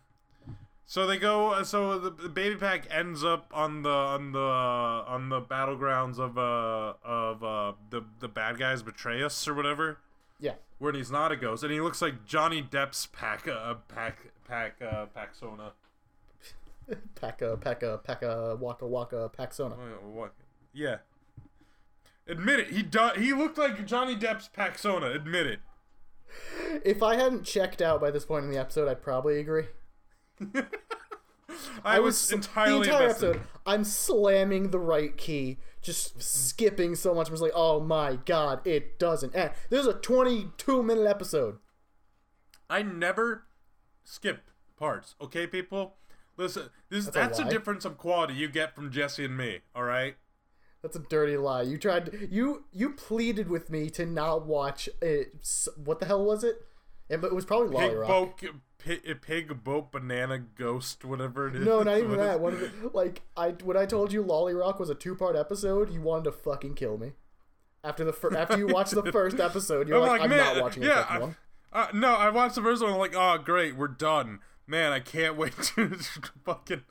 so 0.86 1.06
they 1.08 1.18
go. 1.18 1.52
uh, 1.52 1.64
So 1.64 1.98
the, 2.00 2.10
the 2.10 2.30
baby 2.30 2.56
pack 2.56 2.88
ends 2.90 3.24
up 3.24 3.50
on 3.54 3.82
the 3.84 3.90
on 3.90 4.32
the 4.34 4.40
on 4.40 5.30
the 5.30 5.42
battlegrounds 5.42 6.20
of 6.20 6.38
uh 6.38 6.94
of 7.04 7.44
uh 7.44 7.74
the 7.90 8.02
the 8.20 8.28
bad 8.28 8.58
guys 8.60 8.84
Betrayus 8.84 9.48
or 9.48 9.54
whatever. 9.54 9.98
Yeah. 10.40 10.56
Where 10.80 10.92
he's 10.94 11.12
not 11.12 11.32
a 11.32 11.36
ghost, 11.36 11.64
and 11.64 11.72
he 11.72 11.80
looks 11.80 12.02
like 12.02 12.26
Johnny 12.26 12.62
Depp's 12.62 13.06
pack 13.06 13.48
uh 13.48 13.76
pack 13.88 14.18
pack 14.48 14.82
uh 14.82 15.06
Paxona. 15.16 15.72
Pekka, 17.16 17.58
Pekka, 17.58 18.04
Pekka, 18.04 18.58
Waka 18.60 18.86
Waka, 18.88 19.30
Paxona. 19.38 19.74
Uh, 19.74 20.08
What? 20.08 20.34
Yeah. 20.74 20.98
Admit 22.28 22.60
it. 22.60 22.70
He 22.72 22.84
do- 22.84 23.12
He 23.18 23.34
looked 23.34 23.58
like 23.58 23.86
Johnny 23.86 24.16
Depp's 24.16 24.50
Paxona. 24.56 25.14
Admit 25.16 25.48
it. 25.48 25.60
If 26.86 27.04
I 27.04 27.16
hadn't 27.16 27.44
checked 27.44 27.82
out 27.82 28.00
by 28.00 28.12
this 28.12 28.26
point 28.26 28.46
in 28.46 28.52
the 28.52 28.58
episode, 28.58 28.88
I'd 28.88 29.02
probably 29.02 29.40
agree. 29.40 29.66
I, 31.84 32.00
was, 32.00 32.32
entirely 32.32 32.88
the 32.88 32.94
entire 32.94 33.04
invested. 33.08 33.30
episode. 33.32 33.48
I'm 33.66 33.84
slamming 33.84 34.72
the 34.72 34.80
right 34.80 35.16
key, 35.18 35.58
just 35.82 36.22
skipping 36.22 36.96
so 36.96 37.14
much. 37.14 37.28
I 37.28 37.32
was 37.32 37.42
like, 37.42 37.52
oh 37.54 37.80
my 37.82 38.16
god, 38.26 38.66
it 38.66 38.98
doesn't 38.98 39.36
end. 39.36 39.52
This 39.70 39.82
is 39.82 39.88
a 39.88 39.94
22 39.94 40.84
minute 40.84 41.08
episode. 41.08 41.58
I 42.70 42.82
never 42.82 43.44
skip 44.04 44.50
parts. 44.78 45.16
Okay, 45.22 45.46
people. 45.46 45.96
Listen, 46.38 46.70
this 46.90 47.06
That's 47.06 47.16
a 47.16 47.20
that's, 47.20 47.40
a, 47.40 47.44
lie. 47.44 47.50
difference 47.50 47.86
of 47.86 47.98
quality 47.98 48.34
you 48.34 48.48
get 48.48 48.74
from 48.74 48.90
Jesse 48.90 49.26
and 49.26 49.36
me. 49.36 49.60
All 49.76 49.84
right. 49.84 50.16
That's 50.82 50.96
a 50.96 51.00
dirty 51.00 51.38
lie. 51.38 51.62
You 51.62 51.78
tried. 51.78 52.28
You 52.32 52.66
you 52.72 52.92
pleaded 52.92 53.50
with 53.50 53.70
me 53.70 53.90
to 53.92 54.06
not 54.06 54.46
watch 54.46 54.90
it. 55.02 55.48
What 55.76 56.00
the 56.00 56.06
hell 56.08 56.24
was 56.24 56.44
it? 56.44 56.66
It, 57.10 57.24
it 57.24 57.36
was 57.36 57.46
probably 57.46 57.68
Lolly 57.68 58.08
boat, 58.08 58.42
pig, 58.78 59.22
pig 59.22 59.64
boat, 59.64 59.92
banana 59.92 60.40
ghost, 60.40 61.06
whatever 61.06 61.48
it 61.48 61.56
is. 61.56 61.66
No, 61.66 61.84
not 61.84 61.98
even 61.98 62.18
that. 62.18 62.40
One 62.40 62.60
the, 62.60 62.90
like 62.94 63.22
I 63.38 63.50
when 63.50 63.78
I 63.78 63.86
told 63.86 64.12
you 64.12 64.24
LoliRock 64.24 64.80
was 64.80 64.90
a 64.90 64.96
two 64.96 65.16
part 65.16 65.36
episode, 65.36 65.94
you 65.94 66.02
wanted 66.02 66.26
to 66.26 66.32
fucking 66.32 66.76
kill 66.76 66.98
me. 66.98 67.12
After 67.84 68.04
the 68.04 68.14
fir- 68.14 68.36
after 68.36 68.58
you 68.58 68.68
watched 68.68 68.96
the 68.96 69.04
first 69.12 69.40
episode, 69.40 69.88
you're 69.88 70.00
like, 70.00 70.12
like, 70.12 70.22
I'm 70.22 70.30
man, 70.30 70.38
not 70.56 70.64
watching 70.64 70.82
the 70.84 70.90
yeah, 70.90 71.08
second 71.08 71.22
one. 71.22 71.36
Uh, 71.74 71.88
no, 71.94 72.16
I 72.16 72.30
watched 72.30 72.56
the 72.56 72.62
first 72.62 72.82
one. 72.82 72.92
I'm 72.92 72.98
like, 72.98 73.16
oh, 73.16 73.38
great, 73.38 73.76
we're 73.76 73.88
done. 73.88 74.40
Man, 74.72 74.94
I 74.94 75.02
can't 75.02 75.36
wait 75.36 75.52
to 75.76 75.98
fucking 76.46 76.84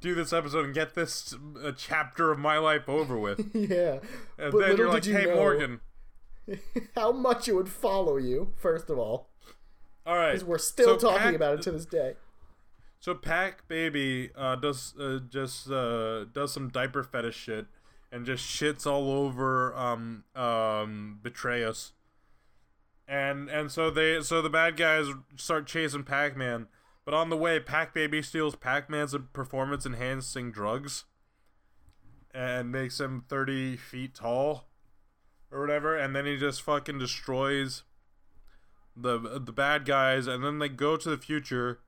do 0.00 0.14
this 0.14 0.32
episode 0.32 0.64
and 0.64 0.72
get 0.74 0.94
this 0.94 1.34
uh, 1.62 1.72
chapter 1.76 2.32
of 2.32 2.38
my 2.38 2.56
life 2.56 2.88
over 2.88 3.18
with. 3.18 3.50
yeah, 3.54 3.98
And 4.38 4.52
but 4.52 4.58
then 4.60 4.76
you're 4.78 4.88
like, 4.88 5.04
you 5.04 5.14
hey, 5.14 5.26
Morgan. 5.26 5.80
how 6.96 7.12
much 7.12 7.46
it 7.46 7.52
would 7.52 7.68
follow 7.68 8.16
you. 8.16 8.54
First 8.56 8.88
of 8.88 8.98
all, 8.98 9.28
All 10.06 10.16
right. 10.16 10.32
because 10.32 10.46
we're 10.46 10.56
still 10.56 10.98
so 10.98 11.10
talking 11.10 11.24
Pac- 11.24 11.34
about 11.34 11.54
it 11.58 11.62
to 11.62 11.72
this 11.72 11.84
day. 11.84 12.14
So 13.00 13.14
Pac 13.14 13.68
Baby 13.68 14.30
uh, 14.34 14.56
does 14.56 14.94
uh, 14.98 15.18
just 15.28 15.70
uh, 15.70 16.24
does 16.24 16.54
some 16.54 16.70
diaper 16.70 17.02
fetish 17.02 17.36
shit 17.36 17.66
and 18.10 18.24
just 18.24 18.44
shits 18.48 18.86
all 18.86 19.12
over 19.12 19.76
um 19.76 20.24
um 20.34 21.20
Betrayus. 21.22 21.92
And 23.06 23.50
and 23.50 23.70
so 23.70 23.90
they 23.90 24.22
so 24.22 24.40
the 24.40 24.48
bad 24.48 24.78
guys 24.78 25.08
start 25.36 25.66
chasing 25.66 26.02
Pac 26.02 26.34
Man, 26.34 26.68
but 27.06 27.14
on 27.14 27.30
the 27.30 27.36
way, 27.36 27.58
Pac 27.60 27.94
Baby 27.94 28.20
steals 28.20 28.56
Pac 28.56 28.90
Man's 28.90 29.14
performance 29.32 29.86
enhancing 29.86 30.50
drugs, 30.50 31.04
and 32.34 32.70
makes 32.70 33.00
him 33.00 33.24
thirty 33.28 33.76
feet 33.76 34.14
tall, 34.16 34.66
or 35.50 35.60
whatever. 35.60 35.96
And 35.96 36.14
then 36.14 36.26
he 36.26 36.36
just 36.36 36.60
fucking 36.60 36.98
destroys 36.98 37.84
the 38.94 39.18
the 39.18 39.52
bad 39.52 39.84
guys, 39.86 40.26
and 40.26 40.44
then 40.44 40.58
they 40.58 40.68
go 40.68 40.96
to 40.96 41.08
the 41.08 41.16
future 41.16 41.78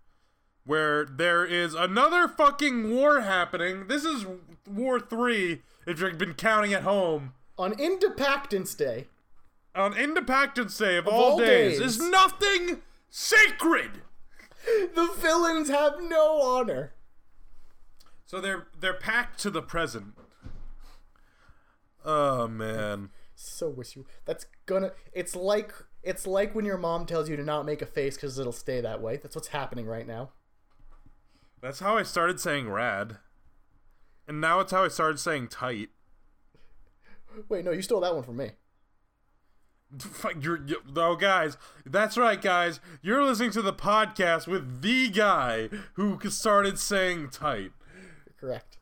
where 0.64 1.04
there 1.04 1.44
is 1.44 1.74
another 1.74 2.28
fucking 2.28 2.94
war 2.94 3.22
happening. 3.22 3.88
This 3.88 4.04
is 4.04 4.26
War 4.66 5.00
3, 5.00 5.62
if 5.86 5.98
you've 5.98 6.18
been 6.18 6.34
counting 6.34 6.74
at 6.74 6.82
home. 6.82 7.32
On 7.56 7.72
Independence 7.80 8.74
Day, 8.74 9.06
On 9.74 9.96
Independence 9.96 10.76
Day 10.76 10.98
of, 10.98 11.08
all, 11.08 11.32
all 11.32 11.38
days, 11.38 11.78
days. 11.78 11.96
is 11.96 12.10
nothing 12.10 12.82
sacred. 13.08 14.02
The 14.94 15.08
villains 15.16 15.68
have 15.68 16.02
no 16.02 16.40
honor. 16.40 16.94
So 18.24 18.40
they're 18.40 18.68
they're 18.78 18.94
packed 18.94 19.38
to 19.40 19.50
the 19.50 19.62
present. 19.62 20.14
Oh 22.04 22.46
man. 22.46 23.10
So 23.34 23.68
wish 23.68 23.96
you. 23.96 24.06
That's 24.24 24.46
gonna. 24.66 24.92
It's 25.12 25.36
like 25.36 25.72
it's 26.02 26.26
like 26.26 26.54
when 26.54 26.64
your 26.64 26.78
mom 26.78 27.06
tells 27.06 27.28
you 27.28 27.36
to 27.36 27.44
not 27.44 27.66
make 27.66 27.82
a 27.82 27.86
face 27.86 28.16
because 28.16 28.38
it'll 28.38 28.52
stay 28.52 28.80
that 28.80 29.00
way. 29.00 29.16
That's 29.16 29.34
what's 29.34 29.48
happening 29.48 29.86
right 29.86 30.06
now. 30.06 30.30
That's 31.60 31.80
how 31.80 31.96
I 31.96 32.02
started 32.02 32.40
saying 32.40 32.70
rad. 32.70 33.18
And 34.26 34.40
now 34.40 34.60
it's 34.60 34.72
how 34.72 34.84
I 34.84 34.88
started 34.88 35.18
saying 35.18 35.48
tight. 35.48 35.88
Wait, 37.48 37.64
no, 37.64 37.70
you 37.70 37.82
stole 37.82 38.00
that 38.00 38.14
one 38.14 38.24
from 38.24 38.36
me. 38.36 38.50
You're, 40.40 40.60
you 40.66 40.82
oh, 40.96 41.16
guys, 41.16 41.56
that's 41.86 42.18
right, 42.18 42.40
guys. 42.40 42.80
You're 43.00 43.24
listening 43.24 43.50
to 43.52 43.62
the 43.62 43.72
podcast 43.72 44.46
with 44.46 44.82
the 44.82 45.08
guy 45.08 45.70
who 45.94 46.18
started 46.28 46.78
saying 46.78 47.30
tight. 47.30 47.72
Correct. 48.38 48.78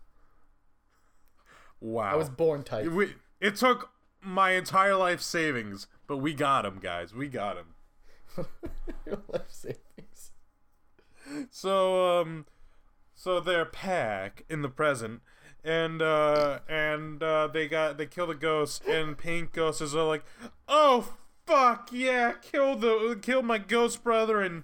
Wow. 1.80 2.12
I 2.12 2.16
was 2.16 2.28
born 2.28 2.64
tight. 2.64 2.90
We, 2.90 3.14
it 3.40 3.56
took 3.56 3.90
my 4.20 4.52
entire 4.52 4.96
life 4.96 5.20
savings, 5.22 5.86
but 6.06 6.16
we 6.16 6.34
got 6.34 6.64
him, 6.64 6.78
guys. 6.80 7.14
We 7.14 7.28
got 7.28 7.56
him. 7.56 8.46
Your 9.06 9.22
Life 9.32 9.42
savings. 9.48 10.32
So, 11.50 12.20
um, 12.20 12.46
so 13.14 13.40
they're 13.40 13.64
pack 13.64 14.44
in 14.48 14.62
the 14.62 14.68
present, 14.68 15.20
and 15.66 16.00
uh, 16.00 16.60
and 16.68 17.22
uh, 17.22 17.48
they 17.48 17.66
got 17.66 17.98
they 17.98 18.06
kill 18.06 18.28
the 18.28 18.34
ghost, 18.34 18.84
and 18.86 19.18
Pink 19.18 19.52
Ghost 19.52 19.82
is 19.82 19.94
all 19.94 20.06
like, 20.06 20.24
"Oh 20.68 21.12
fuck 21.44 21.88
yeah, 21.92 22.34
kill 22.40 22.76
the 22.76 23.18
kill 23.20 23.42
my 23.42 23.58
ghost 23.58 24.04
brother," 24.04 24.40
and 24.40 24.62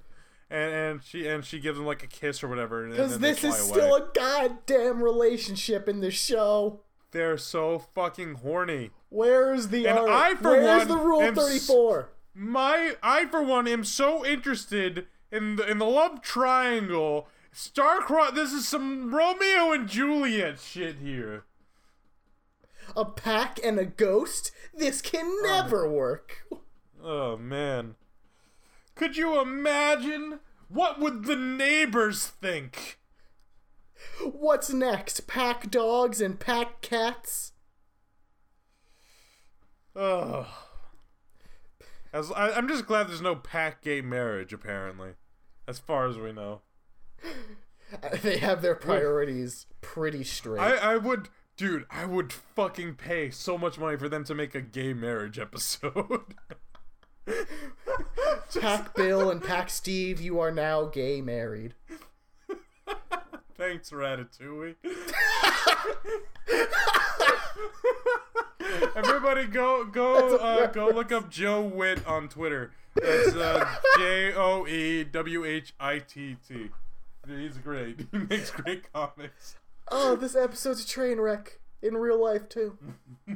and 0.48 0.72
and 0.72 1.02
she 1.02 1.26
and 1.26 1.44
she 1.44 1.58
gives 1.58 1.78
him 1.78 1.84
like 1.84 2.04
a 2.04 2.06
kiss 2.06 2.42
or 2.42 2.48
whatever. 2.48 2.88
Because 2.88 3.18
this 3.18 3.42
is 3.42 3.56
fly 3.56 3.66
still 3.66 3.96
a 3.96 4.08
goddamn 4.14 5.02
relationship 5.02 5.88
in 5.88 6.00
the 6.00 6.12
show. 6.12 6.80
They're 7.10 7.36
so 7.36 7.78
fucking 7.78 8.36
horny. 8.36 8.90
Where's 9.10 9.68
the 9.68 9.86
And 9.86 9.98
art? 9.98 10.08
I, 10.08 10.34
for 10.36 10.52
Where's 10.52 10.78
one, 10.78 10.88
the 10.88 10.96
rule 10.96 11.20
am 11.20 11.34
34? 11.34 12.08
My 12.34 12.94
I 13.02 13.26
for 13.26 13.42
one 13.42 13.68
am 13.68 13.84
so 13.84 14.24
interested 14.24 15.06
in 15.30 15.56
the 15.56 15.68
in 15.68 15.78
the 15.78 15.84
love 15.86 16.22
triangle. 16.22 17.28
Starcross. 17.54 18.34
This 18.34 18.52
is 18.52 18.66
some 18.66 19.14
Romeo 19.14 19.72
and 19.72 19.88
Juliet 19.88 20.58
shit 20.58 20.96
here. 20.96 21.44
A 22.96 23.04
pack 23.04 23.58
and 23.62 23.78
a 23.78 23.84
ghost? 23.84 24.50
This 24.74 25.00
can 25.00 25.26
oh, 25.26 25.40
never 25.44 25.88
work. 25.88 26.46
Oh 27.02 27.36
man. 27.36 27.96
Could 28.94 29.16
you 29.16 29.40
imagine? 29.40 30.40
What 30.68 30.98
would 30.98 31.24
the 31.24 31.36
neighbors 31.36 32.26
think? 32.26 32.98
What's 34.22 34.70
next? 34.70 35.26
Pack 35.26 35.70
dogs 35.70 36.20
and 36.20 36.40
pack 36.40 36.80
cats? 36.80 37.52
Ugh. 39.94 40.46
As 42.12 42.30
I, 42.32 42.52
I'm 42.52 42.68
just 42.68 42.86
glad 42.86 43.08
there's 43.08 43.20
no 43.20 43.36
pack 43.36 43.82
gay 43.82 44.00
marriage. 44.00 44.52
Apparently, 44.52 45.10
as 45.68 45.78
far 45.78 46.06
as 46.06 46.18
we 46.18 46.32
know. 46.32 46.62
They 48.22 48.38
have 48.38 48.62
their 48.62 48.74
priorities 48.74 49.66
pretty 49.80 50.24
straight. 50.24 50.60
I 50.60 50.94
I 50.94 50.96
would, 50.96 51.28
dude. 51.56 51.84
I 51.90 52.06
would 52.06 52.32
fucking 52.32 52.94
pay 52.94 53.30
so 53.30 53.58
much 53.58 53.78
money 53.78 53.96
for 53.96 54.08
them 54.08 54.24
to 54.24 54.34
make 54.34 54.54
a 54.54 54.62
gay 54.62 54.94
marriage 54.94 55.38
episode. 55.38 56.34
Pack 58.60 58.94
Bill 58.94 59.30
and 59.30 59.42
Pack 59.42 59.70
Steve, 59.70 60.20
you 60.20 60.40
are 60.40 60.50
now 60.50 60.86
gay 60.86 61.20
married. 61.20 61.74
Thanks, 63.56 63.90
Ratatouille. 63.90 64.74
Everybody, 68.96 69.46
go 69.46 69.84
go 69.84 70.36
uh, 70.36 70.66
go 70.68 70.88
look 70.88 71.12
up 71.12 71.30
Joe 71.30 71.62
Whitt 71.62 72.06
on 72.06 72.28
Twitter. 72.28 72.72
That's 72.94 73.34
uh, 73.34 73.66
J 73.98 74.32
O 74.34 74.66
E 74.66 75.04
W 75.04 75.44
H 75.44 75.74
I 75.78 75.98
T 76.00 76.36
T. 76.46 76.70
He's 77.26 77.58
great. 77.58 78.06
He 78.12 78.18
makes 78.18 78.50
great 78.50 78.92
comics. 78.92 79.56
Oh, 79.90 80.16
this 80.16 80.34
episode's 80.36 80.84
a 80.84 80.88
train 80.88 81.20
wreck 81.20 81.60
in 81.82 81.96
real 81.96 82.22
life 82.22 82.48
too. 82.48 82.78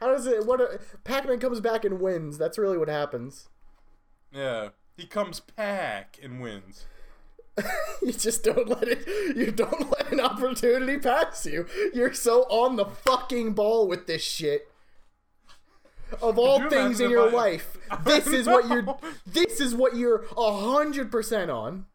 How 0.00 0.08
does 0.08 0.26
it? 0.26 0.46
What? 0.46 0.60
A, 0.60 0.78
Pac-Man 1.04 1.40
comes 1.40 1.60
back 1.60 1.84
and 1.84 2.00
wins. 2.00 2.38
That's 2.38 2.58
really 2.58 2.78
what 2.78 2.88
happens. 2.88 3.48
Yeah, 4.32 4.68
he 4.96 5.06
comes 5.06 5.40
back 5.40 6.18
and 6.22 6.40
wins. 6.40 6.86
You 8.02 8.12
just 8.12 8.44
don't 8.44 8.68
let 8.68 8.84
it. 8.86 9.04
You 9.36 9.50
don't 9.50 9.90
let 9.90 10.12
an 10.12 10.20
opportunity 10.20 10.96
pass 10.98 11.44
you. 11.46 11.66
You're 11.92 12.14
so 12.14 12.42
on 12.42 12.76
the 12.76 12.84
fucking 12.84 13.54
ball 13.54 13.88
with 13.88 14.06
this 14.06 14.22
shit. 14.22 14.70
Of 16.22 16.38
all 16.38 16.68
things 16.70 17.00
in 17.00 17.10
your 17.10 17.28
I- 17.28 17.32
life, 17.32 17.76
this 18.04 18.28
is 18.28 18.46
what 18.46 18.68
you're. 18.68 18.86
This 19.26 19.60
is 19.60 19.74
what 19.74 19.96
you're 19.96 20.24
a 20.36 20.52
hundred 20.52 21.10
percent 21.10 21.50
on. 21.50 21.86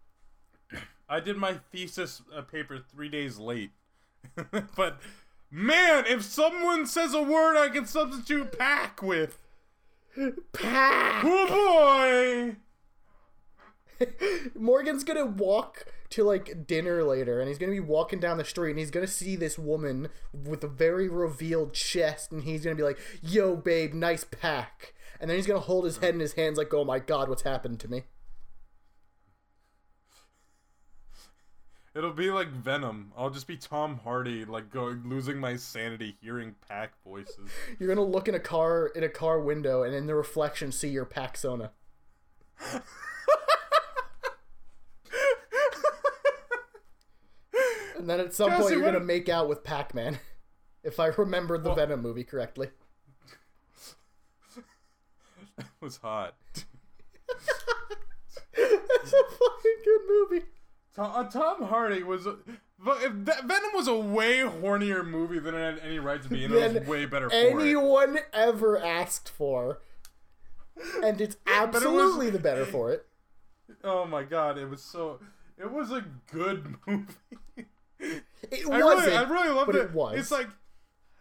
I 1.14 1.20
did 1.20 1.38
my 1.38 1.60
thesis 1.72 2.24
uh, 2.36 2.42
paper 2.42 2.80
three 2.80 3.08
days 3.08 3.38
late, 3.38 3.70
but 4.76 5.00
man, 5.52 6.06
if 6.08 6.24
someone 6.24 6.88
says 6.88 7.14
a 7.14 7.22
word 7.22 7.56
I 7.56 7.70
can 7.70 7.86
substitute 7.86 8.58
pack 8.58 9.00
with, 9.04 9.38
Pack. 10.54 11.24
oh 11.24 12.56
boy. 14.00 14.08
Morgan's 14.60 15.04
gonna 15.04 15.28
walk 15.28 15.86
to 16.10 16.24
like 16.24 16.66
dinner 16.66 17.04
later, 17.04 17.40
and 17.40 17.48
he's 17.48 17.60
gonna 17.60 17.72
be 17.72 17.80
walking 17.80 18.20
down 18.20 18.40
the 18.40 18.44
street, 18.44 18.72
and 18.72 18.80
he's 18.80 18.90
gonna 18.90 19.06
see 19.06 19.36
this 19.36 19.60
woman 19.60 20.10
with 20.34 20.64
a 20.64 20.68
very 20.68 21.08
revealed 21.08 21.76
chest, 21.76 22.32
and 22.32 22.44
he's 22.44 22.64
gonna 22.64 22.76
be 22.76 22.82
like, 22.82 22.98
"Yo, 23.22 23.56
babe, 23.56 23.94
nice 23.94 24.24
pack." 24.24 24.96
And 25.20 25.30
then 25.30 25.38
he's 25.38 25.46
gonna 25.46 25.60
hold 25.60 25.86
his 25.86 25.98
head 25.98 26.16
in 26.16 26.20
his 26.20 26.34
hands, 26.34 26.58
like, 26.58 26.74
"Oh 26.74 26.84
my 26.84 26.98
god, 26.98 27.30
what's 27.30 27.44
happened 27.44 27.80
to 27.82 27.88
me?" 27.88 28.06
It'll 31.96 32.12
be 32.12 32.32
like 32.32 32.48
Venom. 32.48 33.12
I'll 33.16 33.30
just 33.30 33.48
be 33.48 33.56
Tom 33.56 34.00
Hardy, 34.04 34.46
like 34.46 34.72
going 34.72 35.04
losing 35.06 35.38
my 35.38 35.56
sanity 35.56 36.18
hearing 36.22 36.56
pack 36.68 36.94
voices. 37.06 37.50
You're 37.80 37.94
gonna 37.94 38.08
look 38.08 38.28
in 38.28 38.36
a 38.36 38.40
car 38.40 38.88
in 38.88 39.04
a 39.04 39.10
car 39.10 39.40
window, 39.40 39.84
and 39.84 39.94
in 39.94 40.08
the 40.08 40.16
reflection, 40.16 40.72
see 40.72 40.90
your 40.90 41.06
pack 41.06 41.38
Sona. 41.38 41.72
And 48.04 48.10
then 48.10 48.20
at 48.20 48.34
some 48.34 48.50
Jesse, 48.50 48.62
point, 48.64 48.76
you're 48.76 48.84
gonna 48.84 49.00
make 49.00 49.30
out 49.30 49.48
with 49.48 49.64
Pac-Man, 49.64 50.20
if 50.84 51.00
I 51.00 51.08
remember 51.08 51.58
the 51.58 51.74
Venom 51.74 52.02
movie 52.02 52.26
correctly. 52.26 52.68
That 55.56 55.68
was 55.80 55.96
hot. 55.96 56.36
That's 58.58 59.14
a 59.14 59.24
fucking 59.24 59.80
good 59.86 60.02
movie. 60.06 60.46
Tom, 60.96 61.12
uh, 61.16 61.24
Tom 61.30 61.64
Hardy 61.64 62.04
was. 62.04 62.28
But 62.80 63.02
if 63.02 63.14
that, 63.26 63.46
Venom 63.46 63.72
was 63.74 63.88
a 63.88 63.96
way 63.96 64.40
hornier 64.40 65.06
movie 65.06 65.40
than 65.40 65.56
it 65.56 65.60
had 65.60 65.80
any 65.88 66.00
right 66.00 66.22
to 66.22 66.30
be, 66.30 66.46
and 66.46 66.54
it 66.54 66.80
was 66.82 66.88
way 66.88 67.06
better 67.06 67.30
for 67.30 67.36
it. 67.36 67.52
anyone 67.54 68.20
ever 68.34 68.78
asked 68.78 69.30
for. 69.30 69.80
And 71.04 71.22
it's 71.22 71.38
absolutely 71.48 72.30
the 72.30 72.40
better 72.40 72.66
for 72.66 72.92
it. 72.92 73.06
Oh 73.84 74.06
my 74.06 74.24
god, 74.24 74.58
it 74.58 74.70
was 74.70 74.82
so. 74.82 75.20
It 75.58 75.72
was 75.72 75.92
a 75.92 76.04
good 76.32 76.76
movie. 76.88 77.14
It 78.00 78.66
I 78.70 78.84
wasn't. 78.84 79.06
really, 79.08 79.18
I 79.18 79.30
really 79.30 79.50
loved 79.50 79.76
it. 79.76 79.82
it 79.82 79.94
was. 79.94 80.18
It's 80.20 80.32
like, 80.32 80.48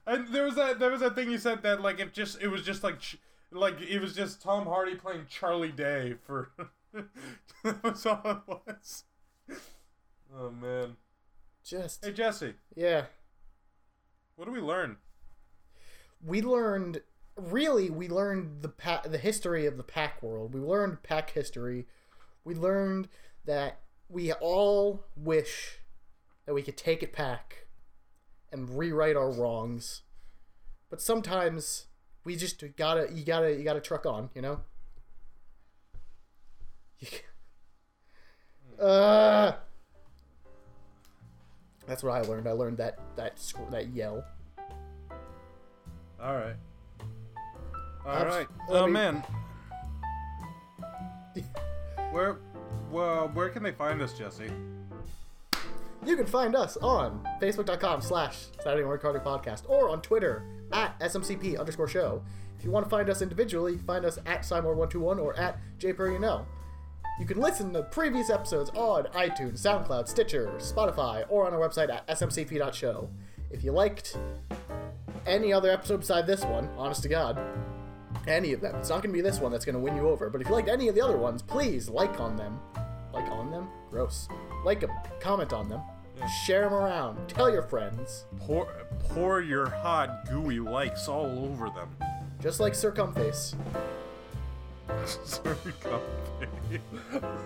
and 0.07 0.27
there 0.35 0.45
was 0.45 0.57
that 0.57 0.79
there 0.79 0.91
was 0.91 1.01
that 1.01 1.15
thing 1.15 1.31
you 1.31 1.39
said 1.39 1.63
that 1.63 1.81
like 1.81 2.01
if 2.01 2.13
just 2.13 2.41
it 2.43 2.49
was 2.49 2.63
just 2.63 2.83
like 2.83 2.99
ch- 2.99 3.19
like 3.53 3.81
it 3.81 4.01
was 4.01 4.15
just 4.15 4.43
Tom 4.43 4.67
Hardy 4.67 4.97
playing 4.97 5.27
Charlie 5.29 5.71
Day 5.73 6.15
for. 6.27 6.51
that 7.63 7.83
was 7.85 8.05
all 8.07 8.21
it 8.25 8.39
was. 8.67 9.05
Man. 10.63 10.97
just 11.65 12.05
Hey 12.05 12.13
Jesse, 12.13 12.55
yeah. 12.77 13.07
what 14.37 14.45
do 14.45 14.53
we 14.53 14.61
learn? 14.61 14.97
We 16.25 16.41
learned 16.41 17.03
really 17.37 17.91
we 17.91 18.09
learned 18.09 18.63
the 18.63 18.69
pa- 18.69 19.03
the 19.05 19.19
history 19.19 19.67
of 19.67 19.77
the 19.77 19.83
pack 19.83 20.23
world. 20.23 20.55
We 20.55 20.61
learned 20.61 21.03
pack 21.03 21.31
history. 21.31 21.87
We 22.45 22.55
learned 22.55 23.09
that 23.45 23.81
we 24.09 24.33
all 24.33 25.05
wish 25.17 25.79
that 26.47 26.55
we 26.55 26.63
could 26.63 26.77
take 26.77 27.03
it 27.03 27.17
back 27.17 27.67
and 28.53 28.79
rewrite 28.79 29.17
our 29.17 29.31
wrongs. 29.33 30.03
But 30.91 31.01
sometimes 31.01 31.87
we 32.25 32.37
just 32.37 32.63
gotta 32.77 33.13
you 33.13 33.25
gotta 33.25 33.53
you 33.53 33.65
gotta 33.65 33.81
truck 33.81 34.07
on, 34.07 34.31
you 34.35 34.43
know? 34.43 34.61
You 37.01 37.09
ca- 38.79 38.85
Uh, 38.85 39.57
that's 41.87 42.03
what 42.03 42.13
I 42.13 42.21
learned. 42.23 42.49
I 42.49 42.53
learned 42.53 42.79
that 42.79 42.99
that 43.17 43.39
sc- 43.39 43.71
that 43.71 43.89
yell. 43.95 44.25
All 46.21 46.35
right. 46.37 46.57
All 48.07 48.13
Abs- 48.13 48.35
right. 48.35 48.47
Oh 48.69 48.87
me- 48.87 48.93
man. 48.93 49.25
Where, 52.11 52.37
well, 52.91 53.29
where 53.29 53.49
can 53.49 53.63
they 53.63 53.73
find 53.73 54.03
us, 54.03 54.13
Jesse? 54.13 54.51
You 56.05 56.17
can 56.17 56.27
find 56.27 56.55
us 56.55 56.77
on 56.79 57.27
Facebook.com 57.41 58.03
slash 58.03 58.47
Saturday 58.63 58.83
Morning 58.85 59.01
Cardiac 59.01 59.25
Podcast 59.25 59.63
or 59.69 59.89
on 59.89 60.03
Twitter 60.03 60.45
at 60.73 60.99
SMCP 61.01 61.59
underscore 61.59 61.89
show. 61.89 62.23
If 62.59 62.65
you 62.67 62.71
want 62.71 62.85
to 62.85 62.91
find 62.91 63.09
us 63.09 63.23
individually, 63.23 63.79
find 63.79 64.05
us 64.05 64.19
at 64.27 64.43
Simor121 64.43 65.19
or 65.21 65.35
at 65.39 65.59
JPerryNo. 65.79 66.45
You 67.23 67.29
can 67.29 67.39
listen 67.39 67.73
to 67.75 67.85
previous 67.85 68.31
episodes 68.31 68.71
on 68.71 69.05
iTunes, 69.15 69.61
SoundCloud, 69.61 70.09
Stitcher, 70.09 70.55
Spotify, 70.57 71.25
or 71.29 71.47
on 71.47 71.55
our 71.55 71.61
website 71.61 71.89
at 71.89 72.05
smcp.show. 72.09 73.09
if 73.53 73.63
you 73.63 73.71
liked 73.71 74.19
any 75.25 75.53
other 75.53 75.71
episode 75.71 75.99
beside 75.99 76.27
this 76.27 76.43
one, 76.45 76.69
honest 76.77 77.05
to 77.05 77.09
God, 77.09 77.39
any 78.27 78.53
of 78.53 78.61
them, 78.61 78.75
it's 78.75 78.89
not 78.89 79.05
going 79.05 79.13
to 79.13 79.17
be 79.17 79.21
this 79.21 79.39
one 79.39 79.53
that's 79.53 79.65
going 79.65 79.77
to 79.77 79.81
win 79.81 79.95
you 79.95 80.09
over. 80.09 80.31
But 80.31 80.41
if 80.41 80.49
you 80.49 80.53
liked 80.53 80.69
any 80.69 80.89
of 80.89 80.97
the 80.97 81.01
other 81.01 81.17
ones, 81.17 81.43
please 81.43 81.89
like 81.89 82.19
on 82.19 82.35
them. 82.35 82.59
Like 83.13 83.31
on 83.31 83.53
them? 83.53 83.69
Gross. 83.89 84.27
Like 84.65 84.81
them. 84.81 84.91
Comment 85.21 85.53
on 85.53 85.69
them. 85.69 85.81
Share 86.45 86.63
them 86.63 86.75
around. 86.75 87.29
Tell 87.29 87.53
your 87.53 87.63
friends. 87.63 88.25
Pour, 88.41 88.67
pour 89.11 89.41
your 89.41 89.71
hot, 89.71 90.29
gooey 90.29 90.59
likes 90.59 91.07
all 91.07 91.45
over 91.45 91.71
them. 91.71 91.89
Just 92.41 92.59
like 92.59 92.75
Circumface. 95.05 96.01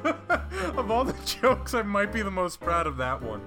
of 0.78 0.90
all 0.90 1.04
the 1.04 1.14
jokes, 1.24 1.74
I 1.74 1.82
might 1.82 2.12
be 2.12 2.22
the 2.22 2.30
most 2.30 2.60
proud 2.60 2.86
of 2.86 2.96
that 2.98 3.20
one. 3.22 3.40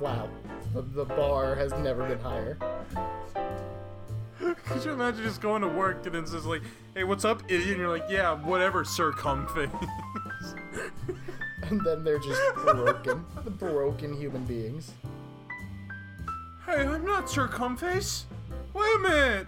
Wow. 0.00 0.28
The, 0.74 0.82
the 0.82 1.04
bar 1.04 1.54
has 1.54 1.72
never 1.74 2.06
been 2.06 2.20
higher. 2.20 2.58
Could 4.64 4.84
you 4.84 4.92
imagine 4.92 5.22
just 5.22 5.40
going 5.40 5.62
to 5.62 5.68
work 5.68 6.06
and 6.06 6.14
it's 6.14 6.32
just 6.32 6.46
like, 6.46 6.62
hey, 6.94 7.04
what's 7.04 7.24
up, 7.24 7.42
idiot? 7.48 7.70
And 7.70 7.78
you're 7.78 7.88
like, 7.88 8.06
yeah, 8.08 8.34
whatever, 8.34 8.84
circumface. 8.84 9.70
And 11.62 11.80
then 11.84 12.04
they're 12.04 12.18
just 12.18 12.40
broken. 12.54 13.24
the 13.44 13.50
broken 13.50 14.14
human 14.16 14.44
beings. 14.44 14.92
hey, 16.64 16.86
I'm 16.86 17.04
not 17.04 17.28
Sir 17.28 17.48
circumface. 17.48 18.24
Wait 18.72 18.96
a 18.96 18.98
minute. 19.00 19.46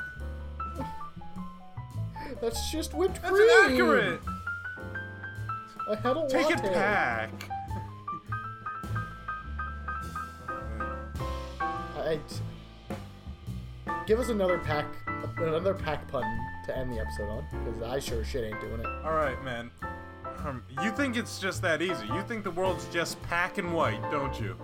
That's 2.41 2.70
just 2.70 2.95
whipped 2.95 3.20
That's 3.22 3.34
cream. 3.34 3.49
inaccurate. 3.66 4.20
I 5.91 5.97
had 5.97 6.16
a 6.16 6.28
Take 6.28 6.51
it 6.51 6.62
back. 6.62 7.30
I, 11.61 12.18
give 14.07 14.20
us 14.20 14.28
another 14.28 14.59
pack, 14.59 14.86
another 15.39 15.74
pack 15.74 16.07
pun 16.09 16.24
to 16.66 16.76
end 16.76 16.93
the 16.93 17.01
episode 17.01 17.28
on, 17.28 17.45
because 17.64 17.82
I 17.82 17.99
sure 17.99 18.24
shit 18.24 18.45
ain't 18.45 18.61
doing 18.61 18.80
it. 18.80 18.86
All 19.05 19.12
right, 19.14 19.43
man. 19.43 19.70
Um, 20.45 20.62
you 20.82 20.91
think 20.93 21.16
it's 21.16 21.39
just 21.39 21.62
that 21.62 21.82
easy? 21.82 22.07
You 22.07 22.22
think 22.22 22.45
the 22.45 22.51
world's 22.51 22.86
just 22.86 23.20
pack 23.22 23.59
and 23.59 23.74
white, 23.74 24.01
don't 24.11 24.39
you? 24.41 24.57